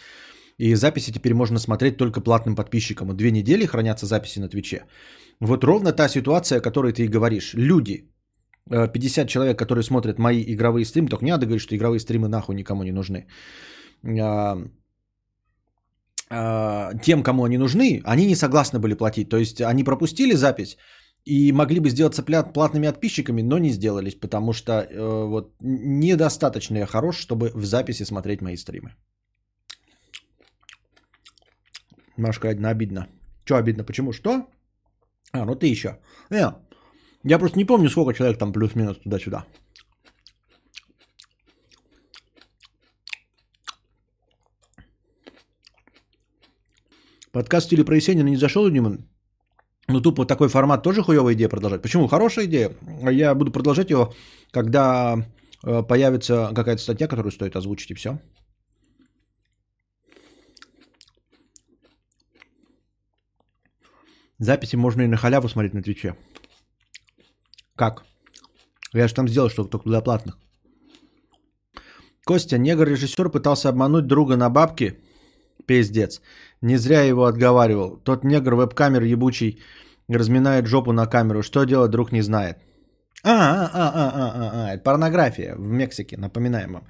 [0.58, 3.08] И записи теперь можно смотреть только платным подписчикам.
[3.08, 4.84] Вот две недели хранятся записи на Твиче.
[5.40, 7.54] Вот ровно та ситуация, о которой ты и говоришь.
[7.54, 8.10] Люди,
[8.68, 12.28] 50 э, человек, которые смотрят мои игровые стримы, только не надо говорить, что игровые стримы
[12.28, 13.26] нахуй никому не нужны.
[14.04, 14.58] А,
[16.30, 19.28] а, тем, кому они нужны, они не согласны были платить.
[19.28, 20.76] То есть они пропустили запись,
[21.24, 26.86] и могли бы сделаться платными подписчиками, но не сделались, потому что э, вот недостаточно я
[26.86, 28.94] хорош, чтобы в записи смотреть мои стримы.
[32.16, 33.06] Машка, обидно.
[33.44, 33.84] Что обидно?
[33.84, 34.12] Почему?
[34.12, 34.46] Что?
[35.32, 35.98] А, ну ты еще.
[36.30, 36.54] Не,
[37.24, 39.44] я просто не помню, сколько человек там плюс-минус туда-сюда.
[47.32, 49.06] Подкаст в стиле про Есенина не зашел, Димон?
[49.90, 51.82] Ну, тупо такой формат тоже хуевая идея продолжать.
[51.82, 52.08] Почему?
[52.08, 52.70] Хорошая идея.
[53.10, 54.12] Я буду продолжать его,
[54.52, 55.16] когда
[55.64, 58.18] э, появится какая-то статья, которую стоит озвучить, и все.
[64.38, 66.14] Записи можно и на халяву смотреть на Твиче.
[67.76, 68.04] Как?
[68.94, 70.38] Я же там сделал, что только для платных.
[72.24, 75.00] Костя, негр-режиссер пытался обмануть друга на бабки.
[75.70, 76.20] Пиздец.
[76.62, 78.02] Не зря его отговаривал.
[78.04, 79.62] Тот негр веб-камер ебучий
[80.08, 81.42] разминает жопу на камеру.
[81.42, 82.56] Что делать, друг не знает.
[83.22, 86.82] А, а, а, а, а, а, а, порнография в Мексике, напоминаем вам.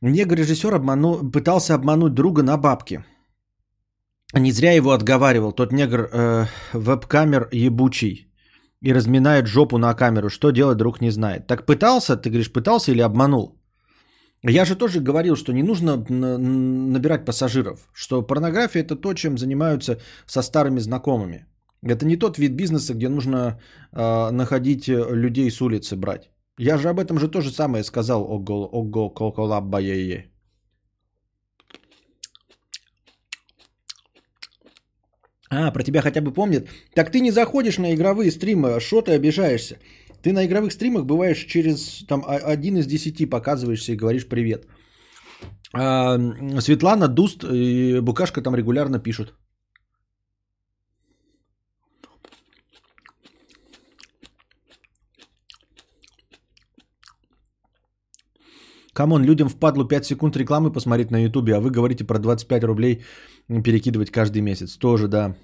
[0.00, 1.30] Негр-режиссер обману...
[1.30, 3.04] пытался обмануть друга на бабки.
[4.32, 5.52] Не зря его отговаривал.
[5.52, 8.32] Тот негр э, веб-камер ебучий
[8.80, 10.30] и разминает жопу на камеру.
[10.30, 11.46] Что делать, друг не знает.
[11.46, 13.57] Так пытался, ты говоришь, пытался или обманул?
[14.42, 19.98] Я же тоже говорил, что не нужно набирать пассажиров, что порнография это то, чем занимаются
[20.26, 21.46] со старыми знакомыми.
[21.82, 23.60] Это не тот вид бизнеса, где нужно
[23.92, 26.30] э, находить людей с улицы брать.
[26.58, 28.22] Я же об этом же тоже самое сказал.
[28.22, 30.30] Ого, ого, коколабба е
[35.50, 36.68] А, про тебя хотя бы помнят.
[36.94, 39.78] Так ты не заходишь на игровые стримы, что ты обижаешься?
[40.22, 44.66] Ты на игровых стримах бываешь через там один из десяти показываешься и говоришь привет.
[45.72, 46.18] А,
[46.60, 49.34] Светлана, Дуст и Букашка там регулярно пишут.
[58.98, 62.64] Come on, людям впадлу 5 секунд рекламы посмотреть на ютубе, а вы говорите про 25
[62.64, 63.04] рублей
[63.46, 64.76] перекидывать каждый месяц.
[64.76, 65.36] Тоже, да.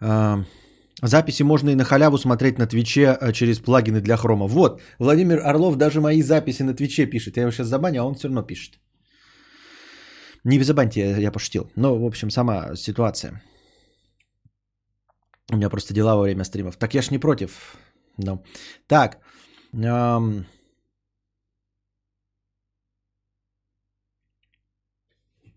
[0.00, 0.44] А,
[1.02, 4.46] записи можно и на халяву смотреть на Твиче а, через плагины для хрома.
[4.46, 7.36] Вот, Владимир Орлов даже мои записи на Твиче пишет.
[7.36, 8.78] Я его сейчас забаню, а он все равно пишет.
[10.44, 11.70] Не забаньте, я, я пошутил.
[11.76, 13.42] Но, в общем, сама ситуация.
[15.52, 16.76] У меня просто дела во время стримов.
[16.76, 17.76] Так я ж не против.
[18.18, 18.38] No.
[18.86, 19.18] Так,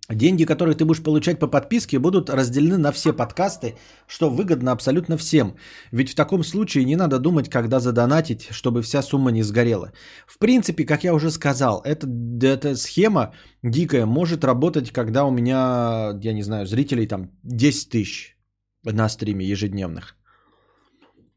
[0.09, 3.75] Деньги, которые ты будешь получать по подписке, будут разделены на все подкасты,
[4.07, 5.57] что выгодно абсолютно всем.
[5.91, 9.91] Ведь в таком случае не надо думать, когда задонатить, чтобы вся сумма не сгорела.
[10.25, 12.07] В принципе, как я уже сказал, эта,
[12.41, 18.37] эта схема дикая может работать, когда у меня, я не знаю, зрителей там 10 тысяч
[18.83, 20.15] на стриме ежедневных.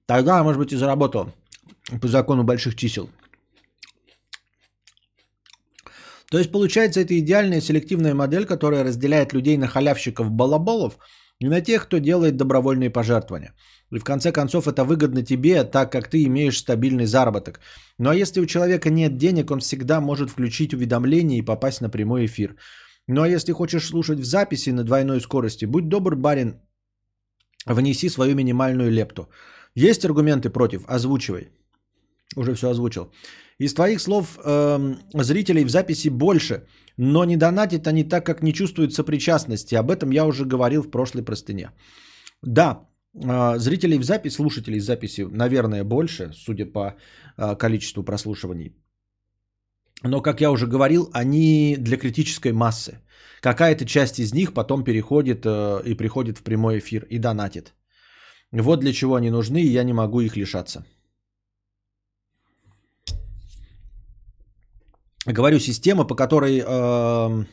[0.07, 1.33] Тогда, может быть, и заработал
[2.01, 3.11] по закону больших чисел.
[6.31, 10.99] То есть получается это идеальная селективная модель, которая разделяет людей на халявщиков-балаболов
[11.41, 13.55] и на тех, кто делает добровольные пожертвования.
[13.91, 17.61] И в конце концов это выгодно тебе, так как ты имеешь стабильный заработок.
[17.99, 21.91] Ну а если у человека нет денег, он всегда может включить уведомления и попасть на
[21.91, 22.55] прямой эфир.
[23.09, 26.61] Ну а если хочешь слушать в записи на двойной скорости, будь добр, барин,
[27.67, 29.29] внеси свою минимальную лепту.
[29.75, 30.85] Есть аргументы против?
[30.87, 31.51] Озвучивай.
[32.37, 33.13] Уже все озвучил.
[33.59, 36.67] Из твоих слов э, зрителей в записи больше,
[36.97, 39.75] но не донатят они так, как не чувствуют сопричастности.
[39.75, 41.71] Об этом я уже говорил в прошлой простыне.
[42.43, 46.95] Да, э, зрителей в записи, слушателей в записи, наверное, больше, судя по
[47.37, 48.77] э, количеству прослушиваний.
[50.03, 53.01] Но, как я уже говорил, они для критической массы.
[53.43, 57.75] Какая-то часть из них потом переходит э, и приходит в прямой эфир и донатит.
[58.53, 60.85] Вот для чего они нужны, и я не могу их лишаться.
[65.27, 67.45] Говорю, система, по которой э,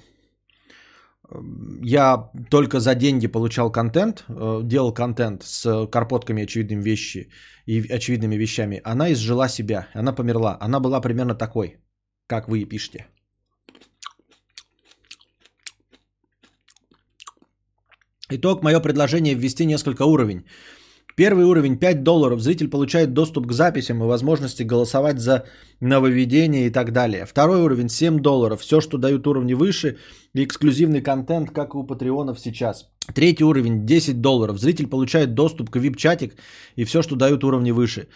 [1.84, 7.30] я только за деньги получал контент, э, делал контент с карпотками очевидными вещи
[7.66, 10.58] и очевидными вещами, она изжила себя, она померла.
[10.62, 11.78] Она была примерно такой,
[12.28, 13.08] как вы и пишете.
[18.30, 20.46] Итог, мое предложение ввести несколько уровень.
[21.18, 22.42] Первый уровень 5 долларов.
[22.42, 25.46] Зритель получает доступ к записям и возможности голосовать за
[25.82, 27.26] нововведения и так далее.
[27.26, 28.62] Второй уровень 7 долларов.
[28.62, 29.98] Все, что дают уровни выше
[30.36, 32.86] и эксклюзивный контент, как у патреонов сейчас.
[33.16, 34.60] Третий уровень 10 долларов.
[34.60, 36.34] Зритель получает доступ к вип-чатик
[36.76, 38.08] и все, что дают уровни выше.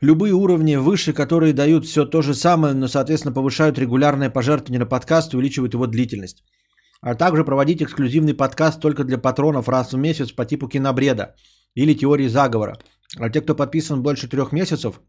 [0.00, 4.86] Любые уровни выше, которые дают все то же самое, но, соответственно, повышают регулярное пожертвование на
[4.86, 6.44] подкаст и увеличивают его длительность.
[7.00, 11.34] А также проводить эксклюзивный подкаст только для патронов раз в месяц по типу кинобреда
[11.74, 12.78] или теории заговора.
[13.16, 15.00] А те, кто подписан больше трех месяцев,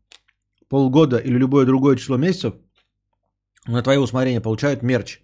[0.70, 2.56] полгода или любое другое число месяцев,
[3.66, 5.22] на твое усмотрение получают мерч.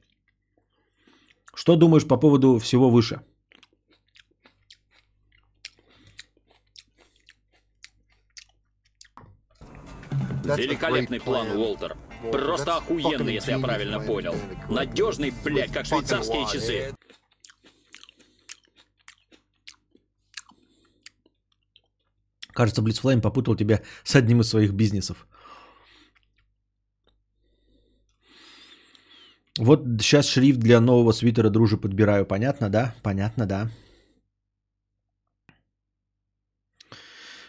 [1.53, 3.21] Что думаешь по поводу всего выше?
[10.43, 11.97] Великолепный план, Уолтер.
[12.31, 14.35] Просто охуенный, если я правильно понял.
[14.69, 16.95] Надежный, блядь, как швейцарские часы.
[22.55, 25.27] Кажется, Блицфлейм попутал тебя с одним из своих бизнесов.
[29.59, 32.25] Вот сейчас шрифт для нового свитера дружи подбираю.
[32.25, 32.95] Понятно, да?
[33.03, 33.69] Понятно, да.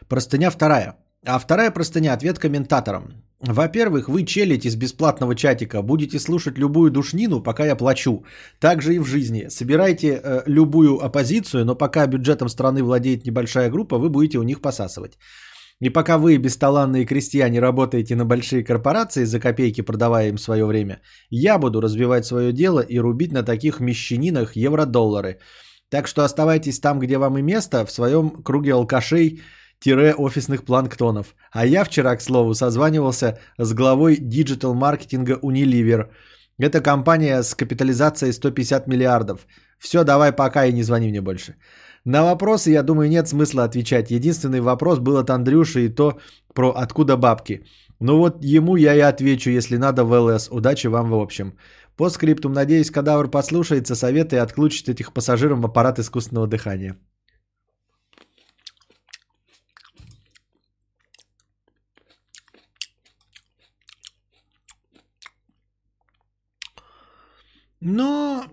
[0.08, 0.96] Простыня вторая.
[1.24, 3.25] А вторая простыня– ответ комментаторам.
[3.40, 8.24] Во-первых, вы челите из бесплатного чатика, будете слушать любую душнину, пока я плачу.
[8.60, 9.48] Так же и в жизни.
[9.50, 14.62] Собирайте э, любую оппозицию, но пока бюджетом страны владеет небольшая группа, вы будете у них
[14.62, 15.18] посасывать.
[15.80, 21.02] И пока вы, бесталанные крестьяне, работаете на большие корпорации, за копейки продавая им свое время,
[21.28, 25.40] я буду развивать свое дело и рубить на таких мещанинах евро-доллары.
[25.90, 29.42] Так что оставайтесь там, где вам и место, в своем круге алкашей–
[30.16, 31.34] офисных планктонов.
[31.52, 36.08] А я вчера, к слову, созванивался с главой диджитал-маркетинга Unilever.
[36.58, 39.46] Это компания с капитализацией 150 миллиардов.
[39.78, 41.54] Все, давай пока и не звони мне больше.
[42.04, 44.10] На вопросы, я думаю, нет смысла отвечать.
[44.10, 46.18] Единственный вопрос был от Андрюши и то
[46.54, 47.64] про откуда бабки.
[48.00, 50.48] Ну вот ему я и отвечу, если надо в ЛС.
[50.50, 51.54] Удачи вам в общем.
[51.96, 56.96] По скриптум, надеюсь, кадавр послушается советы и отключит этих пассажирам аппарат искусственного дыхания.
[67.88, 68.44] Но...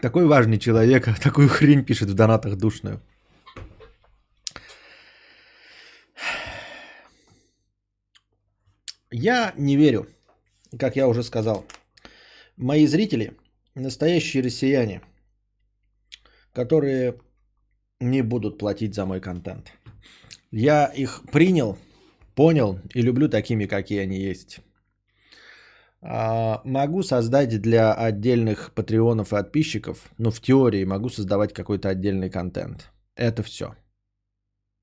[0.00, 3.00] Такой важный человек, такую хрень пишет в донатах душную.
[9.12, 10.08] Я не верю,
[10.76, 11.64] как я уже сказал.
[12.56, 13.36] Мои зрители
[13.76, 15.02] настоящие россияне,
[16.52, 17.20] которые
[18.00, 19.72] не будут платить за мой контент.
[20.50, 21.78] Я их принял,
[22.34, 24.60] понял и люблю такими, какие они есть.
[26.00, 32.30] А, могу создать для отдельных патреонов и подписчиков, ну в теории могу создавать какой-то отдельный
[32.30, 32.92] контент.
[33.14, 33.74] Это все.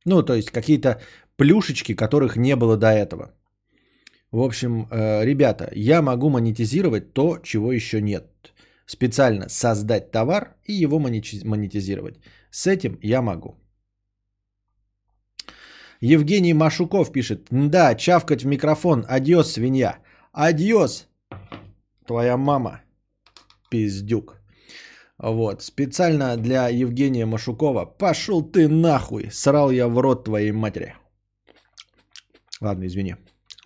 [0.05, 1.01] Ну, то есть какие-то
[1.37, 3.31] плюшечки, которых не было до этого.
[4.31, 8.32] В общем, э, ребята, я могу монетизировать то, чего еще нет
[8.85, 12.19] специально создать товар и его монетизировать.
[12.51, 13.57] С этим я могу.
[16.01, 19.99] Евгений Машуков пишет, да, чавкать в микрофон, адьос, свинья.
[20.33, 21.07] Адьос,
[22.05, 22.81] твоя мама,
[23.69, 24.41] пиздюк.
[25.17, 27.85] Вот, специально для Евгения Машукова.
[27.85, 30.95] Пошел ты нахуй, срал я в рот твоей матери.
[32.59, 33.15] Ладно, извини,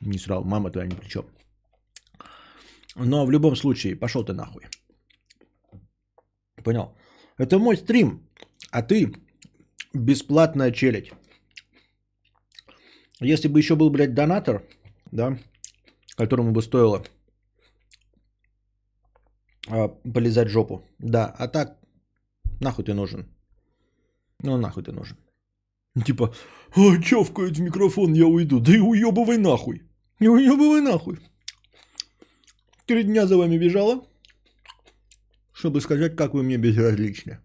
[0.02, 1.26] не срал, мама твоя ни при чем.
[2.96, 4.64] Но в любом случае, пошел ты нахуй.
[6.68, 6.92] Понял?
[7.38, 8.28] Это мой стрим,
[8.72, 9.14] а ты
[9.94, 11.12] бесплатная челядь.
[13.22, 14.62] Если бы еще был, блядь, донатор,
[15.12, 15.40] да,
[16.18, 17.04] которому бы стоило
[19.70, 20.82] а, полезать жопу.
[21.00, 21.78] Да, а так,
[22.60, 23.26] нахуй ты нужен.
[24.44, 25.18] Ну, нахуй ты нужен.
[26.06, 26.34] Типа,
[26.76, 28.60] а, чавкает в микрофон, я уйду.
[28.60, 29.84] Да и уебывай нахуй.
[30.20, 31.18] Не уебывай нахуй.
[32.86, 34.04] Три дня за вами бежала,
[35.58, 37.40] чтобы сказать, как вы мне безразличны.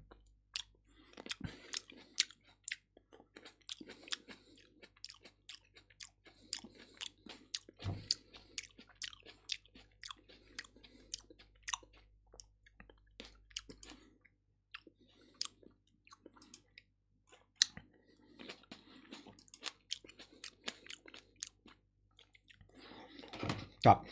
[23.83, 24.05] Так.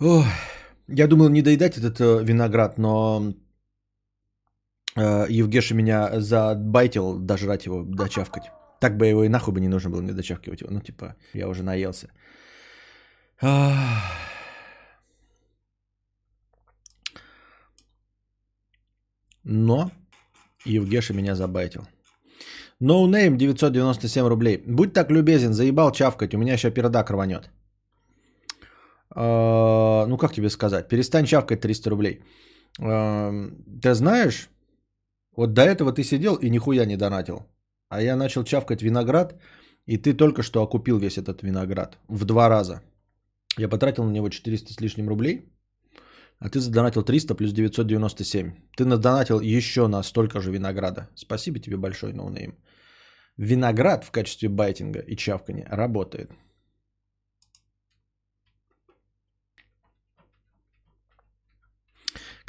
[0.00, 0.24] Ох,
[1.00, 3.32] я думал не доедать этот э, виноград, но
[4.96, 8.50] э, Евгеша меня забайтил дожрать его, дочавкать.
[8.80, 10.70] Так бы его и нахуй бы не нужно было мне дочавкивать его.
[10.72, 12.08] Ну, типа, я уже наелся.
[19.44, 19.90] Но
[20.66, 21.82] Евгеша меня забайтил.
[22.80, 24.62] No name 997 рублей.
[24.66, 27.50] Будь так любезен, заебал чавкать, у меня еще пердак рванет.
[29.14, 32.22] А, ну как тебе сказать, перестань чавкать 300 рублей.
[32.80, 33.32] А,
[33.82, 34.48] ты знаешь,
[35.36, 37.46] вот до этого ты сидел и нихуя не донатил.
[37.88, 39.34] А я начал чавкать виноград,
[39.86, 42.82] и ты только что окупил весь этот виноград в два раза.
[43.58, 45.52] Я потратил на него 400 с лишним рублей,
[46.38, 48.52] а ты задонатил 300 плюс 997.
[48.76, 51.08] Ты надонатил еще на столько же винограда.
[51.14, 52.54] Спасибо тебе большое, no name.
[53.36, 56.30] Виноград в качестве байтинга и чавкания работает.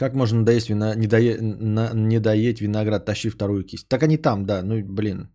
[0.01, 3.87] Как можно надоесть вина, не, дое, на, не доеть виноград, тащи вторую кисть?
[3.87, 4.63] Так они там, да.
[4.63, 5.29] Ну, блин,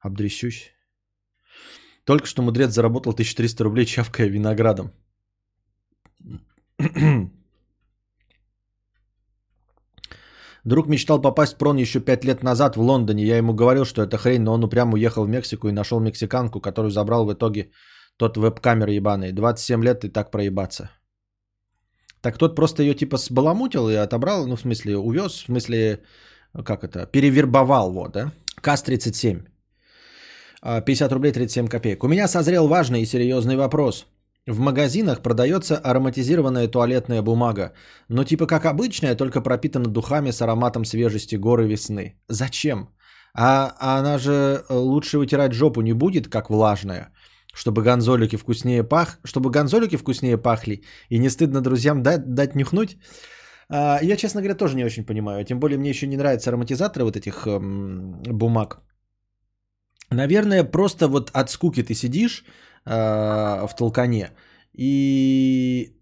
[0.00, 0.72] обдрещусь.
[2.04, 4.90] Только что мудрец заработал 1300 рублей, чавкая виноградом.
[10.64, 13.24] Друг мечтал попасть в прон еще пять лет назад в Лондоне.
[13.24, 16.60] Я ему говорил, что это хрень, но он упрямо уехал в Мексику и нашел мексиканку,
[16.60, 17.70] которую забрал в итоге
[18.16, 19.30] тот веб-камер ебаный.
[19.32, 20.90] 27 лет и так проебаться.
[22.20, 26.02] Так тот просто ее типа сбаламутил и отобрал, ну в смысле увез, в смысле,
[26.64, 28.32] как это, перевербовал, вот, да?
[28.60, 29.46] КАС-37.
[30.62, 32.04] 50 рублей 37 копеек.
[32.04, 34.06] У меня созрел важный и серьезный вопрос.
[34.46, 37.72] В магазинах продается ароматизированная туалетная бумага,
[38.08, 42.14] но типа как обычная, только пропитана духами с ароматом свежести горы весны.
[42.28, 42.88] Зачем?
[43.34, 47.12] А, а она же лучше вытирать жопу не будет, как влажная,
[47.54, 52.96] чтобы гонзолики вкуснее пах, чтобы гонзолики вкуснее пахли и не стыдно друзьям дать, дать нюхнуть.
[53.68, 55.44] А, я, честно говоря, тоже не очень понимаю.
[55.44, 58.80] Тем более мне еще не нравятся ароматизаторы вот этих эм, бумаг.
[60.10, 62.44] Наверное, просто вот от скуки ты сидишь
[62.84, 64.30] э, в толкане
[64.72, 65.96] и...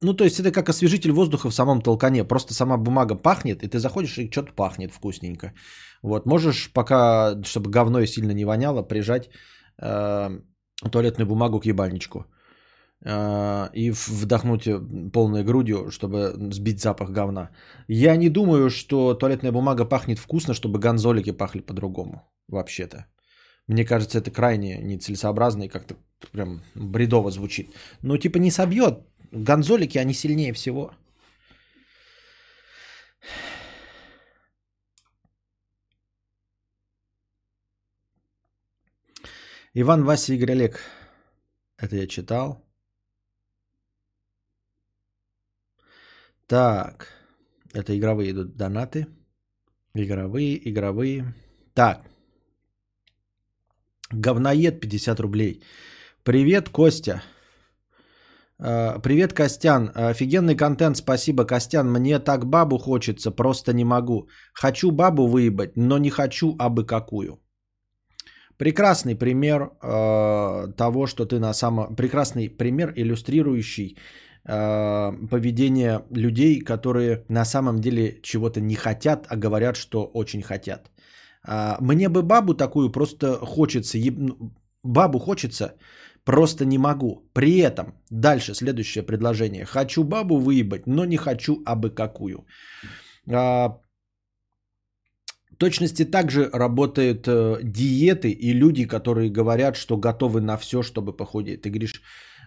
[0.00, 2.22] Ну, то есть это как освежитель воздуха в самом толкане.
[2.24, 5.54] Просто сама бумага пахнет, и ты заходишь, и что-то пахнет вкусненько.
[6.02, 9.28] Вот, можешь пока, чтобы говно сильно не воняло, прижать
[9.82, 10.40] э,
[10.90, 12.26] туалетную бумагу к ебальничку.
[13.04, 14.68] Э, и вдохнуть
[15.12, 17.50] полной грудью, чтобы сбить запах говна.
[17.88, 22.22] Я не думаю, что туалетная бумага пахнет вкусно, чтобы гонзолики пахли по-другому.
[22.48, 23.06] Вообще-то.
[23.66, 25.94] Мне кажется, это крайне нецелесообразно и как-то
[26.32, 27.70] прям бредово звучит.
[28.02, 28.98] Ну, типа не собьет.
[29.30, 30.90] Гонзолики, они сильнее всего.
[39.80, 40.80] Иван, Вася, Игорь, Олег.
[41.76, 42.64] Это я читал.
[46.48, 47.06] Так.
[47.74, 49.06] Это игровые идут донаты.
[49.94, 51.32] Игровые, игровые.
[51.74, 52.10] Так.
[54.10, 55.62] Говноед 50 рублей.
[56.24, 57.22] Привет, Костя.
[58.58, 59.92] А, привет, Костян.
[59.94, 61.88] Офигенный контент, спасибо, Костян.
[61.88, 64.28] Мне так бабу хочется, просто не могу.
[64.54, 67.38] Хочу бабу выебать, но не хочу абы какую.
[68.58, 71.96] Прекрасный пример э, того, что ты на самом...
[71.96, 73.96] Прекрасный пример, иллюстрирующий
[74.44, 80.90] э, поведение людей, которые на самом деле чего-то не хотят, а говорят, что очень хотят.
[81.46, 84.52] А, мне бы бабу такую просто хочется, ну,
[84.82, 85.74] бабу хочется,
[86.24, 87.30] просто не могу.
[87.32, 89.64] При этом, дальше следующее предложение.
[89.64, 92.46] Хочу бабу выебать, но не хочу абы какую.
[93.30, 93.78] А,
[95.58, 101.62] точности также работают э, диеты и люди, которые говорят, что готовы на все, чтобы похудеть.
[101.62, 102.02] Ты говоришь,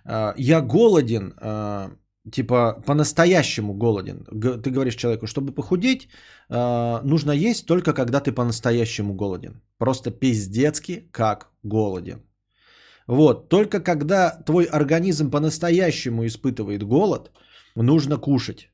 [0.06, 1.90] э, я голоден, э,
[2.32, 4.26] типа по-настоящему голоден.
[4.64, 6.08] Ты говоришь человеку, чтобы похудеть,
[6.50, 9.62] нужно есть только когда ты по-настоящему голоден.
[9.78, 12.22] Просто пиздецки как голоден.
[13.08, 17.32] Вот, только когда твой организм по-настоящему испытывает голод,
[17.76, 18.70] нужно кушать.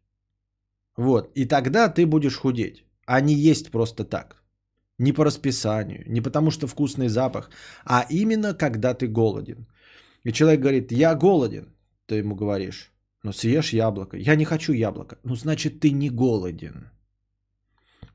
[0.97, 2.83] Вот, и тогда ты будешь худеть,
[3.21, 4.43] не есть просто так.
[4.99, 7.49] Не по расписанию, не потому что вкусный запах,
[7.85, 9.67] а именно когда ты голоден.
[10.23, 11.65] И человек говорит, я голоден,
[12.05, 12.91] ты ему говоришь,
[13.23, 14.17] ну съешь яблоко.
[14.17, 15.17] Я не хочу яблоко.
[15.23, 16.89] Ну значит ты не голоден.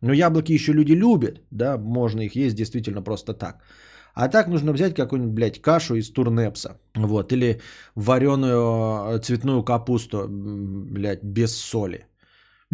[0.01, 3.63] Но яблоки еще люди любят, да, можно их есть действительно просто так.
[4.15, 6.79] А так нужно взять какую-нибудь, блядь, кашу из турнепса.
[6.95, 7.61] Вот, или
[7.95, 12.07] вареную э, цветную капусту, блядь, без соли.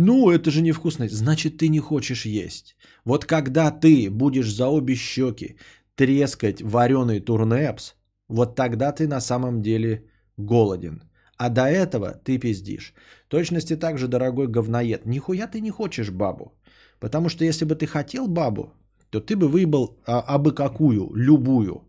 [0.00, 1.08] Ну, это же невкусно.
[1.08, 2.76] Значит, ты не хочешь есть.
[3.04, 5.56] Вот когда ты будешь за обе щеки
[5.96, 7.94] трескать вареный турнепс,
[8.28, 10.04] вот тогда ты на самом деле
[10.36, 11.02] голоден.
[11.36, 12.94] А до этого ты пиздишь.
[13.28, 15.04] Точности так же, дорогой говноед.
[15.04, 16.52] Нихуя ты не хочешь бабу.
[17.00, 18.72] Потому что если бы ты хотел бабу,
[19.10, 21.87] то ты бы выебал а, абы какую, любую.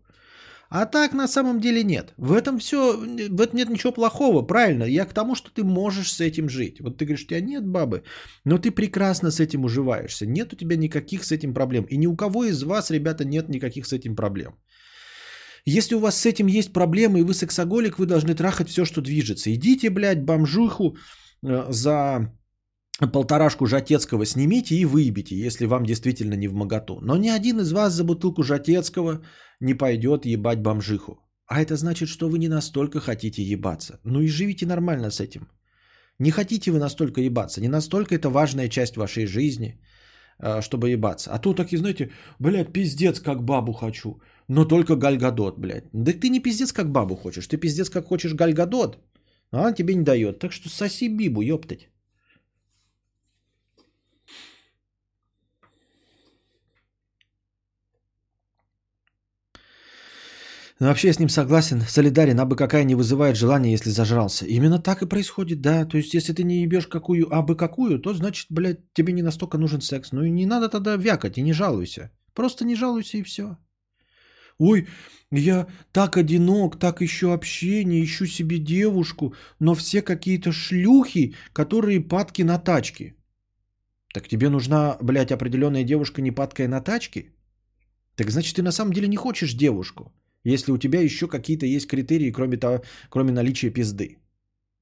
[0.70, 2.14] А так на самом деле нет.
[2.16, 4.84] В этом все, в этом нет ничего плохого, правильно.
[4.84, 6.80] Я к тому, что ты можешь с этим жить.
[6.80, 8.02] Вот ты говоришь, у тебя нет бабы,
[8.44, 10.26] но ты прекрасно с этим уживаешься.
[10.26, 11.86] Нет у тебя никаких с этим проблем.
[11.90, 14.52] И ни у кого из вас, ребята, нет никаких с этим проблем.
[15.66, 19.00] Если у вас с этим есть проблемы, и вы сексоголик, вы должны трахать все, что
[19.00, 19.52] движется.
[19.52, 20.96] Идите, блядь, бомжуху
[21.42, 22.32] э, за
[23.08, 27.00] полторашку Жатецкого снимите и выебите, если вам действительно не в моготу.
[27.02, 29.22] Но ни один из вас за бутылку Жатецкого
[29.60, 31.18] не пойдет ебать бомжиху.
[31.46, 34.00] А это значит, что вы не настолько хотите ебаться.
[34.04, 35.48] Ну и живите нормально с этим.
[36.18, 39.80] Не хотите вы настолько ебаться, не настолько это важная часть вашей жизни,
[40.38, 41.30] э, чтобы ебаться.
[41.32, 44.20] А то такие, знаете, блядь, пиздец, как бабу хочу
[44.50, 45.84] но только Гальгадот, блядь.
[45.92, 48.98] Да ты не пиздец как бабу хочешь, ты пиздец как хочешь Гальгадот,
[49.52, 50.38] а она тебе не дает.
[50.40, 51.88] Так что соси бибу, ёптать.
[60.80, 64.46] Ну, вообще я с ним согласен, солидарен, а бы какая не вызывает желания, если зажрался.
[64.46, 65.84] Именно так и происходит, да.
[65.84, 69.22] То есть, если ты не ебешь какую, а бы какую, то значит, блядь, тебе не
[69.22, 70.12] настолько нужен секс.
[70.12, 72.10] Ну и не надо тогда вякать и не жалуйся.
[72.34, 73.58] Просто не жалуйся и все.
[74.58, 74.88] Ой,
[75.30, 82.42] я так одинок, так ищу общение, ищу себе девушку, но все какие-то шлюхи, которые падки
[82.42, 83.14] на тачки.
[84.14, 87.34] Так тебе нужна, блядь, определенная девушка, не падкая на тачки?
[88.16, 90.12] Так значит, ты на самом деле не хочешь девушку,
[90.44, 94.18] если у тебя еще какие-то есть критерии, кроме, того, кроме наличия пизды.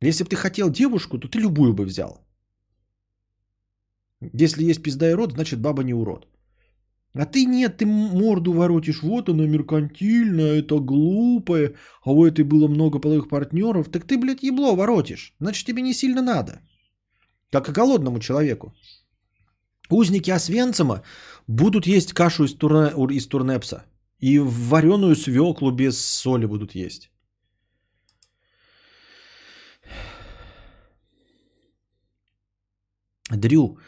[0.01, 2.20] Если бы ты хотел девушку, то ты любую бы взял.
[4.20, 6.26] Если есть пизда и рот, значит баба не урод.
[7.14, 11.74] А ты нет, ты морду воротишь, вот она меркантильная, это глупая,
[12.05, 13.89] а у этой было много половых партнеров.
[13.89, 16.60] Так ты, блядь, ебло воротишь, значит тебе не сильно надо.
[17.51, 18.74] Как и голодному человеку.
[19.90, 21.02] Узники Освенцима
[21.47, 23.85] будут есть кашу из, турне, из турнепса.
[24.20, 27.11] И вареную свеклу без соли будут есть.
[33.31, 33.78] Дрю,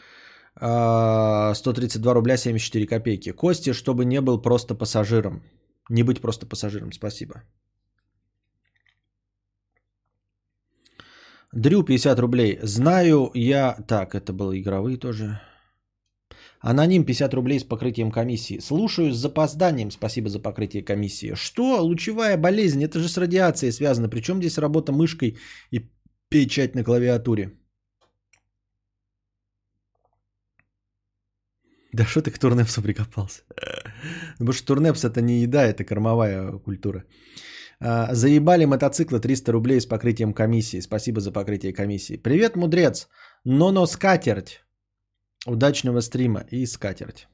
[0.55, 3.31] 132 а, рубля 74 копейки.
[3.31, 5.41] Кости, чтобы не был просто пассажиром.
[5.89, 7.43] Не быть просто пассажиром, спасибо.
[11.53, 12.59] Дрю, 50 рублей.
[12.63, 13.75] Знаю я...
[13.87, 15.41] Так, это было игровые тоже.
[16.61, 18.59] Аноним 50 рублей с покрытием комиссии.
[18.59, 19.91] Слушаю с запозданием.
[19.91, 21.33] Спасибо за покрытие комиссии.
[21.35, 21.81] Что?
[21.81, 22.83] Лучевая болезнь.
[22.83, 24.09] Это же с радиацией связано.
[24.09, 25.37] Причем здесь работа мышкой
[25.71, 25.89] и
[26.29, 27.51] печать на клавиатуре?
[31.93, 33.41] Да что ты к турнепсу прикопался?
[34.33, 37.03] Потому что турнепс это не еда, это кормовая культура.
[37.79, 40.81] А, заебали мотоциклы 300 рублей с покрытием комиссии.
[40.81, 42.17] Спасибо за покрытие комиссии.
[42.17, 43.07] Привет, мудрец.
[43.45, 44.61] Но-но скатерть.
[45.45, 47.27] Удачного стрима и скатерть.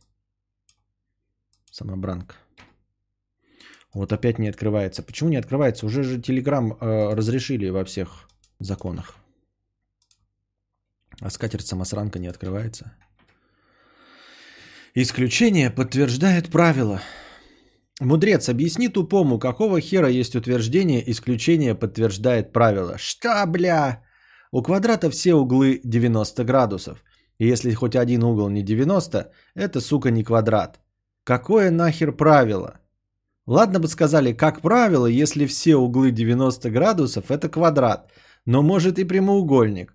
[1.71, 2.35] Самобранка.
[3.93, 5.03] Вот опять не открывается.
[5.03, 5.85] Почему не открывается?
[5.85, 8.29] Уже же Телеграм э, разрешили во всех
[8.59, 9.15] законах.
[11.19, 12.93] А скатерть самосранка не открывается.
[14.93, 17.01] Исключение подтверждает правило.
[17.99, 22.97] Мудрец, объясни тупому, какого хера есть утверждение, исключение подтверждает правило.
[22.97, 24.03] Что, бля?
[24.51, 27.03] У квадрата все углы 90 градусов.
[27.39, 30.79] И если хоть один угол не 90, это, сука, не квадрат.
[31.23, 32.79] Какое нахер правило?
[33.45, 38.11] Ладно бы сказали, как правило, если все углы 90 градусов, это квадрат.
[38.45, 39.93] Но может и прямоугольник.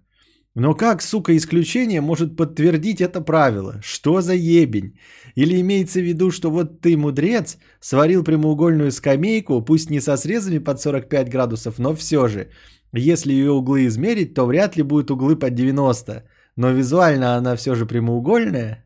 [0.54, 3.80] Но как, сука, исключение может подтвердить это правило?
[3.82, 4.98] Что за ебень?
[5.34, 10.58] Или имеется в виду, что вот ты, мудрец, сварил прямоугольную скамейку, пусть не со срезами
[10.58, 12.50] под 45 градусов, но все же.
[12.92, 16.24] Если ее углы измерить, то вряд ли будут углы под 90
[16.56, 18.84] но визуально она все же прямоугольная.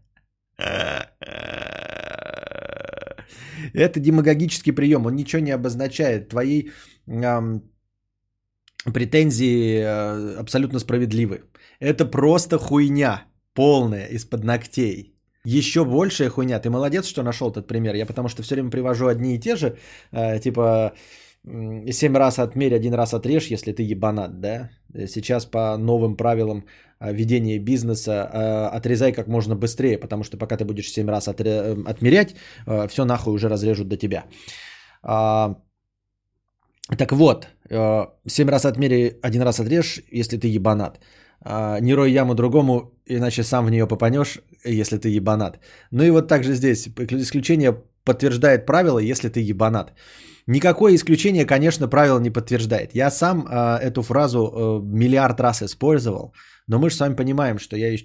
[3.74, 6.28] Это демагогический прием, он ничего не обозначает.
[6.28, 6.70] Твои
[7.06, 7.62] эм,
[8.92, 11.42] претензии э, абсолютно справедливы.
[11.80, 13.24] Это просто хуйня
[13.54, 15.12] полная из-под ногтей.
[15.44, 16.58] Еще большая хуйня.
[16.58, 17.94] Ты молодец, что нашел этот пример.
[17.94, 19.76] Я потому что все время привожу одни и те же,
[20.12, 20.92] э, типа
[21.46, 24.70] семь раз отмерь, один раз отрежь, если ты ебанат, да?
[25.06, 26.64] Сейчас по новым правилам
[27.00, 31.28] э, ведения бизнеса э, отрезай как можно быстрее, потому что пока ты будешь семь раз
[31.28, 32.34] отре- отмерять,
[32.66, 34.24] э, все нахуй уже разрежут до тебя.
[35.02, 35.56] А,
[36.98, 37.48] так вот,
[38.26, 41.00] семь раз отмери, один раз отрежь, если ты ебанат.
[41.40, 45.58] А, не рой яму другому, иначе сам в нее попанешь, если ты ебанат.
[45.90, 49.92] Ну и вот также здесь исключение подтверждает правило, если ты ебанат.
[50.48, 52.94] Никакое исключение, конечно, правило не подтверждает.
[52.94, 56.32] Я сам э, эту фразу э, миллиард раз использовал,
[56.68, 57.96] но мы же с вами понимаем, что я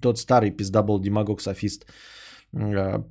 [0.00, 1.86] тот старый пиздобол, демагог, софист
[2.52, 3.02] э,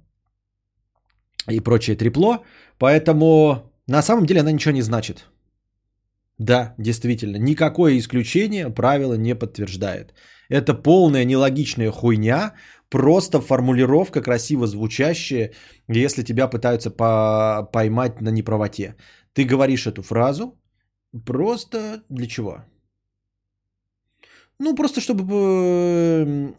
[1.50, 2.44] и прочее трепло,
[2.78, 5.28] поэтому на самом деле она ничего не значит.
[6.40, 10.14] Да, действительно, никакое исключение правило не подтверждает.
[10.49, 12.53] Это полная нелогичная хуйня,
[12.90, 15.52] просто формулировка красиво звучащая,
[15.88, 18.95] если тебя пытаются по- поймать на неправоте.
[19.34, 20.57] Ты говоришь эту фразу
[21.26, 22.64] просто для чего?
[24.60, 25.24] Ну, просто чтобы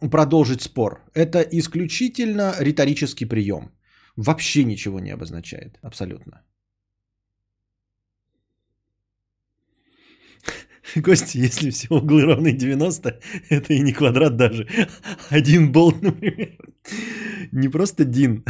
[0.02, 1.00] э, продолжить спор.
[1.14, 3.72] Это исключительно риторический прием.
[4.16, 5.78] Вообще ничего не обозначает.
[5.82, 6.42] Абсолютно.
[11.04, 13.20] Костя, если все углы равны 90,
[13.50, 14.66] это и не квадрат даже.
[15.30, 16.56] Один болт, например.
[17.52, 18.44] Не просто Дин,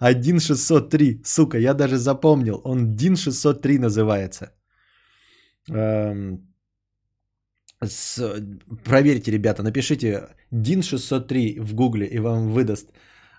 [0.00, 1.22] а Дин 603.
[1.24, 2.60] Сука, я даже запомнил.
[2.64, 4.52] Он Дин 603 называется.
[5.70, 6.38] Эм,
[7.82, 8.18] с...
[8.84, 12.92] Проверьте, ребята, напишите Дин 603 в гугле и вам выдаст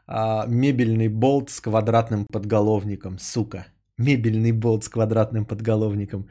[0.08, 3.18] а, мебельный болт с квадратным подголовником.
[3.20, 3.68] Сука.
[3.98, 6.28] Мебельный болт с квадратным подголовником.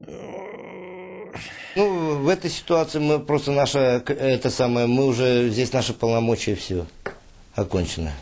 [0.00, 1.28] Ну,
[1.76, 6.86] в этой ситуации мы просто наша, это самое, мы уже, здесь наши полномочия все
[7.54, 8.12] окончено.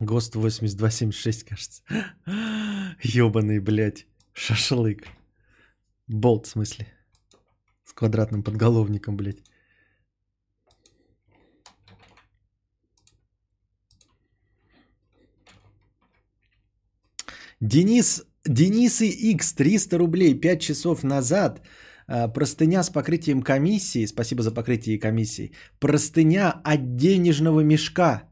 [0.00, 1.82] ГОСТ 8276, кажется.
[3.02, 5.06] Ёбаный, блядь, шашлык.
[6.06, 6.88] Болт, в смысле.
[7.84, 9.42] С квадратным подголовником, блядь.
[17.60, 21.60] Денис, Денисы X, 300 рублей, 5 часов назад.
[22.06, 25.52] А, Простыня с покрытием комиссии, спасибо за покрытие комиссии.
[25.78, 28.22] Простыня от денежного мешка.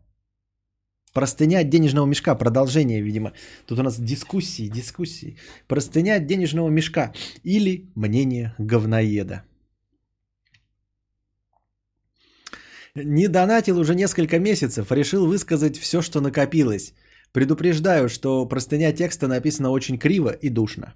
[1.12, 2.34] Простыня от денежного мешка.
[2.34, 3.32] Продолжение, видимо.
[3.66, 5.36] Тут у нас дискуссии, дискуссии.
[5.66, 7.12] Простыня от денежного мешка.
[7.44, 9.42] Или мнение говноеда.
[12.94, 14.90] Не донатил уже несколько месяцев.
[14.90, 16.94] Решил высказать все, что накопилось.
[17.32, 20.94] Предупреждаю, что простыня текста написана очень криво и душно.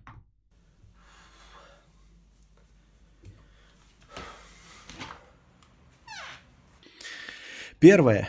[7.80, 8.28] Первое.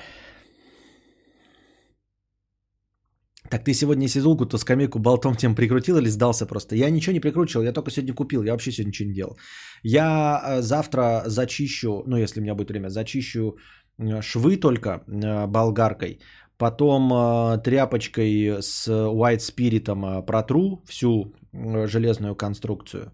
[3.54, 6.76] Так ты сегодня сизулку-то скамейку болтом тем прикрутил или сдался просто?
[6.76, 9.38] Я ничего не прикручивал, я только сегодня купил, я вообще сегодня ничего не делал.
[9.84, 13.58] Я э, завтра зачищу, ну если у меня будет время, зачищу
[14.00, 16.20] э, швы только э, болгаркой,
[16.58, 21.34] потом э, тряпочкой с White Spirit э, протру всю
[21.88, 23.12] железную конструкцию,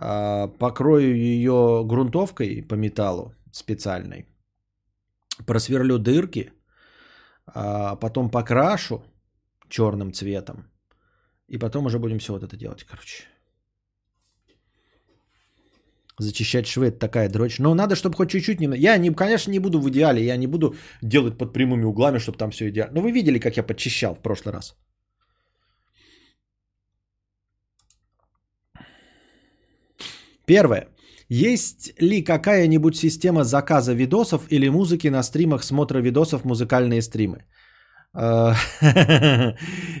[0.00, 4.26] э, покрою ее грунтовкой по металлу специальной,
[5.46, 6.52] просверлю дырки,
[8.00, 9.02] потом покрашу
[9.68, 10.70] черным цветом.
[11.48, 13.24] И потом уже будем все вот это делать, короче.
[16.18, 17.58] Зачищать швы это такая дрочь.
[17.58, 18.78] Но надо, чтобы хоть чуть-чуть не...
[18.78, 20.24] Я, не, конечно, не буду в идеале.
[20.24, 22.94] Я не буду делать под прямыми углами, чтобы там все идеально.
[22.94, 24.74] Но вы видели, как я подчищал в прошлый раз.
[30.46, 30.88] Первое.
[31.28, 37.44] Есть ли какая-нибудь система заказа видосов или музыки на стримах смотра видосов музыкальные стримы?
[38.16, 38.54] Э,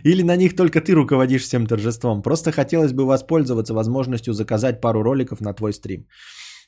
[0.04, 2.22] Или на них только ты руководишь всем торжеством.
[2.22, 6.06] Просто хотелось бы воспользоваться возможностью заказать пару роликов на твой стрим.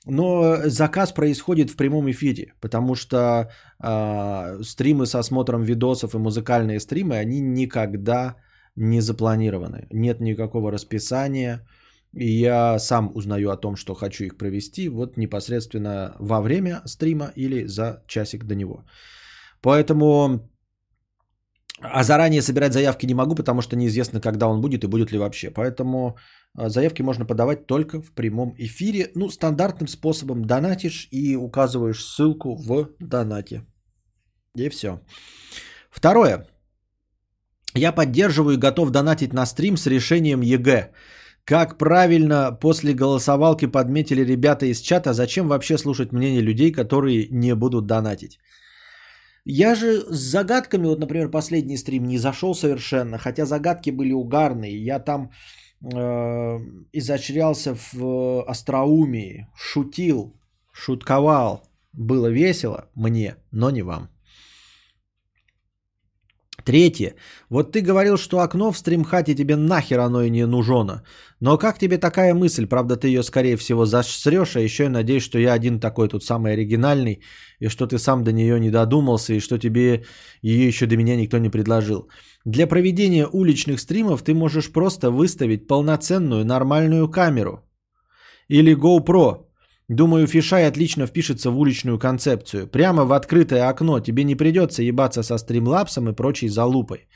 [0.07, 3.51] Но заказ происходит в прямом эфире, потому что
[3.83, 8.37] э, стримы со осмотром видосов и музыкальные стримы, они никогда
[8.77, 9.87] не запланированы.
[9.91, 11.67] Нет никакого расписания.
[12.15, 17.33] И я сам узнаю о том, что хочу их провести вот непосредственно во время стрима
[17.37, 18.85] или за часик до него.
[19.61, 20.49] Поэтому
[21.81, 25.19] а заранее собирать заявки не могу, потому что неизвестно, когда он будет и будет ли
[25.19, 25.51] вообще.
[25.51, 26.17] Поэтому
[26.55, 29.11] а, заявки можно подавать только в прямом эфире.
[29.15, 33.63] Ну, стандартным способом донатишь и указываешь ссылку в донате.
[34.57, 35.01] И все.
[35.91, 36.47] Второе.
[37.75, 40.91] Я поддерживаю и готов донатить на стрим с решением ЕГЭ.
[41.45, 47.55] Как правильно после голосовалки подметили ребята из чата, зачем вообще слушать мнение людей, которые не
[47.55, 48.39] будут донатить?
[49.51, 54.77] Я же с загадками, вот, например, последний стрим не зашел совершенно, хотя загадки были угарные.
[54.77, 55.31] Я там
[55.81, 56.59] э,
[56.93, 60.37] изощрялся в э, остроумии, шутил,
[60.71, 61.63] шутковал.
[61.95, 64.11] Было весело мне, но не вам.
[66.69, 67.15] Третье.
[67.49, 71.03] Вот ты говорил, что окно в стримхате тебе нахер оно и не нужно.
[71.41, 72.67] Но как тебе такая мысль?
[72.67, 76.25] Правда, ты ее, скорее всего, засрешь, а еще я надеюсь, что я один такой тут
[76.25, 77.23] самый оригинальный,
[77.59, 80.05] и что ты сам до нее не додумался, и что тебе
[80.43, 82.11] ее еще до меня никто не предложил.
[82.45, 87.63] Для проведения уличных стримов ты можешь просто выставить полноценную нормальную камеру.
[88.49, 89.48] Или GoPro.
[89.89, 92.67] Думаю, фишай отлично впишется в уличную концепцию.
[92.67, 97.09] Прямо в открытое окно тебе не придется ебаться со стримлапсом и прочей залупой.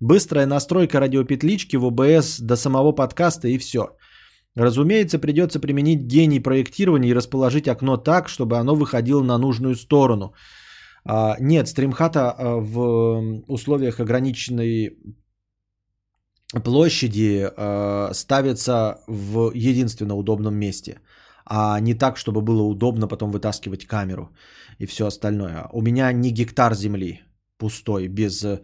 [0.00, 3.96] Быстрая настройка радиопетлички в ОБС до самого подкаста и все.
[4.56, 10.34] Разумеется, придется применить гений проектирования и расположить окно так, чтобы оно выходило на нужную сторону.
[11.04, 14.98] А, нет, стримхата а, в условиях ограниченной
[16.64, 20.98] площади а, ставится в единственно удобном месте–
[21.46, 24.30] а не так, чтобы было удобно потом вытаскивать камеру
[24.78, 25.68] и все остальное.
[25.72, 27.22] У меня не гектар земли
[27.58, 28.60] пустой, без э,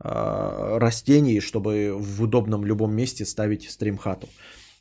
[0.00, 4.28] растений, чтобы в удобном любом месте ставить стримхату.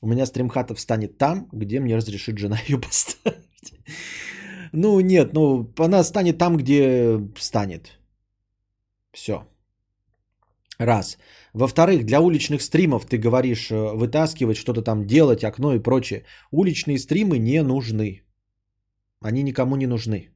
[0.02, 3.74] У меня стримхата встанет там, где мне разрешит жена ее поставить.
[4.74, 8.00] Ну нет, ну она станет там, где станет.
[9.14, 9.48] Все.
[10.80, 11.18] Раз.
[11.54, 16.24] Во-вторых, для уличных стримов ты говоришь э, вытаскивать, что-то там делать, окно и прочее.
[16.52, 18.24] Уличные стримы не нужны.
[19.22, 20.30] Они никому не нужны.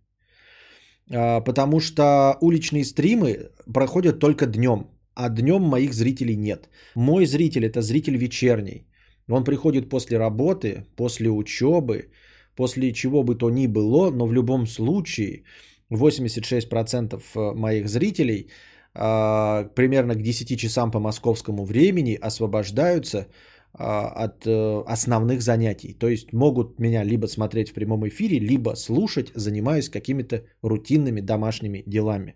[1.12, 4.88] А, Потому что уличные стримы проходят только днем.
[5.16, 6.70] а днем моих зрителей нет.
[6.96, 8.88] Мой зритель это зритель вечерний.
[9.30, 12.12] Он приходит после работы, после учебы,
[12.56, 15.44] после чего бы то ни было, но в любом случае
[15.92, 18.52] 86% э, моих зрителей
[19.00, 23.28] а, примерно к 10 часам по московскому времени освобождаются
[23.74, 25.94] а, от э, основных занятий.
[25.94, 31.84] То есть могут меня либо смотреть в прямом эфире, либо слушать, занимаясь какими-то рутинными домашними
[31.86, 32.34] делами.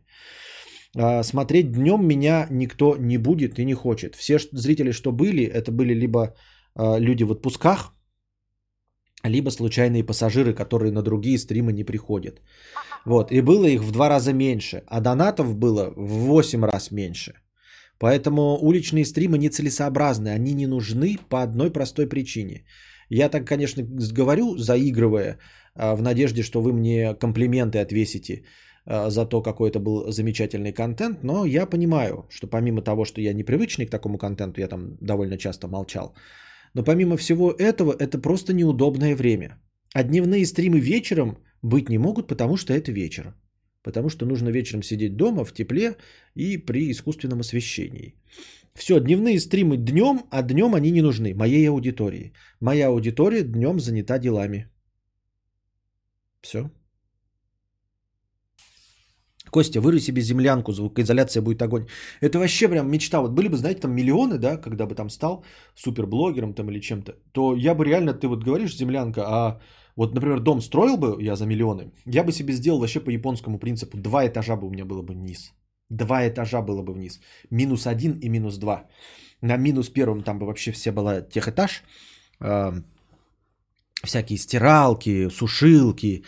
[0.95, 4.15] А, смотреть днем меня никто не будет и не хочет.
[4.15, 6.35] Все зрители, что были, это были либо
[6.75, 7.93] люди в отпусках,
[9.23, 12.41] либо случайные пассажиры, которые на другие стримы не приходят.
[13.05, 17.33] Вот, и было их в два раза меньше, а донатов было в 8 раз меньше.
[17.99, 22.65] Поэтому уличные стримы нецелесообразны, они не нужны по одной простой причине.
[23.09, 23.83] Я так, конечно,
[24.13, 25.37] говорю, заигрывая,
[25.75, 28.43] а, в надежде, что вы мне комплименты отвесите
[28.85, 33.21] а, за то, какой это был замечательный контент, но я понимаю, что помимо того, что
[33.21, 36.15] я непривычный к такому контенту, я там довольно часто молчал,
[36.73, 39.59] но помимо всего этого, это просто неудобное время.
[39.93, 43.33] А дневные стримы вечером быть не могут, потому что это вечер.
[43.83, 45.97] Потому что нужно вечером сидеть дома в тепле
[46.35, 48.15] и при искусственном освещении.
[48.73, 52.33] Все, дневные стримы днем, а днем они не нужны моей аудитории.
[52.61, 54.67] Моя аудитория днем занята делами.
[56.41, 56.69] Все.
[59.51, 61.85] Костя, вырой себе землянку, звукоизоляция будет огонь.
[62.21, 63.21] Это вообще прям мечта.
[63.21, 65.43] Вот были бы, знаете, там миллионы, да, когда бы там стал
[65.75, 69.61] суперблогером там или чем-то, то я бы реально, ты вот говоришь землянка, а
[69.95, 73.59] вот, например, дом строил бы я за миллионы, я бы себе сделал вообще по японскому
[73.59, 73.97] принципу.
[73.97, 75.53] Два этажа бы у меня было бы вниз.
[75.89, 77.19] Два этажа было бы вниз.
[77.49, 78.87] Минус один и минус два.
[79.41, 81.83] На минус первом там бы вообще все было техэтаж.
[82.39, 82.81] Э,
[84.03, 86.23] всякие стиралки, сушилки,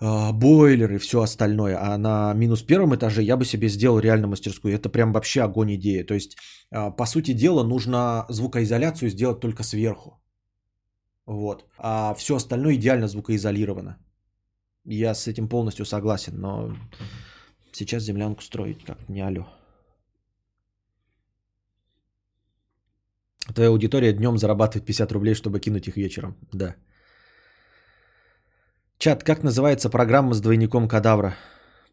[0.00, 1.76] э, бойлеры, все остальное.
[1.80, 4.74] А на минус первом этаже я бы себе сделал реально мастерскую.
[4.74, 6.04] Это прям вообще огонь идея.
[6.04, 6.36] То есть,
[6.70, 10.20] э, по сути дела, нужно звукоизоляцию сделать только сверху.
[11.26, 11.64] Вот.
[11.78, 13.98] А все остальное идеально звукоизолировано.
[14.84, 16.76] Я с этим полностью согласен, но
[17.72, 19.46] сейчас землянку строить как не алё.
[23.54, 26.36] Твоя аудитория днем зарабатывает 50 рублей, чтобы кинуть их вечером.
[26.52, 26.74] Да.
[28.98, 31.36] Чат, как называется программа с двойником кадавра?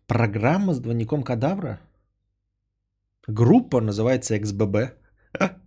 [0.08, 1.80] Программа с двойником кадавра?
[3.28, 4.92] Группа называется XBB.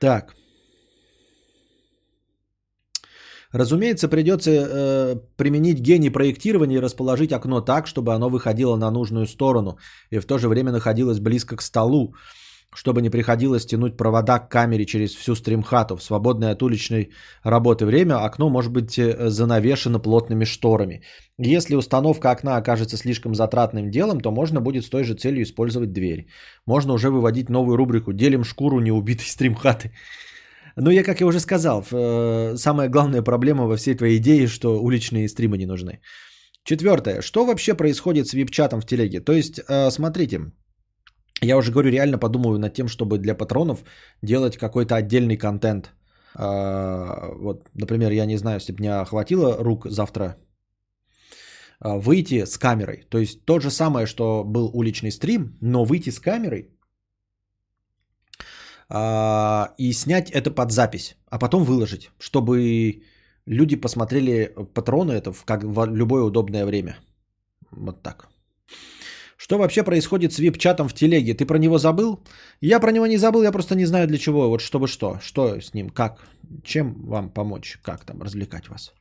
[0.00, 0.36] Так.
[3.50, 9.26] Разумеется, придется э, применить гений проектирования и расположить окно так, чтобы оно выходило на нужную
[9.26, 9.78] сторону
[10.10, 12.14] и в то же время находилось близко к столу,
[12.74, 15.96] чтобы не приходилось тянуть провода к камере через всю стримхату.
[15.96, 17.10] В свободное от уличной
[17.42, 21.02] работы время окно может быть э, занавешено плотными шторами.
[21.38, 25.92] Если установка окна окажется слишком затратным делом, то можно будет с той же целью использовать
[25.92, 26.26] дверь.
[26.66, 29.92] Можно уже выводить новую рубрику «Делим шкуру неубитой стримхаты».
[30.76, 34.80] Но я, как я уже сказал, э, самая главная проблема во всей твоей идее, что
[34.80, 36.00] уличные стримы не нужны.
[36.64, 37.22] Четвертое.
[37.22, 39.20] Что вообще происходит с вип-чатом в телеге?
[39.20, 40.52] То есть, э, смотрите,
[41.40, 43.84] я уже говорю, реально подумываю над тем, чтобы для патронов
[44.22, 45.92] делать какой-то отдельный контент.
[46.34, 50.36] А, вот, например, я не знаю, если бы меня хватило рук завтра
[51.80, 53.06] а, выйти с камерой.
[53.08, 56.70] То есть то же самое, что был уличный стрим, но выйти с камерой
[58.88, 63.02] а, и снять это под запись, а потом выложить, чтобы
[63.46, 66.98] люди посмотрели патроны это в, как, в любое удобное время.
[67.70, 68.28] Вот так.
[69.40, 71.32] Что вообще происходит с вип-чатом в телеге?
[71.32, 72.18] Ты про него забыл?
[72.60, 74.48] Я про него не забыл, я просто не знаю для чего.
[74.48, 75.18] Вот чтобы что?
[75.22, 75.90] Что с ним?
[75.90, 76.18] Как?
[76.64, 77.78] Чем вам помочь?
[77.82, 78.92] Как там развлекать вас?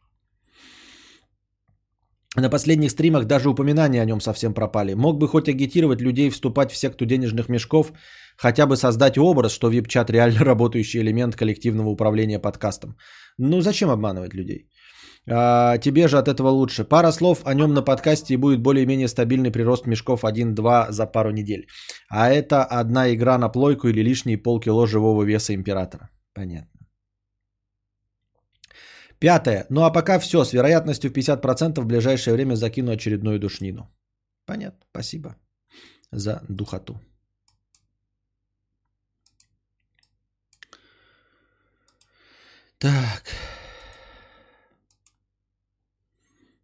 [2.35, 4.93] На последних стримах даже упоминания о нем совсем пропали.
[4.93, 7.91] Мог бы хоть агитировать людей вступать в секту денежных мешков,
[8.37, 12.95] хотя бы создать образ, что вип-чат реально работающий элемент коллективного управления подкастом.
[13.39, 14.69] Ну зачем обманывать людей?
[15.29, 16.85] А, тебе же от этого лучше.
[16.85, 21.31] Пара слов о нем на подкасте и будет более-менее стабильный прирост мешков 1-2 за пару
[21.31, 21.67] недель.
[22.09, 26.09] А это одна игра на плойку или лишние полкило живого веса императора.
[26.33, 26.87] Понятно.
[29.19, 29.65] Пятое.
[29.69, 30.43] Ну а пока все.
[30.43, 33.89] С вероятностью в 50% в ближайшее время закину очередную душнину.
[34.45, 34.85] Понятно.
[34.91, 35.35] Спасибо
[36.11, 36.99] за духоту.
[42.79, 43.23] Так.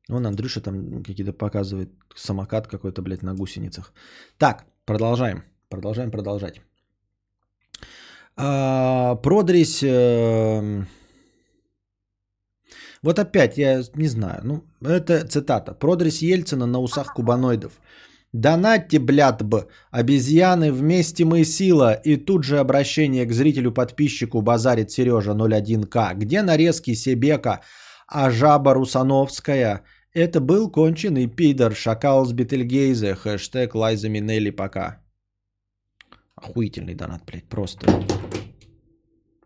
[0.10, 3.94] Вон Андрюша там какие-то показывает самокат какой-то, блядь, на гусеницах.
[4.38, 5.44] Так, продолжаем.
[5.70, 6.62] Продолжаем продолжать.
[8.36, 9.84] А, продрись...
[9.84, 10.86] Э,
[13.04, 15.74] Вот опять, я не знаю, ну, это цитата.
[15.74, 17.72] Продресь Ельцина на усах кубаноидов.
[18.34, 21.94] Донатьте, блядь, б, обезьяны, вместе мы сила.
[22.06, 26.16] И тут же обращение к зрителю-подписчику базарит Сережа 01К.
[26.16, 27.60] Где нарезки Себека,
[28.08, 29.84] а жаба Русановская?
[30.14, 35.02] Это был конченый пидор, шакал с Бетельгейзе, хэштег Лайза Минелли пока.
[36.36, 37.88] Охуительный донат, блядь, просто.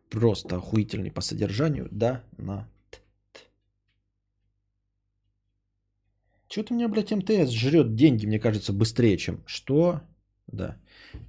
[0.09, 2.67] Просто охуительный по содержанию, да, на.
[6.49, 9.43] Что-то у меня, блядь, МТС жрет деньги, мне кажется, быстрее, чем...
[9.45, 10.01] Что?
[10.47, 10.77] Да.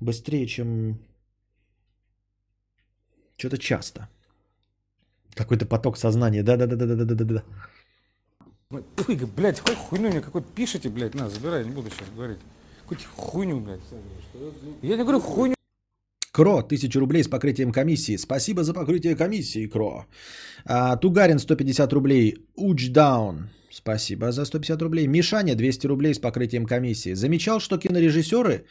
[0.01, 0.99] Быстрее, чем...
[3.37, 4.09] Что-то часто.
[5.35, 6.43] Какой-то поток сознания.
[6.43, 7.45] Да-да-да-да-да-да-да.
[8.71, 8.83] Ой,
[9.37, 12.39] блядь, хоть хуйню мне какой-то пишите, блядь, на, забирай, не буду сейчас говорить.
[12.83, 13.81] Какую-то хуйню, блядь.
[14.83, 15.55] Я не говорю хуйню.
[16.33, 18.19] Кро, 1000 рублей с покрытием комиссии.
[18.19, 20.05] Спасибо за покрытие комиссии, Кро.
[20.67, 22.47] А, Тугарин, 150 рублей.
[22.57, 23.49] Учдаун.
[23.71, 25.07] Спасибо за 150 рублей.
[25.07, 27.15] Мишаня, 200 рублей с покрытием комиссии.
[27.15, 28.67] Замечал, что кинорежиссеры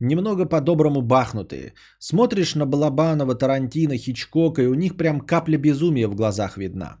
[0.00, 1.74] немного по-доброму бахнутые.
[2.00, 6.98] Смотришь на Балабанова, Тарантино, Хичкока, и у них прям капля безумия в глазах видна.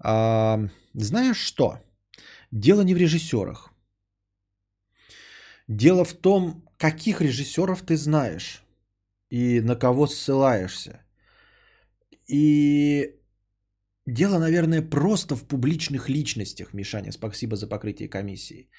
[0.00, 0.58] А,
[0.94, 1.78] знаешь что?
[2.50, 3.72] Дело не в режиссерах.
[5.68, 8.62] Дело в том, каких режиссеров ты знаешь
[9.30, 11.00] и на кого ссылаешься.
[12.26, 13.14] И
[14.06, 17.12] дело, наверное, просто в публичных личностях, Мишаня.
[17.12, 18.70] Спасибо за покрытие комиссии.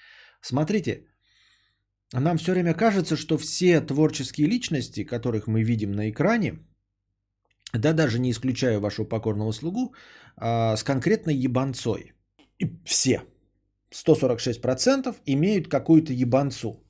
[0.41, 1.06] Смотрите,
[2.14, 6.60] нам все время кажется, что все творческие личности, которых мы видим на экране,
[7.74, 9.94] да даже не исключая вашу покорную слугу,
[10.41, 12.14] а, с конкретной ебанцой.
[12.60, 13.22] И все,
[13.91, 16.84] 146% имеют какую-то ебанцу,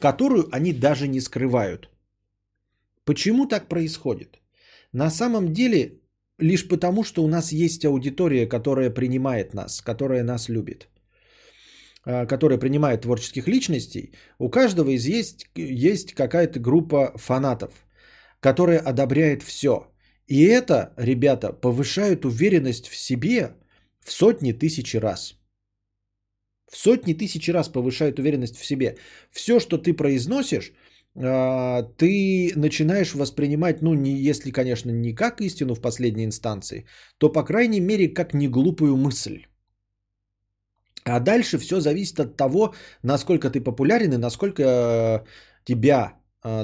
[0.00, 1.90] которую они даже не скрывают.
[3.04, 4.40] Почему так происходит?
[4.92, 6.00] На самом деле,
[6.38, 10.88] лишь потому, что у нас есть аудитория, которая принимает нас, которая нас любит,
[12.04, 17.72] а, которая принимает творческих личностей, у каждого из есть, есть какая-то группа фанатов,
[18.40, 19.86] которая одобряет все.
[20.28, 23.54] И это, ребята, повышает уверенность в себе
[24.00, 25.36] в сотни тысячи раз.
[26.70, 28.96] В сотни тысячи раз повышает уверенность в себе.
[29.30, 30.72] Все, что ты произносишь,
[31.14, 36.86] а, ты начинаешь воспринимать, ну, не, если, конечно, не как истину в последней инстанции,
[37.18, 39.46] то, по крайней мере, как неглупую мысль.
[41.04, 45.24] А дальше все зависит от того, насколько ты популярен и насколько э,
[45.64, 46.18] тебя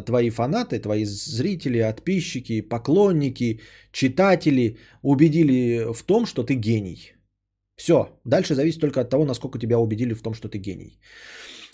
[0.06, 3.60] твои фанаты, твои зрители, подписчики, поклонники,
[3.92, 7.12] читатели убедили в том, что ты гений.
[7.76, 11.00] Все, дальше зависит только от того, насколько тебя убедили в том, что ты гений.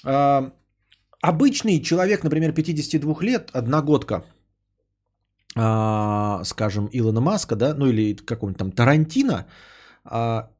[0.04, 0.52] А,
[1.20, 4.24] обычный человек, например, 52 лет, одногодка,
[5.56, 9.46] а, скажем, Илона Маска, да, ну или какого-нибудь там Тарантино,
[10.04, 10.50] а,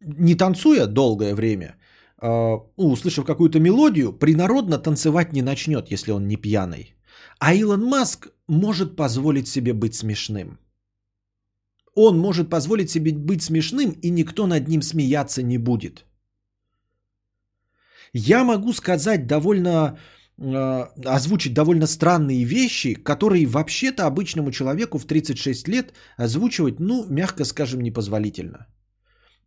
[0.00, 1.77] не танцуя долгое время, а,
[2.20, 6.94] услышав какую-то мелодию, принародно танцевать не начнет, если он не пьяный.
[7.38, 10.58] А Илон Маск может позволить себе быть смешным.
[11.94, 16.04] Он может позволить себе быть смешным, и никто над ним смеяться не будет.
[18.12, 19.98] Я могу сказать довольно,
[20.38, 27.44] э, озвучить довольно странные вещи, которые вообще-то обычному человеку в 36 лет озвучивать, ну, мягко
[27.44, 28.66] скажем, непозволительно.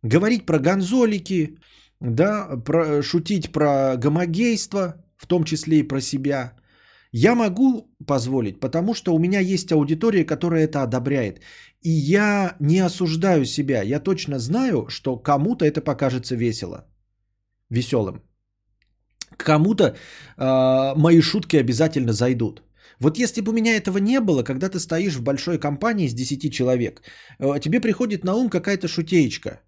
[0.02, 1.58] Говорить про гонзолики,
[2.02, 6.52] да, про, шутить про гомогейство, в том числе и про себя.
[7.12, 11.40] Я могу позволить, потому что у меня есть аудитория, которая это одобряет.
[11.82, 13.82] И я не осуждаю себя.
[13.82, 16.86] Я точно знаю, что кому-то это покажется весело.
[17.70, 18.22] Веселым
[19.36, 22.62] кому-то э, мои шутки обязательно зайдут.
[23.00, 26.14] Вот если бы у меня этого не было, когда ты стоишь в большой компании с
[26.14, 27.02] 10 человек,
[27.38, 29.60] э, тебе приходит на ум какая-то шутеечка,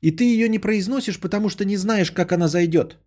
[0.00, 2.98] и ты ее не произносишь, потому что не знаешь, как она зайдет.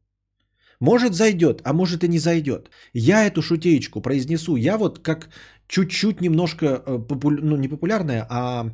[0.80, 2.70] Может зайдет, а может и не зайдет.
[2.94, 4.56] Я эту шутеечку произнесу.
[4.56, 5.30] Я вот как
[5.68, 7.30] чуть-чуть немножко, э, попу...
[7.30, 8.74] ну не популярная, а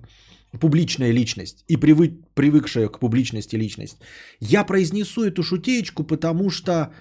[0.60, 3.98] публичная личность и привык, привыкшая к публичности личность.
[4.40, 6.94] Я произнесу эту шутеечку, потому что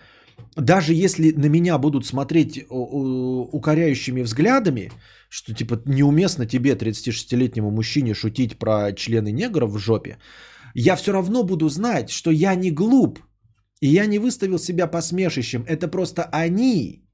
[0.57, 4.91] даже если на меня будут смотреть укоряющими взглядами,
[5.29, 10.19] что типа неуместно тебе, 36-летнему мужчине, шутить про члены негров в жопе,
[10.78, 13.19] я все равно буду знать, что я не глуп,
[13.81, 15.65] и я не выставил себя посмешищем.
[15.66, 17.09] Это просто они,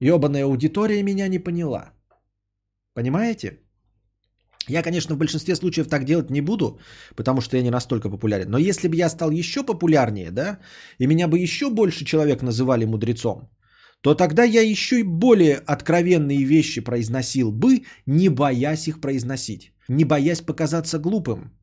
[0.00, 1.92] ебаная аудитория, меня не поняла.
[2.94, 3.60] Понимаете?
[4.68, 6.78] Я, конечно, в большинстве случаев так делать не буду,
[7.16, 8.50] потому что я не настолько популярен.
[8.50, 10.58] Но если бы я стал еще популярнее, да,
[10.98, 13.48] и меня бы еще больше человек называли мудрецом,
[14.02, 20.04] то тогда я еще и более откровенные вещи произносил бы, не боясь их произносить, не
[20.04, 21.57] боясь показаться глупым.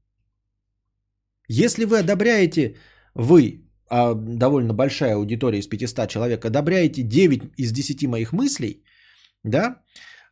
[1.47, 2.75] Если вы одобряете,
[3.13, 8.83] вы, а довольно большая аудитория из 500 человек, одобряете 9 из 10 моих мыслей,
[9.43, 9.81] да,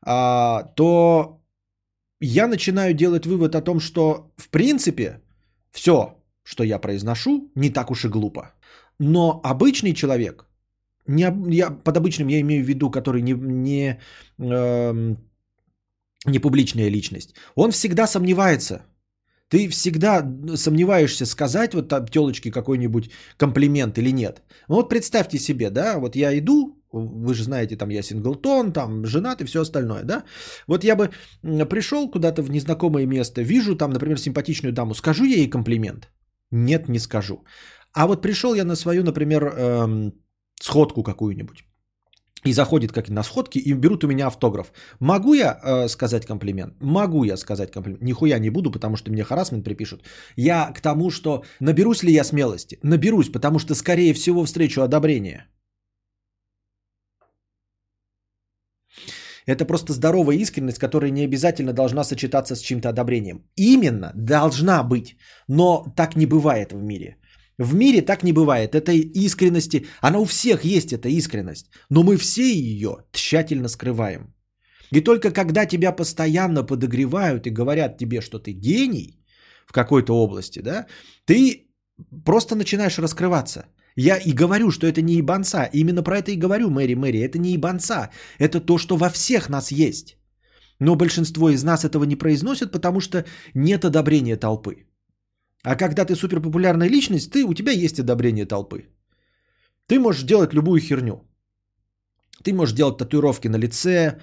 [0.01, 1.41] а, то
[2.19, 5.21] я начинаю делать вывод о том, что в принципе
[5.71, 8.53] все, что я произношу, не так уж и глупо.
[8.99, 10.45] Но обычный человек,
[11.07, 13.99] не, я, под обычным я имею в виду, который не, не,
[14.39, 15.17] эм,
[16.25, 18.85] не публичная личность, он всегда сомневается.
[19.53, 20.25] Ты всегда
[20.55, 24.41] сомневаешься сказать вот там телочке какой-нибудь комплимент или нет.
[24.67, 29.05] Ну вот представьте себе, да, вот я иду, вы же знаете, там я синглтон, там
[29.05, 30.23] женат и все остальное, да.
[30.67, 31.11] Вот я бы
[31.69, 36.09] пришел куда-то в незнакомое место, вижу там, например, симпатичную даму, скажу ей комплимент?
[36.51, 37.45] Нет, не скажу.
[37.93, 40.13] А вот пришел я на свою, например, эм,
[40.59, 41.63] сходку какую-нибудь.
[42.45, 44.71] И заходит как на сходки и берут у меня автограф.
[44.99, 46.73] Могу я э, сказать комплимент?
[46.81, 48.01] Могу я сказать комплимент.
[48.01, 50.03] Нихуя не буду, потому что мне харасмент припишут.
[50.35, 52.79] Я к тому, что наберусь ли я смелости?
[52.83, 55.47] Наберусь, потому что скорее всего встречу одобрение.
[59.45, 63.43] Это просто здоровая искренность, которая не обязательно должна сочетаться с чьим-то одобрением.
[63.55, 65.17] Именно должна быть,
[65.47, 67.17] но так не бывает в мире.
[67.57, 68.75] В мире так не бывает.
[68.75, 74.33] Этой искренности, она у всех есть, эта искренность, но мы все ее тщательно скрываем.
[74.91, 79.19] И только когда тебя постоянно подогревают и говорят тебе, что ты гений
[79.67, 80.87] в какой-то области, да,
[81.25, 81.67] ты
[82.25, 83.65] просто начинаешь раскрываться.
[83.95, 85.69] Я и говорю, что это не ебанца.
[85.73, 87.19] Именно про это и говорю, Мэри Мэри.
[87.19, 88.09] Это не ебанца.
[88.39, 90.17] Это то, что во всех нас есть.
[90.79, 94.87] Но большинство из нас этого не произносят, потому что нет одобрения толпы.
[95.63, 98.85] А когда ты суперпопулярная личность, ты, у тебя есть одобрение толпы.
[99.87, 101.21] Ты можешь делать любую херню.
[102.43, 104.19] Ты можешь делать татуировки на лице,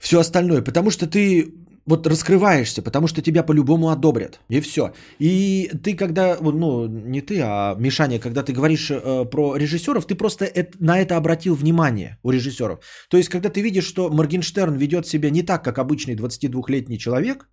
[0.00, 1.54] все остальное, потому что ты
[1.86, 4.40] вот раскрываешься, потому что тебя по-любому одобрят.
[4.50, 4.92] И все.
[5.18, 10.14] И ты когда, ну, не ты, а Мишаня, когда ты говоришь э, про режиссеров, ты
[10.14, 12.78] просто это- на это обратил внимание у режиссеров.
[13.08, 17.48] То есть, когда ты видишь, что Моргенштерн ведет себя не так, как обычный 22-летний человек,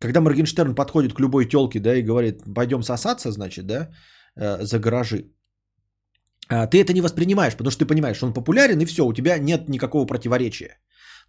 [0.00, 3.88] когда Моргенштерн подходит к любой телке, да, и говорит, пойдем сосаться, значит, да,
[4.36, 5.32] э, за гаражи,
[6.48, 9.38] а, ты это не воспринимаешь, потому что ты понимаешь, он популярен, и все, у тебя
[9.38, 10.78] нет никакого противоречия.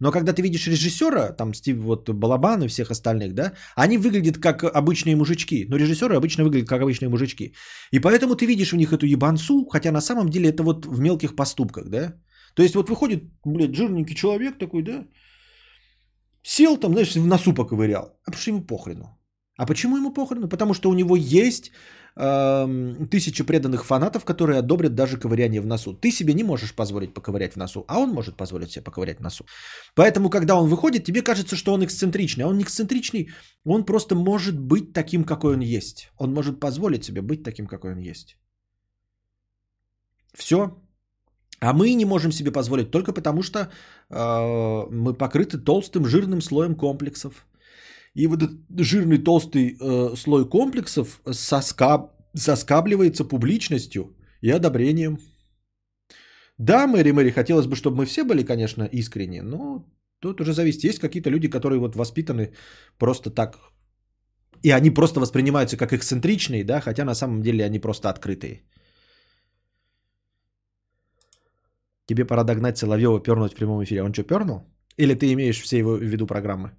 [0.00, 4.38] Но когда ты видишь режиссера, там Стив вот Балабан и всех остальных, да, они выглядят
[4.38, 5.66] как обычные мужички.
[5.68, 7.54] Но режиссеры обычно выглядят как обычные мужички.
[7.92, 11.00] И поэтому ты видишь у них эту ебанцу, хотя на самом деле это вот в
[11.00, 12.14] мелких поступках, да.
[12.54, 15.04] То есть вот выходит, блядь, жирненький человек такой, да,
[16.42, 18.18] сел там, знаешь, в носу поковырял.
[18.26, 19.18] А что ему похрену.
[19.56, 20.48] А почему ему похрену?
[20.48, 21.70] Потому что у него есть
[22.16, 25.92] эм, тысячи преданных фанатов, которые одобрят даже ковыряние в носу.
[25.92, 29.22] Ты себе не можешь позволить поковырять в носу, а он может позволить себе поковырять в
[29.22, 29.44] носу.
[29.94, 32.44] Поэтому, когда он выходит, тебе кажется, что он эксцентричный.
[32.44, 33.28] А он не эксцентричный,
[33.64, 36.10] он просто может быть таким, какой он есть.
[36.18, 38.36] Он может позволить себе быть таким, какой он есть.
[40.34, 40.76] Все.
[41.60, 46.74] А мы не можем себе позволить только потому, что э, мы покрыты толстым жирным слоем
[46.74, 47.46] комплексов.
[48.14, 55.18] И вот этот жирный толстый э, слой комплексов соскаб, соскабливается публичностью и одобрением.
[56.58, 59.84] Да, Мэри Мэри, хотелось бы, чтобы мы все были, конечно, искренни, но
[60.20, 60.84] тут уже зависит.
[60.84, 62.52] Есть какие-то люди, которые вот воспитаны
[62.98, 63.58] просто так.
[64.62, 68.62] И они просто воспринимаются как эксцентричные, да, хотя на самом деле они просто открытые.
[72.10, 74.02] Тебе пора догнать Соловьева пернуть в прямом эфире.
[74.02, 74.64] Он что, пернул?
[74.96, 76.72] Или ты имеешь все его в виду программы?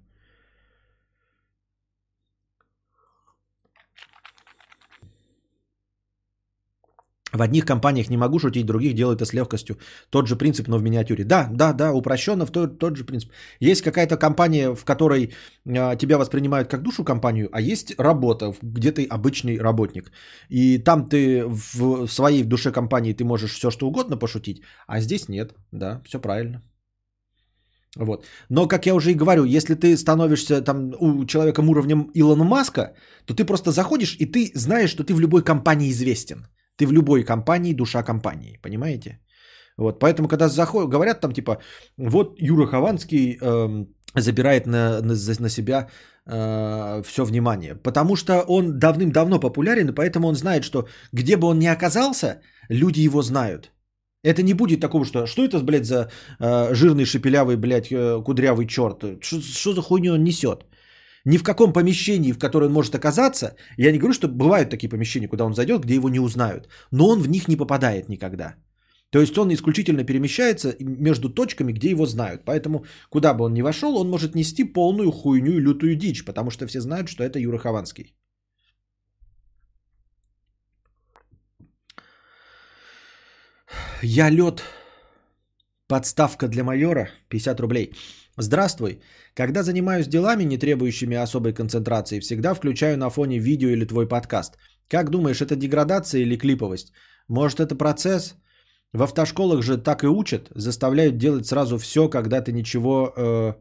[7.32, 9.76] В одних компаниях не могу шутить, других делаю это с легкостью.
[10.10, 11.24] Тот же принцип, но в миниатюре.
[11.24, 13.30] Да, да, да, упрощенно в тот, тот же принцип.
[13.60, 15.32] Есть какая-то компания, в которой
[15.66, 20.12] а, тебя воспринимают как душу компанию, а есть работа, где ты обычный работник.
[20.50, 24.62] И там ты в, в своей в душе компании ты можешь все что угодно пошутить,
[24.86, 25.54] а здесь нет.
[25.72, 26.62] Да, все правильно.
[27.96, 28.24] Вот.
[28.50, 32.94] Но, как я уже и говорю, если ты становишься там у человека уровнем Илона Маска,
[33.26, 36.46] то ты просто заходишь и ты знаешь, что ты в любой компании известен.
[36.76, 39.18] Ты в любой компании душа компании, понимаете?
[39.78, 41.58] Вот, поэтому, когда заходят, говорят там типа,
[41.96, 45.88] вот Юра Хованский эм, забирает на, на, на себя
[46.26, 51.48] э, все внимание, потому что он давным-давно популярен, и поэтому он знает, что где бы
[51.48, 53.70] он ни оказался, люди его знают.
[54.24, 58.66] Это не будет такого, что что это, блядь, за э, жирный, шепелявый, блядь, э, кудрявый
[58.66, 59.02] черт?
[59.20, 60.64] Что, что за хуйню он несет?
[61.24, 64.88] ни в каком помещении, в котором он может оказаться, я не говорю, что бывают такие
[64.88, 68.56] помещения, куда он зайдет, где его не узнают, но он в них не попадает никогда.
[69.12, 72.44] То есть он исключительно перемещается между точками, где его знают.
[72.46, 76.50] Поэтому куда бы он ни вошел, он может нести полную хуйню и лютую дичь, потому
[76.50, 78.14] что все знают, что это Юра Хованский.
[84.02, 84.62] Я лед.
[85.88, 87.92] Подставка для майора 50 рублей.
[88.38, 89.00] Здравствуй.
[89.34, 94.56] Когда занимаюсь делами, не требующими особой концентрации, всегда включаю на фоне видео или твой подкаст.
[94.88, 96.92] Как думаешь, это деградация или клиповость?
[97.28, 98.36] Может, это процесс?
[98.94, 103.54] В автошколах же так и учат, заставляют делать сразу все, когда ты ничего э,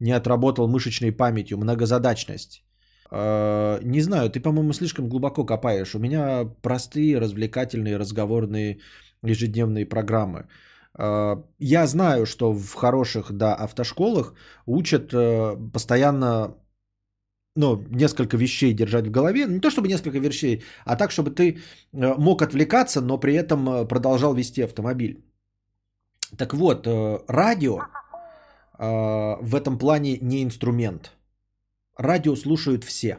[0.00, 2.64] не отработал мышечной памятью, многозадачность.
[3.10, 5.94] Э, не знаю, ты, по-моему, слишком глубоко копаешь.
[5.94, 8.78] У меня простые, развлекательные, разговорные
[9.22, 10.46] ежедневные программы.
[10.96, 14.34] Э, я знаю, что в хороших да, автошколах
[14.66, 16.54] учат э, постоянно
[17.56, 19.46] ну, несколько вещей держать в голове.
[19.46, 21.58] Не то чтобы несколько вещей, а так, чтобы ты
[21.92, 25.24] э, мог отвлекаться, но при этом продолжал вести автомобиль.
[26.36, 26.86] Так вот,
[27.28, 27.78] радио
[28.78, 31.12] в этом плане не инструмент.
[31.96, 33.18] Радио слушают все.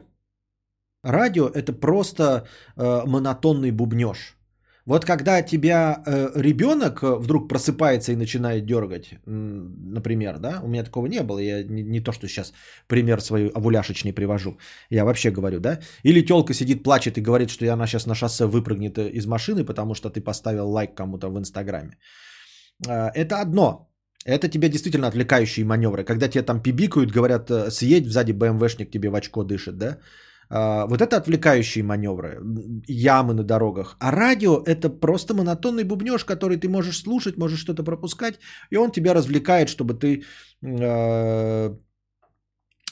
[1.04, 2.48] Радио это просто
[2.78, 4.39] монотонный бубнеж.
[4.86, 10.84] Вот когда тебя э, ребенок э, вдруг просыпается и начинает дергать, например, да, у меня
[10.84, 12.54] такого не было, я не, не то, что сейчас
[12.88, 14.58] пример свой овуляшечный привожу,
[14.90, 18.46] я вообще говорю, да, или телка сидит, плачет и говорит, что она сейчас на шоссе
[18.46, 21.98] выпрыгнет э, из машины, потому что ты поставил лайк кому-то в Инстаграме.
[22.88, 23.90] Э, это одно,
[24.26, 29.10] это тебе действительно отвлекающие маневры, когда тебе там пибикают, говорят, э, съедь, сзади БМВшник тебе
[29.10, 30.00] в очко дышит, да, а,
[30.50, 32.40] вот это отвлекающие маневры,
[32.88, 33.98] ямы на дорогах.
[34.00, 38.40] А радио это просто монотонный бубнеж, который ты можешь слушать, можешь что-то пропускать,
[38.72, 40.24] и он тебя развлекает, чтобы ты
[40.64, 41.76] э,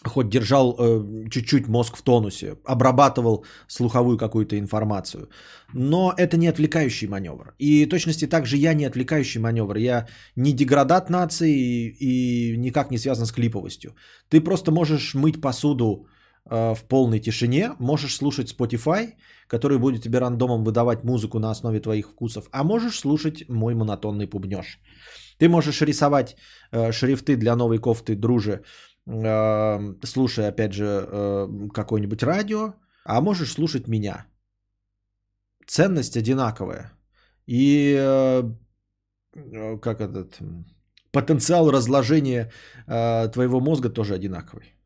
[0.08, 5.30] хоть держал э, чуть-чуть мозг в тонусе, обрабатывал слуховую какую-то информацию.
[5.74, 7.56] Но это не отвлекающий маневр.
[7.60, 9.78] И точности также я не отвлекающий маневр.
[9.78, 13.96] Я не деградат нации и, и никак не связан с клиповостью.
[14.30, 16.08] Ты просто можешь мыть посуду
[16.50, 19.14] в полной тишине, можешь слушать Spotify,
[19.48, 24.28] который будет тебе рандомом выдавать музыку на основе твоих вкусов, а можешь слушать мой монотонный
[24.28, 24.80] пубнеж.
[25.38, 26.36] Ты можешь рисовать
[26.72, 28.64] э, шрифты для новой кофты друже,
[29.06, 32.74] э, слушая, опять же, э, какое-нибудь радио,
[33.06, 34.26] а можешь слушать меня.
[35.68, 36.94] Ценность одинаковая.
[37.46, 38.44] И э,
[39.36, 40.40] э как этот
[41.12, 42.52] потенциал разложения
[42.88, 44.77] э, твоего мозга тоже одинаковый.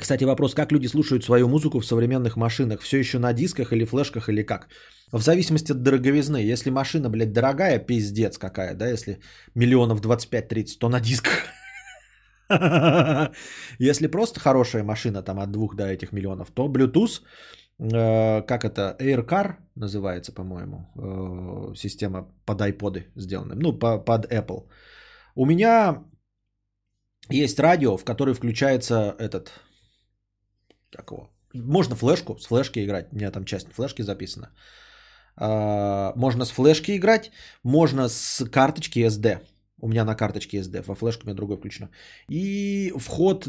[0.00, 2.80] Кстати, вопрос, как люди слушают свою музыку в современных машинах?
[2.80, 4.68] Все еще на дисках или флешках или как?
[5.12, 6.52] В зависимости от дороговизны.
[6.52, 9.20] Если машина, блядь, дорогая, пиздец какая, да, если
[9.54, 11.44] миллионов 25-30, то на дисках.
[13.78, 17.20] Если просто хорошая машина, там от двух до этих миллионов, то Bluetooth,
[17.78, 24.66] э, как это, AirCar называется, по-моему, э, система под iPod сделана, ну, под Apple.
[25.36, 26.02] У меня
[27.28, 29.52] есть радио, в которое включается этот
[30.90, 31.28] как его?
[31.54, 33.08] Можно флешку, с флешки играть.
[33.12, 34.50] У меня там часть флешки записана.
[35.36, 37.30] А, можно с флешки играть,
[37.64, 39.40] можно с карточки SD.
[39.82, 41.88] У меня на карточке SD, во флешку у меня другой включено.
[42.28, 43.48] И вход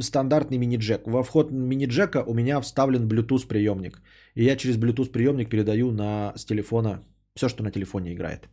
[0.00, 1.06] стандартный мини-джек.
[1.06, 4.02] Во вход мини-джека у меня вставлен Bluetooth приемник.
[4.34, 7.02] И я через Bluetooth приемник передаю на, с телефона
[7.34, 8.48] все, что на телефоне играет.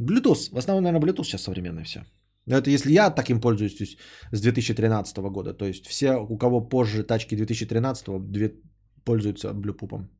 [0.00, 0.50] Bluetooth.
[0.52, 2.04] В основном, наверное, Bluetooth сейчас современное все.
[2.46, 3.98] Но это если я таким пользуюсь то есть,
[4.32, 5.54] с 2013 года.
[5.54, 8.06] То есть все, у кого позже тачки 2013
[9.04, 10.10] пользуются блюпупом.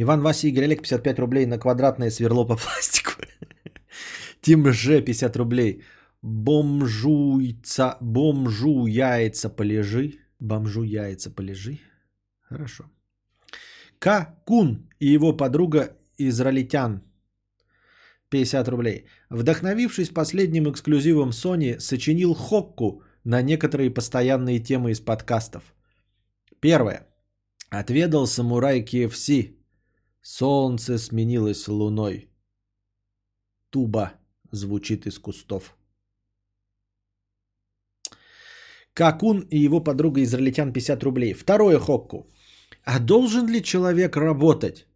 [0.00, 3.12] Иван Вася Игорь Олег 55 рублей на квадратное сверло по пластику.
[4.40, 5.82] Тим Ж 50 рублей.
[6.22, 10.18] Бомжуйца, бомжу яйца полежи.
[10.40, 11.78] Бомжу яйца полежи.
[12.40, 12.84] Хорошо.
[13.98, 14.34] К.
[14.44, 17.02] Кун и его подруга израильтян.
[18.30, 19.06] 50 рублей.
[19.30, 25.62] Вдохновившись последним эксклюзивом Sony, сочинил хокку на некоторые постоянные темы из подкастов.
[26.60, 27.06] Первое.
[27.70, 29.56] Отведал самурай KFC.
[30.20, 32.28] Солнце сменилось луной.
[33.70, 34.14] Туба
[34.50, 35.77] звучит из кустов.
[38.97, 41.33] Какун и его подруга израильтян 50 рублей.
[41.33, 42.29] Второе хокку.
[42.83, 44.87] А должен ли человек работать?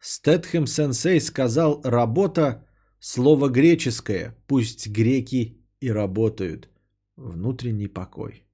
[0.00, 2.66] Стэтхэм сенсей сказал работа
[2.98, 4.36] слово греческое.
[4.46, 6.68] Пусть греки и работают.
[7.16, 8.44] Внутренний покой.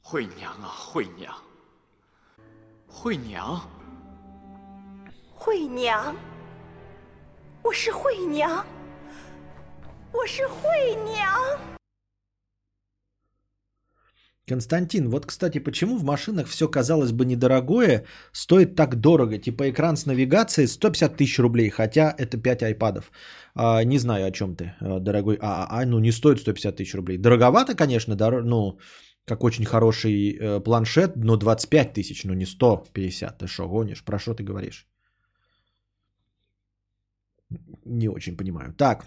[0.00, 1.34] 惠娘啊，惠娘，
[2.86, 3.62] 惠娘，
[5.34, 6.14] 惠娘，
[7.62, 8.66] 我是惠娘，
[10.12, 11.58] 我是惠娘。
[14.49, 19.37] Константин, вот, кстати, почему в машинах все, казалось бы, недорогое, стоит так дорого?
[19.37, 23.11] Типа экран с навигацией 150 тысяч рублей, хотя это 5 айпадов.
[23.55, 27.17] А, не знаю, о чем ты, э, дорогой ААА, ну не стоит 150 тысяч рублей.
[27.17, 28.79] Дороговато, конечно, дор- ну,
[29.25, 33.37] как очень хороший э, планшет, но 25 тысяч, ну не 150.
[33.37, 34.03] Ты что, гонишь?
[34.03, 34.87] Про что ты говоришь?
[37.85, 38.73] Не очень понимаю.
[38.77, 39.05] Так,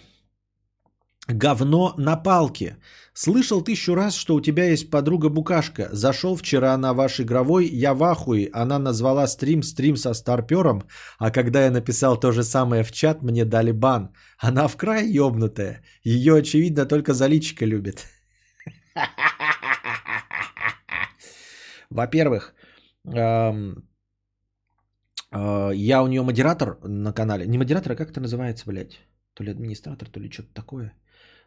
[1.28, 2.76] Говно на палке.
[3.14, 5.88] Слышал тысячу раз, что у тебя есть подруга Букашка.
[5.92, 8.50] Зашел вчера на ваш игровой, я в ахуе.
[8.52, 10.82] Она назвала стрим стрим со старпером,
[11.18, 14.12] а когда я написал то же самое в чат, мне дали бан.
[14.38, 15.82] Она в край ёбнутая.
[16.02, 18.06] Ее, очевидно, только за личико любит.
[21.90, 22.54] Во-первых,
[23.14, 23.74] э,
[25.74, 27.46] я у нее модератор на канале.
[27.46, 28.98] Не модератор, а как это называется, блядь?
[29.34, 30.92] То ли администратор, то ли что-то такое.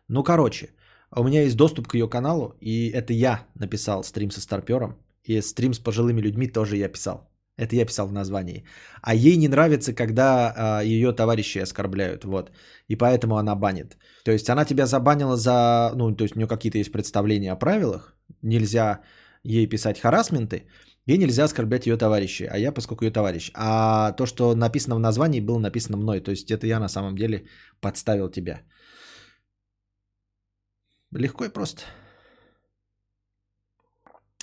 [0.08, 0.70] Ну, короче,
[1.16, 5.42] у меня есть доступ к ее каналу, и это я написал стрим со старпером, и
[5.42, 7.30] стрим с пожилыми людьми тоже я писал.
[7.58, 8.66] Это я писал в названии.
[9.02, 12.26] А ей не нравится, когда а, ее товарищи оскорбляют.
[12.26, 12.52] Вот.
[12.90, 13.98] И поэтому она банит.
[14.26, 15.92] То есть она тебя забанила за...
[15.96, 18.14] Ну, то есть у нее какие-то есть представления о правилах.
[18.42, 19.00] Нельзя
[19.44, 20.68] ей писать харасменты.
[21.06, 22.46] И нельзя оскорблять ее товарищей.
[22.46, 23.52] А я, поскольку ее товарищ.
[23.54, 26.20] А то, что написано в названии, было написано мной.
[26.20, 27.46] То есть это я на самом деле
[27.80, 28.64] подставил тебя.
[31.18, 31.82] Легко и просто.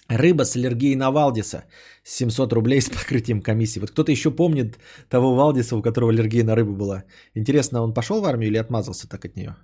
[0.08, 1.64] Рыба с аллергией на Валдиса.
[2.04, 3.80] 700 рублей с покрытием комиссии.
[3.80, 4.78] Вот кто-то еще помнит
[5.08, 7.04] того Валдиса, у которого аллергия на рыбу была.
[7.34, 9.56] Интересно, он пошел в армию или отмазался так от нее?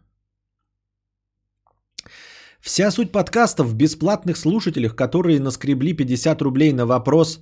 [2.61, 7.41] Вся суть подкастов в бесплатных слушателях, которые наскребли 50 рублей на вопрос,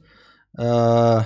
[0.58, 1.20] э,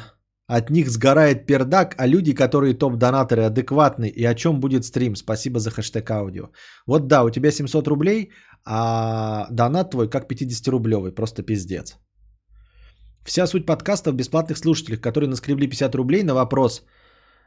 [0.59, 5.17] от них сгорает пердак, а люди, которые топ-донаторы, адекватны, и о чем будет стрим.
[5.17, 6.49] Спасибо за хэштег аудио.
[6.87, 8.31] Вот да, у тебя 700 рублей,
[8.65, 11.97] а донат твой как 50-рублевый, просто пиздец.
[13.25, 16.83] Вся суть подкаста в бесплатных слушателях, которые наскребли 50 рублей на вопрос,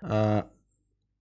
[0.01, 0.43] э,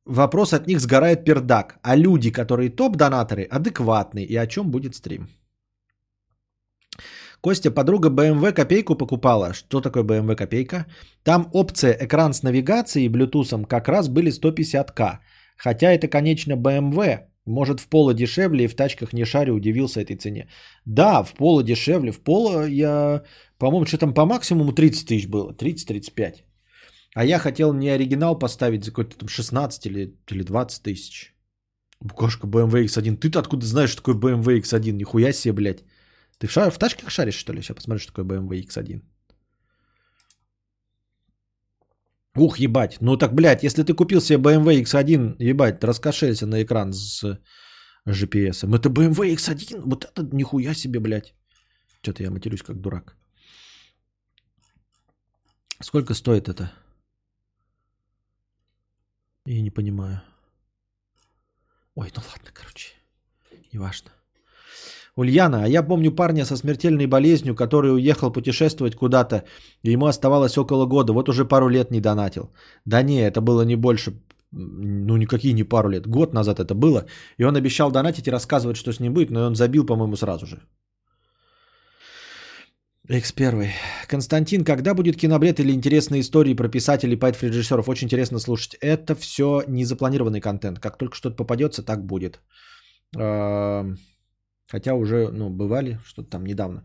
[0.04, 5.28] вопрос от них сгорает пердак, а люди, которые топ-донаторы, адекватны, и о чем будет стрим.
[7.42, 9.52] Костя, подруга BMW копейку покупала.
[9.52, 10.86] Что такое BMW копейка?
[11.24, 15.18] Там опция экран с навигацией и Bluetooth как раз были 150к.
[15.56, 17.18] Хотя это, конечно, BMW.
[17.44, 20.46] Может, в поло дешевле и в тачках не шарю, удивился этой цене.
[20.86, 22.12] Да, в поло дешевле.
[22.12, 23.22] В поло я,
[23.58, 25.52] по-моему, что там по максимуму 30 тысяч было.
[25.52, 26.44] 30-35.
[27.16, 31.34] А я хотел не оригинал поставить за какой-то там 16 или, или 20 тысяч.
[32.00, 33.16] Букашка BMW X1.
[33.16, 34.92] Ты-то откуда знаешь, что такое BMW X1?
[34.92, 35.82] Нихуя себе, блядь.
[36.38, 36.70] Ты в, шар...
[36.70, 37.62] в тачках шаришь, что ли?
[37.62, 39.02] Сейчас посмотрю, что такое BMW X1.
[42.34, 42.98] Ух, ебать.
[43.00, 47.24] Ну так, блядь, если ты купил себе BMW X1, ебать, раскошелься на экран с
[48.08, 48.66] GPS.
[48.74, 49.82] Это BMW X1?
[49.84, 51.34] Вот это нихуя себе, блядь.
[52.02, 53.16] Что-то я матерюсь как дурак.
[55.80, 56.72] Сколько стоит это?
[59.44, 60.22] Я не понимаю.
[61.94, 62.94] Ой, ну ладно, короче.
[63.72, 64.10] Неважно.
[65.16, 69.44] Ульяна, а я помню парня со смертельной болезнью, который уехал путешествовать куда-то,
[69.82, 72.50] и ему оставалось около года, вот уже пару лет не донатил.
[72.86, 74.14] Да не, это было не больше,
[74.52, 77.04] ну никакие не пару лет, год назад это было,
[77.36, 80.46] и он обещал донатить и рассказывать, что с ним будет, но он забил, по-моему, сразу
[80.46, 80.62] же.
[83.08, 83.68] X1.
[84.08, 87.88] Константин, когда будет кинобред или интересные истории про писателей, поэтов, режиссеров?
[87.88, 88.76] Очень интересно слушать.
[88.80, 90.78] Это все незапланированный контент.
[90.78, 92.40] Как только что-то попадется, так будет.
[93.16, 93.98] Эм,
[94.72, 96.82] Хотя уже, ну, бывали что-то там недавно.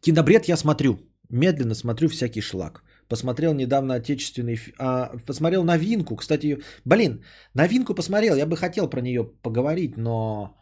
[0.00, 0.98] Кинобред я смотрю.
[1.30, 2.84] Медленно смотрю всякий шлак.
[3.08, 4.58] Посмотрел недавно отечественный...
[4.78, 6.16] А, посмотрел новинку.
[6.16, 7.24] Кстати, блин,
[7.54, 8.36] новинку посмотрел.
[8.36, 10.56] Я бы хотел про нее поговорить, но...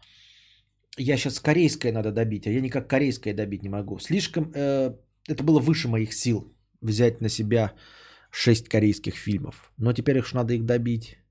[0.99, 3.99] Я сейчас корейское надо добить, а я никак корейское добить не могу.
[3.99, 4.53] Слишком...
[4.55, 4.95] Э,
[5.29, 7.73] это было выше моих сил взять на себя
[8.31, 9.73] 6 корейских фильмов.
[9.79, 11.22] Но теперь их надо их добить.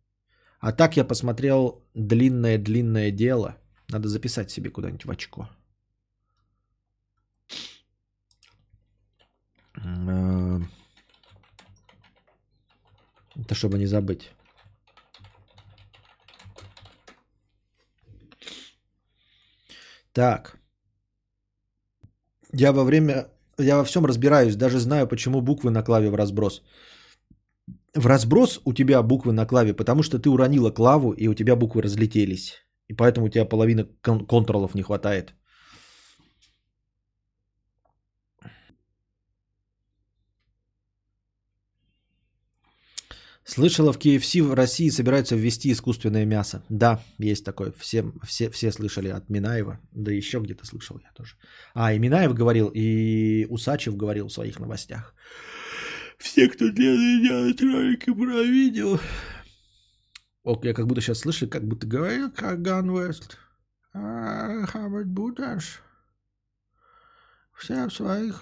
[0.62, 3.58] А так я посмотрел длинное-длинное дело.
[3.90, 5.50] Надо записать себе куда-нибудь в очко.
[9.76, 10.60] Э,
[13.36, 14.32] это чтобы не забыть.
[20.14, 20.58] Так.
[22.54, 23.28] Я во время...
[23.58, 26.62] Я во всем разбираюсь, даже знаю, почему буквы на клаве в разброс
[27.94, 31.56] в разброс у тебя буквы на клаве, потому что ты уронила клаву, и у тебя
[31.56, 32.54] буквы разлетелись.
[32.88, 35.34] И поэтому у тебя половина кон- контролов не хватает.
[43.44, 46.64] Слышала, в KFC в России собираются ввести искусственное мясо.
[46.70, 47.74] Да, есть такое.
[47.78, 49.80] Все, все, все слышали от Минаева.
[49.92, 51.36] Да еще где-то слышал я тоже.
[51.74, 55.14] А, и Минаев говорил, и Усачев говорил в своих новостях.
[56.22, 59.00] Все, кто делает ролики про видео.
[60.44, 63.38] Ок, я как будто сейчас слышу, как будто говорил, как Ган Вест.
[63.94, 64.66] А,
[65.06, 65.82] будешь?
[67.58, 68.42] Все в своих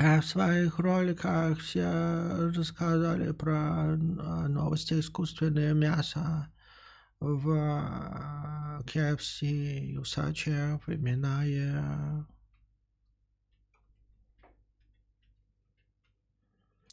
[0.00, 6.46] а в своих роликах все рассказали про э, новости искусственное мясо
[7.18, 7.48] в
[8.84, 12.26] KFC, Усачев, Минаев.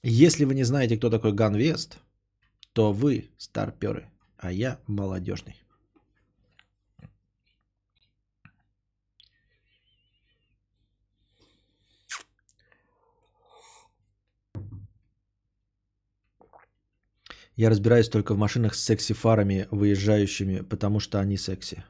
[0.08, 1.98] Если вы не знаете, кто такой Ганвест,
[2.74, 4.08] то вы старперы,
[4.38, 5.56] а я молодежный.
[17.56, 21.84] Я разбираюсь только в машинах с секси-фарами, выезжающими, потому что они секси.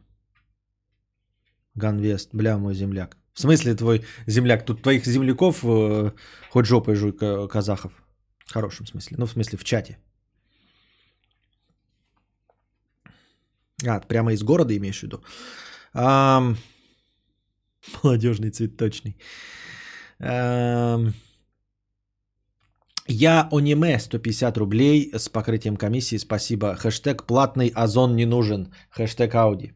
[1.74, 3.18] Ганвест, бля, мой земляк.
[3.34, 4.66] В смысле твой земляк?
[4.66, 6.14] Тут твоих земляков э,
[6.50, 8.05] хоть жопой жуй ка- казахов.
[8.46, 9.18] В хорошем смысле.
[9.18, 9.98] Ну, в смысле, в чате.
[13.88, 15.24] А, прямо из города имеешь в виду?
[15.94, 16.58] Ам,
[18.04, 19.18] молодежный цветочный.
[20.20, 21.14] Ам,
[23.08, 26.18] я аниме 150 рублей с покрытием комиссии.
[26.18, 26.76] Спасибо.
[26.76, 28.74] Хэштег платный озон не нужен.
[28.90, 29.74] Хэштег Ауди.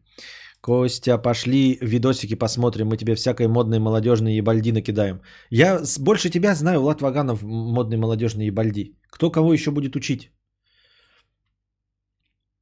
[0.61, 2.87] Костя, пошли видосики посмотрим.
[2.87, 5.21] Мы тебе всякой модной молодежной ебальди накидаем.
[5.49, 8.95] Я больше тебя знаю, Влад Ваганов, модный молодежный ебальди.
[9.09, 10.31] Кто кого еще будет учить?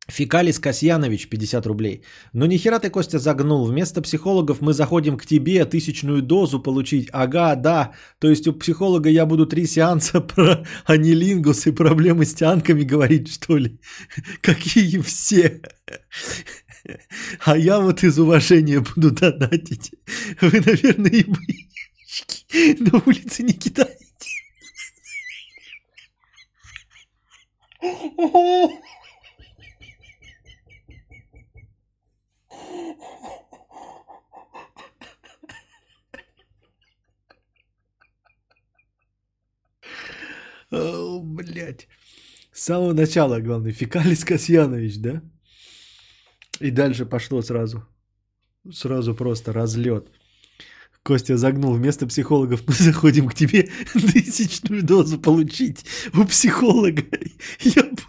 [0.10, 2.04] Фикалис Касьянович, 50 рублей.
[2.34, 3.66] Но нихера ты, Костя, загнул.
[3.66, 7.10] Вместо психологов мы заходим к тебе тысячную дозу получить.
[7.12, 7.92] Ага, да.
[8.20, 13.28] То есть у психолога я буду три сеанса про анилингус и проблемы с тянками говорить,
[13.28, 13.80] что ли?
[14.42, 15.62] Какие все?
[17.46, 19.92] А я вот из уважения буду донатить.
[20.42, 21.26] Вы, наверное,
[22.54, 23.98] и на улице не кидаете.
[40.70, 41.88] О, блядь.
[42.52, 45.22] С самого начала, главное, Фекалис Касьянович, да?
[46.60, 47.86] И дальше пошло сразу.
[48.72, 50.12] Сразу просто разлет.
[51.04, 51.74] Костя загнул.
[51.74, 57.04] Вместо психологов мы заходим к тебе тысячную дозу получить у психолога.
[57.62, 58.02] Я буду...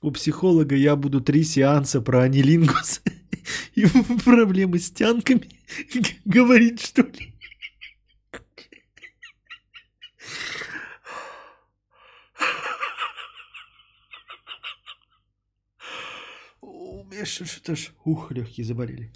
[0.00, 3.00] У психолога я буду три сеанса про анилингус
[3.76, 3.86] и
[4.24, 5.50] проблемы с тянками
[6.24, 7.34] говорить, что ли?
[16.60, 19.10] У что-то ж, ух, легкие заболели.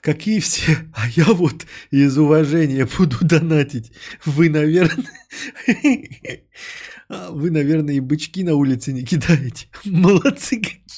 [0.00, 0.76] Какие все?
[0.94, 3.92] А я вот из уважения буду донатить.
[4.24, 5.04] Вы, наверное...
[7.08, 9.68] А, Вы, наверное, и бычки на улице не кидаете.
[9.84, 10.96] Молодцы какие.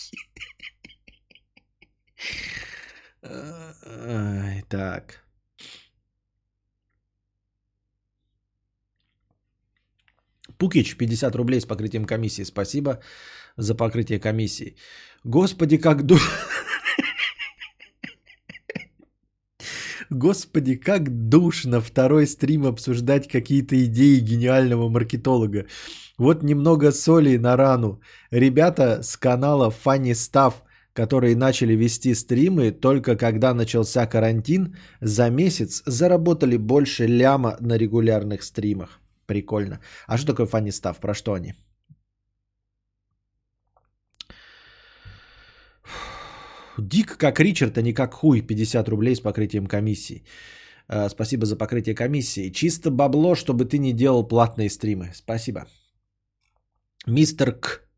[4.68, 5.28] Так.
[10.59, 12.44] Пукич, 50 рублей с покрытием комиссии.
[12.44, 13.01] Спасибо
[13.56, 14.76] за покрытие комиссии.
[15.24, 16.16] Господи, как ду...
[20.10, 25.66] Господи, как душно второй стрим обсуждать какие-то идеи гениального маркетолога.
[26.16, 28.01] Вот немного соли на рану.
[28.30, 30.55] Ребята с канала Funny Stuff,
[30.94, 38.43] которые начали вести стримы только когда начался карантин, за месяц заработали больше ляма на регулярных
[38.43, 39.01] стримах.
[39.26, 39.80] Прикольно.
[40.06, 40.97] А что такое Funny Stuff?
[41.01, 41.55] Про что они?
[46.78, 48.42] Дик как Ричард, а не как хуй.
[48.42, 50.24] 50 рублей с покрытием комиссии.
[50.88, 52.50] Э, Спасибо за покрытие комиссии.
[52.52, 55.12] Чисто бабло, чтобы ты не делал платные стримы.
[55.14, 55.66] Спасибо.
[57.06, 57.88] Мистер К.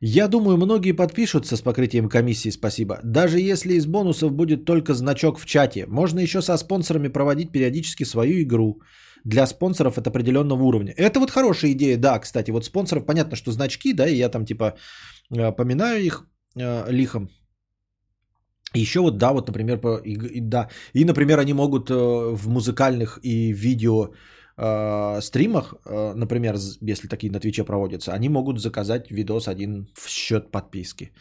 [0.00, 3.00] Я думаю, многие подпишутся с покрытием комиссии, спасибо.
[3.02, 5.86] Даже если из бонусов будет только значок в чате.
[5.88, 8.80] Можно еще со спонсорами проводить периодически свою игру.
[9.24, 10.94] Для спонсоров от определенного уровня.
[10.96, 12.52] Это вот хорошая идея, да, кстати.
[12.52, 14.76] Вот спонсоров, понятно, что значки, да, и я там типа
[15.30, 16.24] э, поминаю их
[16.54, 17.28] э, лихом.
[18.74, 22.48] Еще вот, да, вот, например, по, и, и- да, и, например, они могут э, в
[22.48, 24.08] музыкальных и видео
[24.58, 26.56] э, стримах, э, например,
[26.90, 31.12] если такие на Твиче проводятся, они могут заказать видос один в счет подписки.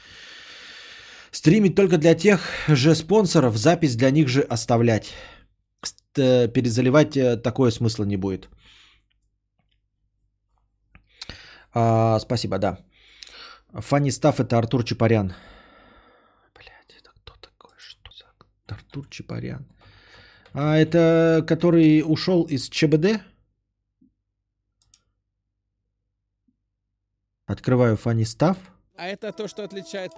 [1.31, 5.13] Стримить только для тех же спонсоров, запись для них же оставлять.
[5.83, 8.49] Ст- э, Перезаливать э, такое смысла не будет.
[11.73, 12.77] А, спасибо, да.
[13.73, 15.33] Фанни Стафф это Артур Чапарян.
[16.55, 17.75] Блять, это кто такой?
[17.77, 18.25] Что за
[18.97, 19.65] Артур Чапарян?
[20.53, 23.21] А это который ушел из ЧБД?
[27.45, 28.25] Открываю Фанни.
[28.97, 30.11] А это то, что отличает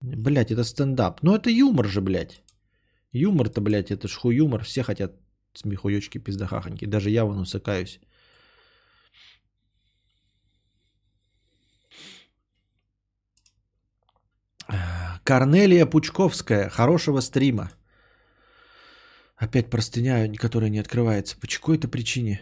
[0.00, 1.22] Блять, это стендап.
[1.22, 2.42] Ну это юмор же, блядь.
[3.12, 4.64] Юмор-то, блядь, это ж хуй юмор.
[4.64, 5.12] Все хотят
[5.54, 6.86] смехуёчки, пиздахахоньки.
[6.86, 8.00] Даже я вон усыкаюсь.
[15.24, 16.68] Корнелия Пучковская.
[16.68, 17.70] Хорошего стрима.
[19.36, 21.36] Опять простыня, которая не открывается.
[21.36, 22.40] По какой-то причине.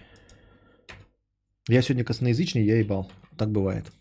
[1.68, 3.12] Я сегодня косноязычный, я ебал.
[3.36, 3.92] Так бывает.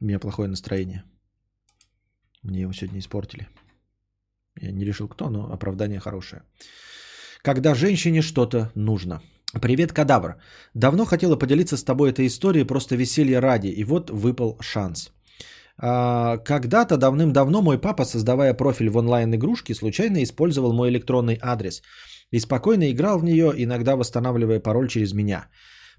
[0.00, 1.02] У меня плохое настроение.
[2.42, 3.48] Мне его сегодня испортили.
[4.60, 6.42] Я не решил кто, но оправдание хорошее.
[7.42, 9.20] Когда женщине что-то нужно.
[9.60, 10.36] Привет, кадавр.
[10.74, 15.12] Давно хотела поделиться с тобой этой историей, просто веселье ради, и вот выпал шанс.
[15.84, 21.82] А, Когда-то давным-давно мой папа, создавая профиль в онлайн-игрушке, случайно использовал мой электронный адрес
[22.30, 25.48] и спокойно играл в нее, иногда восстанавливая пароль через меня.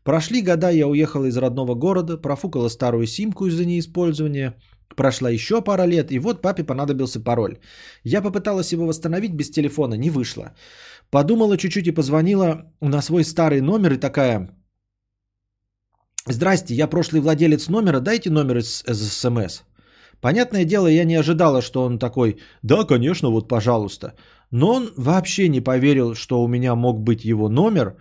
[0.04, 4.56] Прошли года, я уехала из родного города, профукала старую симку из-за неиспользования,
[4.96, 7.58] прошла еще пара лет, и вот папе понадобился пароль.
[8.06, 10.56] Я попыталась его восстановить без телефона, не вышло.
[11.10, 14.50] Подумала чуть-чуть и позвонила на свой старый номер и такая...
[16.26, 19.64] Здрасте, я прошлый владелец номера, дайте номер из из СМС.
[20.24, 24.14] Понятное дело, я не ожидала, что он такой, да, конечно, вот, пожалуйста.
[24.52, 27.98] Но он вообще не поверил, что у меня мог быть его номер.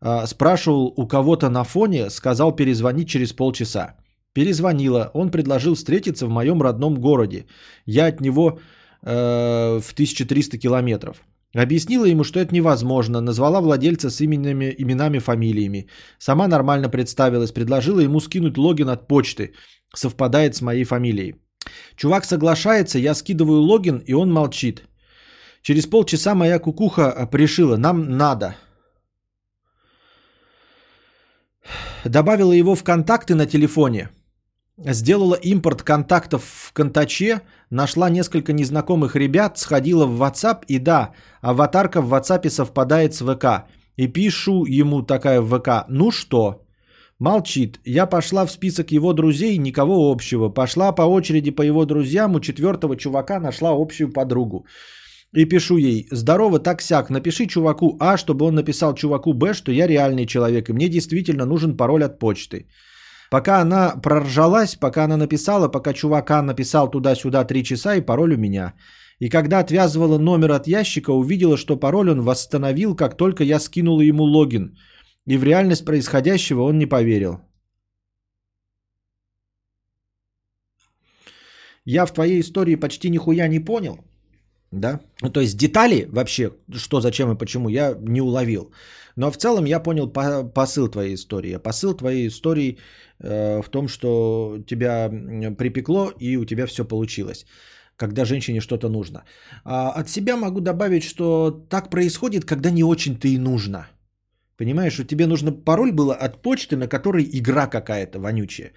[0.00, 3.94] А, Спрашивал у кого-то на фоне, сказал перезвонить через полчаса.
[4.32, 7.46] Перезвонила, он предложил встретиться в моем родном городе.
[7.86, 8.58] Я от него
[9.02, 11.22] э, в 1300 километров.
[11.54, 15.86] Объяснила ему, что это невозможно, назвала владельца с именами, именами, фамилиями.
[16.18, 19.52] Сама нормально представилась, предложила ему скинуть логин от почты.
[19.94, 21.34] Совпадает с моей фамилией.
[21.96, 24.82] Чувак соглашается, я скидываю логин, и он молчит.
[25.62, 28.56] Через полчаса моя кукуха а, пришила, нам надо.
[32.04, 34.08] Добавила его в контакты на телефоне.
[34.78, 41.12] Сделала импорт контактов в Контаче, нашла несколько незнакомых ребят, сходила в WhatsApp и да,
[41.42, 43.68] аватарка в WhatsApp совпадает с ВК.
[43.96, 46.64] И пишу ему такая в ВК, ну что?
[47.20, 47.80] Молчит.
[47.84, 50.48] Я пошла в список его друзей, никого общего.
[50.48, 54.66] Пошла по очереди по его друзьям, у четвертого чувака нашла общую подругу.
[55.36, 59.86] И пишу ей, здорово, так-сяк, напиши чуваку А, чтобы он написал чуваку Б, что я
[59.86, 62.66] реальный человек, и мне действительно нужен пароль от почты.
[63.30, 68.38] Пока она проржалась, пока она написала, пока чувака написал туда-сюда три часа, и пароль у
[68.38, 68.72] меня.
[69.20, 74.00] И когда отвязывала номер от ящика, увидела, что пароль он восстановил, как только я скинула
[74.00, 74.74] ему логин.
[75.26, 77.40] И в реальность происходящего он не поверил.
[81.84, 83.98] Я в твоей истории почти нихуя не понял.
[84.72, 85.00] Да?
[85.22, 88.72] Ну, то есть детали вообще, что, зачем и почему, я не уловил.
[89.16, 91.56] Но в целом я понял по- посыл твоей истории.
[91.56, 92.78] Посыл твоей истории
[93.18, 95.10] э, в том, что тебя
[95.58, 97.46] припекло и у тебя все получилось,
[97.96, 99.24] когда женщине что-то нужно.
[99.64, 103.88] А от себя могу добавить, что так происходит, когда не очень-то и нужно.
[104.60, 108.72] Понимаешь, что тебе нужно пароль было от почты, на которой игра какая-то вонючая.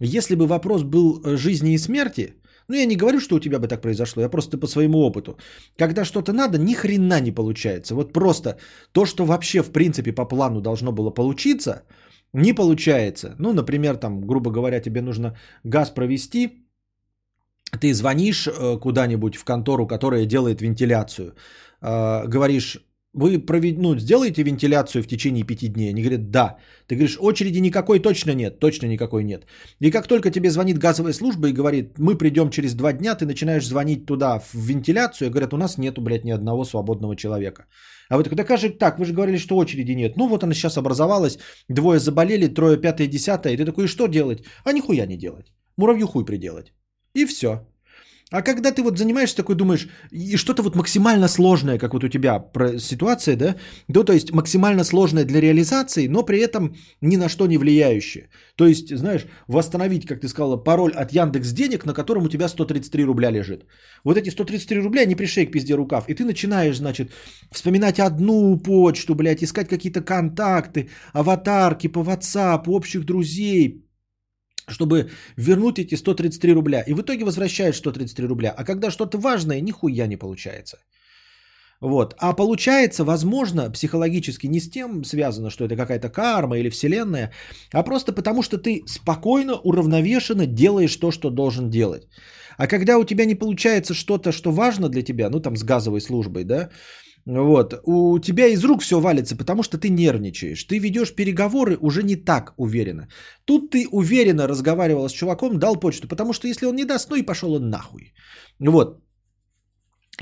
[0.00, 2.34] Если бы вопрос был э, жизни и смерти,
[2.68, 5.38] ну я не говорю, что у тебя бы так произошло, я просто по своему опыту.
[5.76, 7.94] Когда что-то надо, ни хрена не получается.
[7.94, 8.58] Вот просто
[8.92, 11.82] то, что вообще в принципе по плану должно было получиться,
[12.32, 13.36] не получается.
[13.38, 16.66] Ну, например, там, грубо говоря, тебе нужно газ провести,
[17.80, 21.36] ты звонишь э, куда-нибудь в контору, которая делает вентиляцию,
[21.80, 22.78] э, говоришь,
[23.18, 23.78] вы провед...
[23.78, 25.90] ну, сделаете вентиляцию в течение пяти дней?
[25.90, 26.56] Они говорят, да.
[26.86, 29.46] Ты говоришь, очереди никакой точно нет, точно никакой нет.
[29.80, 33.26] И как только тебе звонит газовая служба и говорит, мы придем через два дня, ты
[33.26, 37.66] начинаешь звонить туда в вентиляцию, и говорят, у нас нету, блядь, ни одного свободного человека.
[38.08, 40.16] А вы такой, да как же так, вы же говорили, что очереди нет.
[40.16, 41.38] Ну вот она сейчас образовалась,
[41.68, 43.52] двое заболели, трое, пятое, десятое.
[43.52, 44.44] И ты такой, и что делать?
[44.64, 45.52] А нихуя не делать.
[45.76, 46.72] Муравью хуй приделать.
[47.14, 47.66] И все.
[48.30, 52.08] А когда ты вот занимаешься такой, думаешь, и что-то вот максимально сложное, как вот у
[52.08, 53.56] тебя про ситуация, да,
[53.88, 58.28] да, то есть максимально сложное для реализации, но при этом ни на что не влияющее.
[58.56, 62.48] То есть, знаешь, восстановить, как ты сказала, пароль от Яндекс денег, на котором у тебя
[62.48, 63.64] 133 рубля лежит.
[64.04, 66.04] Вот эти 133 рубля не пришей к пизде рукав.
[66.08, 67.10] И ты начинаешь, значит,
[67.50, 73.87] вспоминать одну почту, блядь, искать какие-то контакты, аватарки по WhatsApp, общих друзей,
[74.68, 76.82] чтобы вернуть эти 133 рубля.
[76.82, 78.54] И в итоге возвращаешь 133 рубля.
[78.56, 80.78] А когда что-то важное, нихуя не получается.
[81.80, 82.14] Вот.
[82.18, 87.32] А получается, возможно, психологически не с тем связано, что это какая-то карма или вселенная,
[87.72, 92.08] а просто потому, что ты спокойно, уравновешенно делаешь то, что должен делать.
[92.56, 96.00] А когда у тебя не получается что-то, что важно для тебя, ну там с газовой
[96.00, 96.70] службой, да,
[97.28, 100.64] вот, у тебя из рук все валится, потому что ты нервничаешь.
[100.64, 103.08] Ты ведешь переговоры уже не так уверенно.
[103.44, 107.16] Тут ты уверенно разговаривал с чуваком, дал почту, потому что если он не даст, ну
[107.16, 108.14] и пошел он нахуй.
[108.58, 109.02] Вот.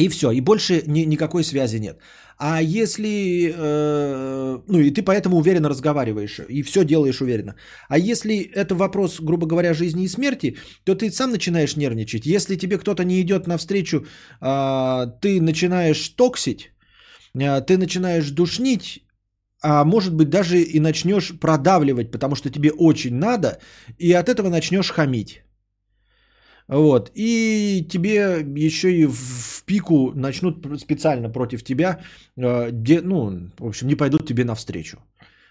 [0.01, 2.01] И все, и больше ни, никакой связи нет.
[2.39, 7.55] А если, э, ну и ты поэтому уверенно разговариваешь и все делаешь уверенно.
[7.89, 12.27] А если это вопрос, грубо говоря, жизни и смерти, то ты сам начинаешь нервничать.
[12.27, 14.07] Если тебе кто-то не идет навстречу,
[14.43, 16.73] э, ты начинаешь токсить,
[17.61, 19.05] ты начинаешь душнить,
[19.63, 23.59] а может быть даже и начнешь продавливать, потому что тебе очень надо,
[23.99, 25.43] и от этого начнешь хамить.
[26.69, 27.11] Вот.
[27.15, 32.01] И тебе еще и в пику начнут специально против тебя,
[32.37, 34.99] э, де, ну, в общем, не пойдут тебе навстречу.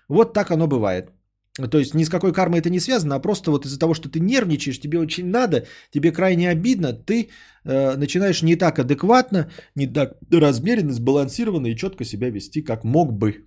[0.10, 1.12] Вот так оно бывает.
[1.56, 4.10] То есть ни с какой кармой это не связано, а просто вот из-за того, что
[4.10, 7.30] ты нервничаешь, тебе очень надо, тебе крайне обидно, ты
[7.64, 13.14] э, начинаешь не так адекватно, не так размеренно, сбалансированно и четко себя вести, как мог
[13.14, 13.46] бы.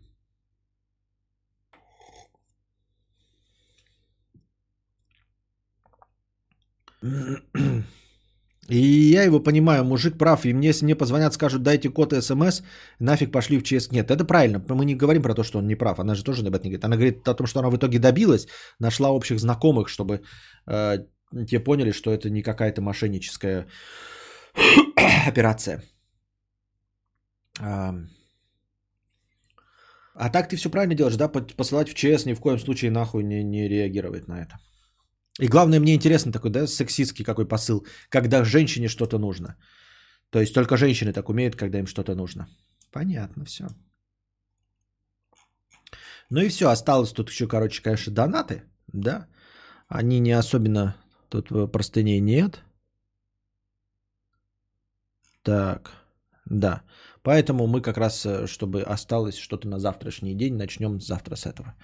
[8.68, 8.76] И
[9.12, 12.62] я его понимаю, мужик прав, и мне, если мне позвонят, скажут, дайте код смс,
[13.00, 13.90] нафиг пошли в ЧС.
[13.90, 16.46] Нет, это правильно, мы не говорим про то, что он не прав, она же тоже
[16.46, 16.84] об этом не говорит.
[16.84, 18.46] Она говорит о том, что она в итоге добилась,
[18.78, 20.20] нашла общих знакомых, чтобы
[20.66, 20.98] э,
[21.46, 23.66] те поняли, что это не какая-то мошенническая
[25.26, 25.82] операция.
[30.20, 33.22] А так ты все правильно делаешь, да, посылать в ЧС ни в коем случае нахуй
[33.22, 34.58] не, не реагировать на это.
[35.41, 39.57] И главное, мне интересно такой, да, сексистский какой посыл, когда женщине что-то нужно.
[40.31, 42.49] То есть только женщины так умеют, когда им что-то нужно.
[42.92, 43.67] Понятно все.
[46.31, 49.28] Ну и все, осталось тут еще, короче, конечно, донаты, да.
[49.89, 50.97] Они не особенно,
[51.28, 52.62] тут простыней нет.
[55.42, 55.92] Так,
[56.44, 56.83] да.
[57.23, 61.75] Поэтому мы как раз, э, чтобы осталось что-то на завтрашний день, начнем завтра с этого.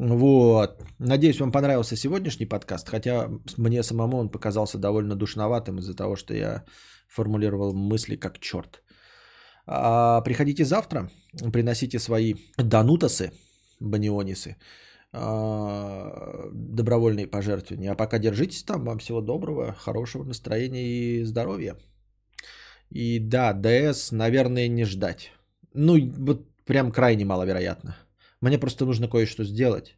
[0.00, 0.82] Вот.
[0.98, 6.32] Надеюсь, вам понравился сегодняшний подкаст, хотя мне самому он показался довольно душноватым из-за того, что
[6.34, 6.64] я
[7.06, 8.82] формулировал мысли как черт.
[9.66, 11.10] А, приходите завтра,
[11.52, 13.32] приносите свои донутасы,
[13.78, 14.56] банионисы,
[15.12, 17.92] а, добровольные пожертвования.
[17.92, 18.84] А пока держитесь там.
[18.84, 21.76] Вам всего доброго, хорошего настроения и здоровья.
[22.88, 25.30] И да, ДС, наверное, не ждать.
[25.74, 27.96] Ну, вот прям крайне маловероятно.
[28.40, 29.96] Мне просто нужно кое-что сделать.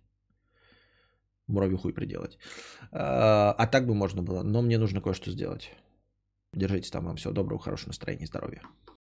[1.46, 2.38] Муравью хуй приделать.
[2.90, 4.42] А, а так бы можно было.
[4.42, 5.70] Но мне нужно кое-что сделать.
[6.52, 7.04] Держитесь там.
[7.04, 8.62] Вам всего доброго, хорошего настроения и здоровья.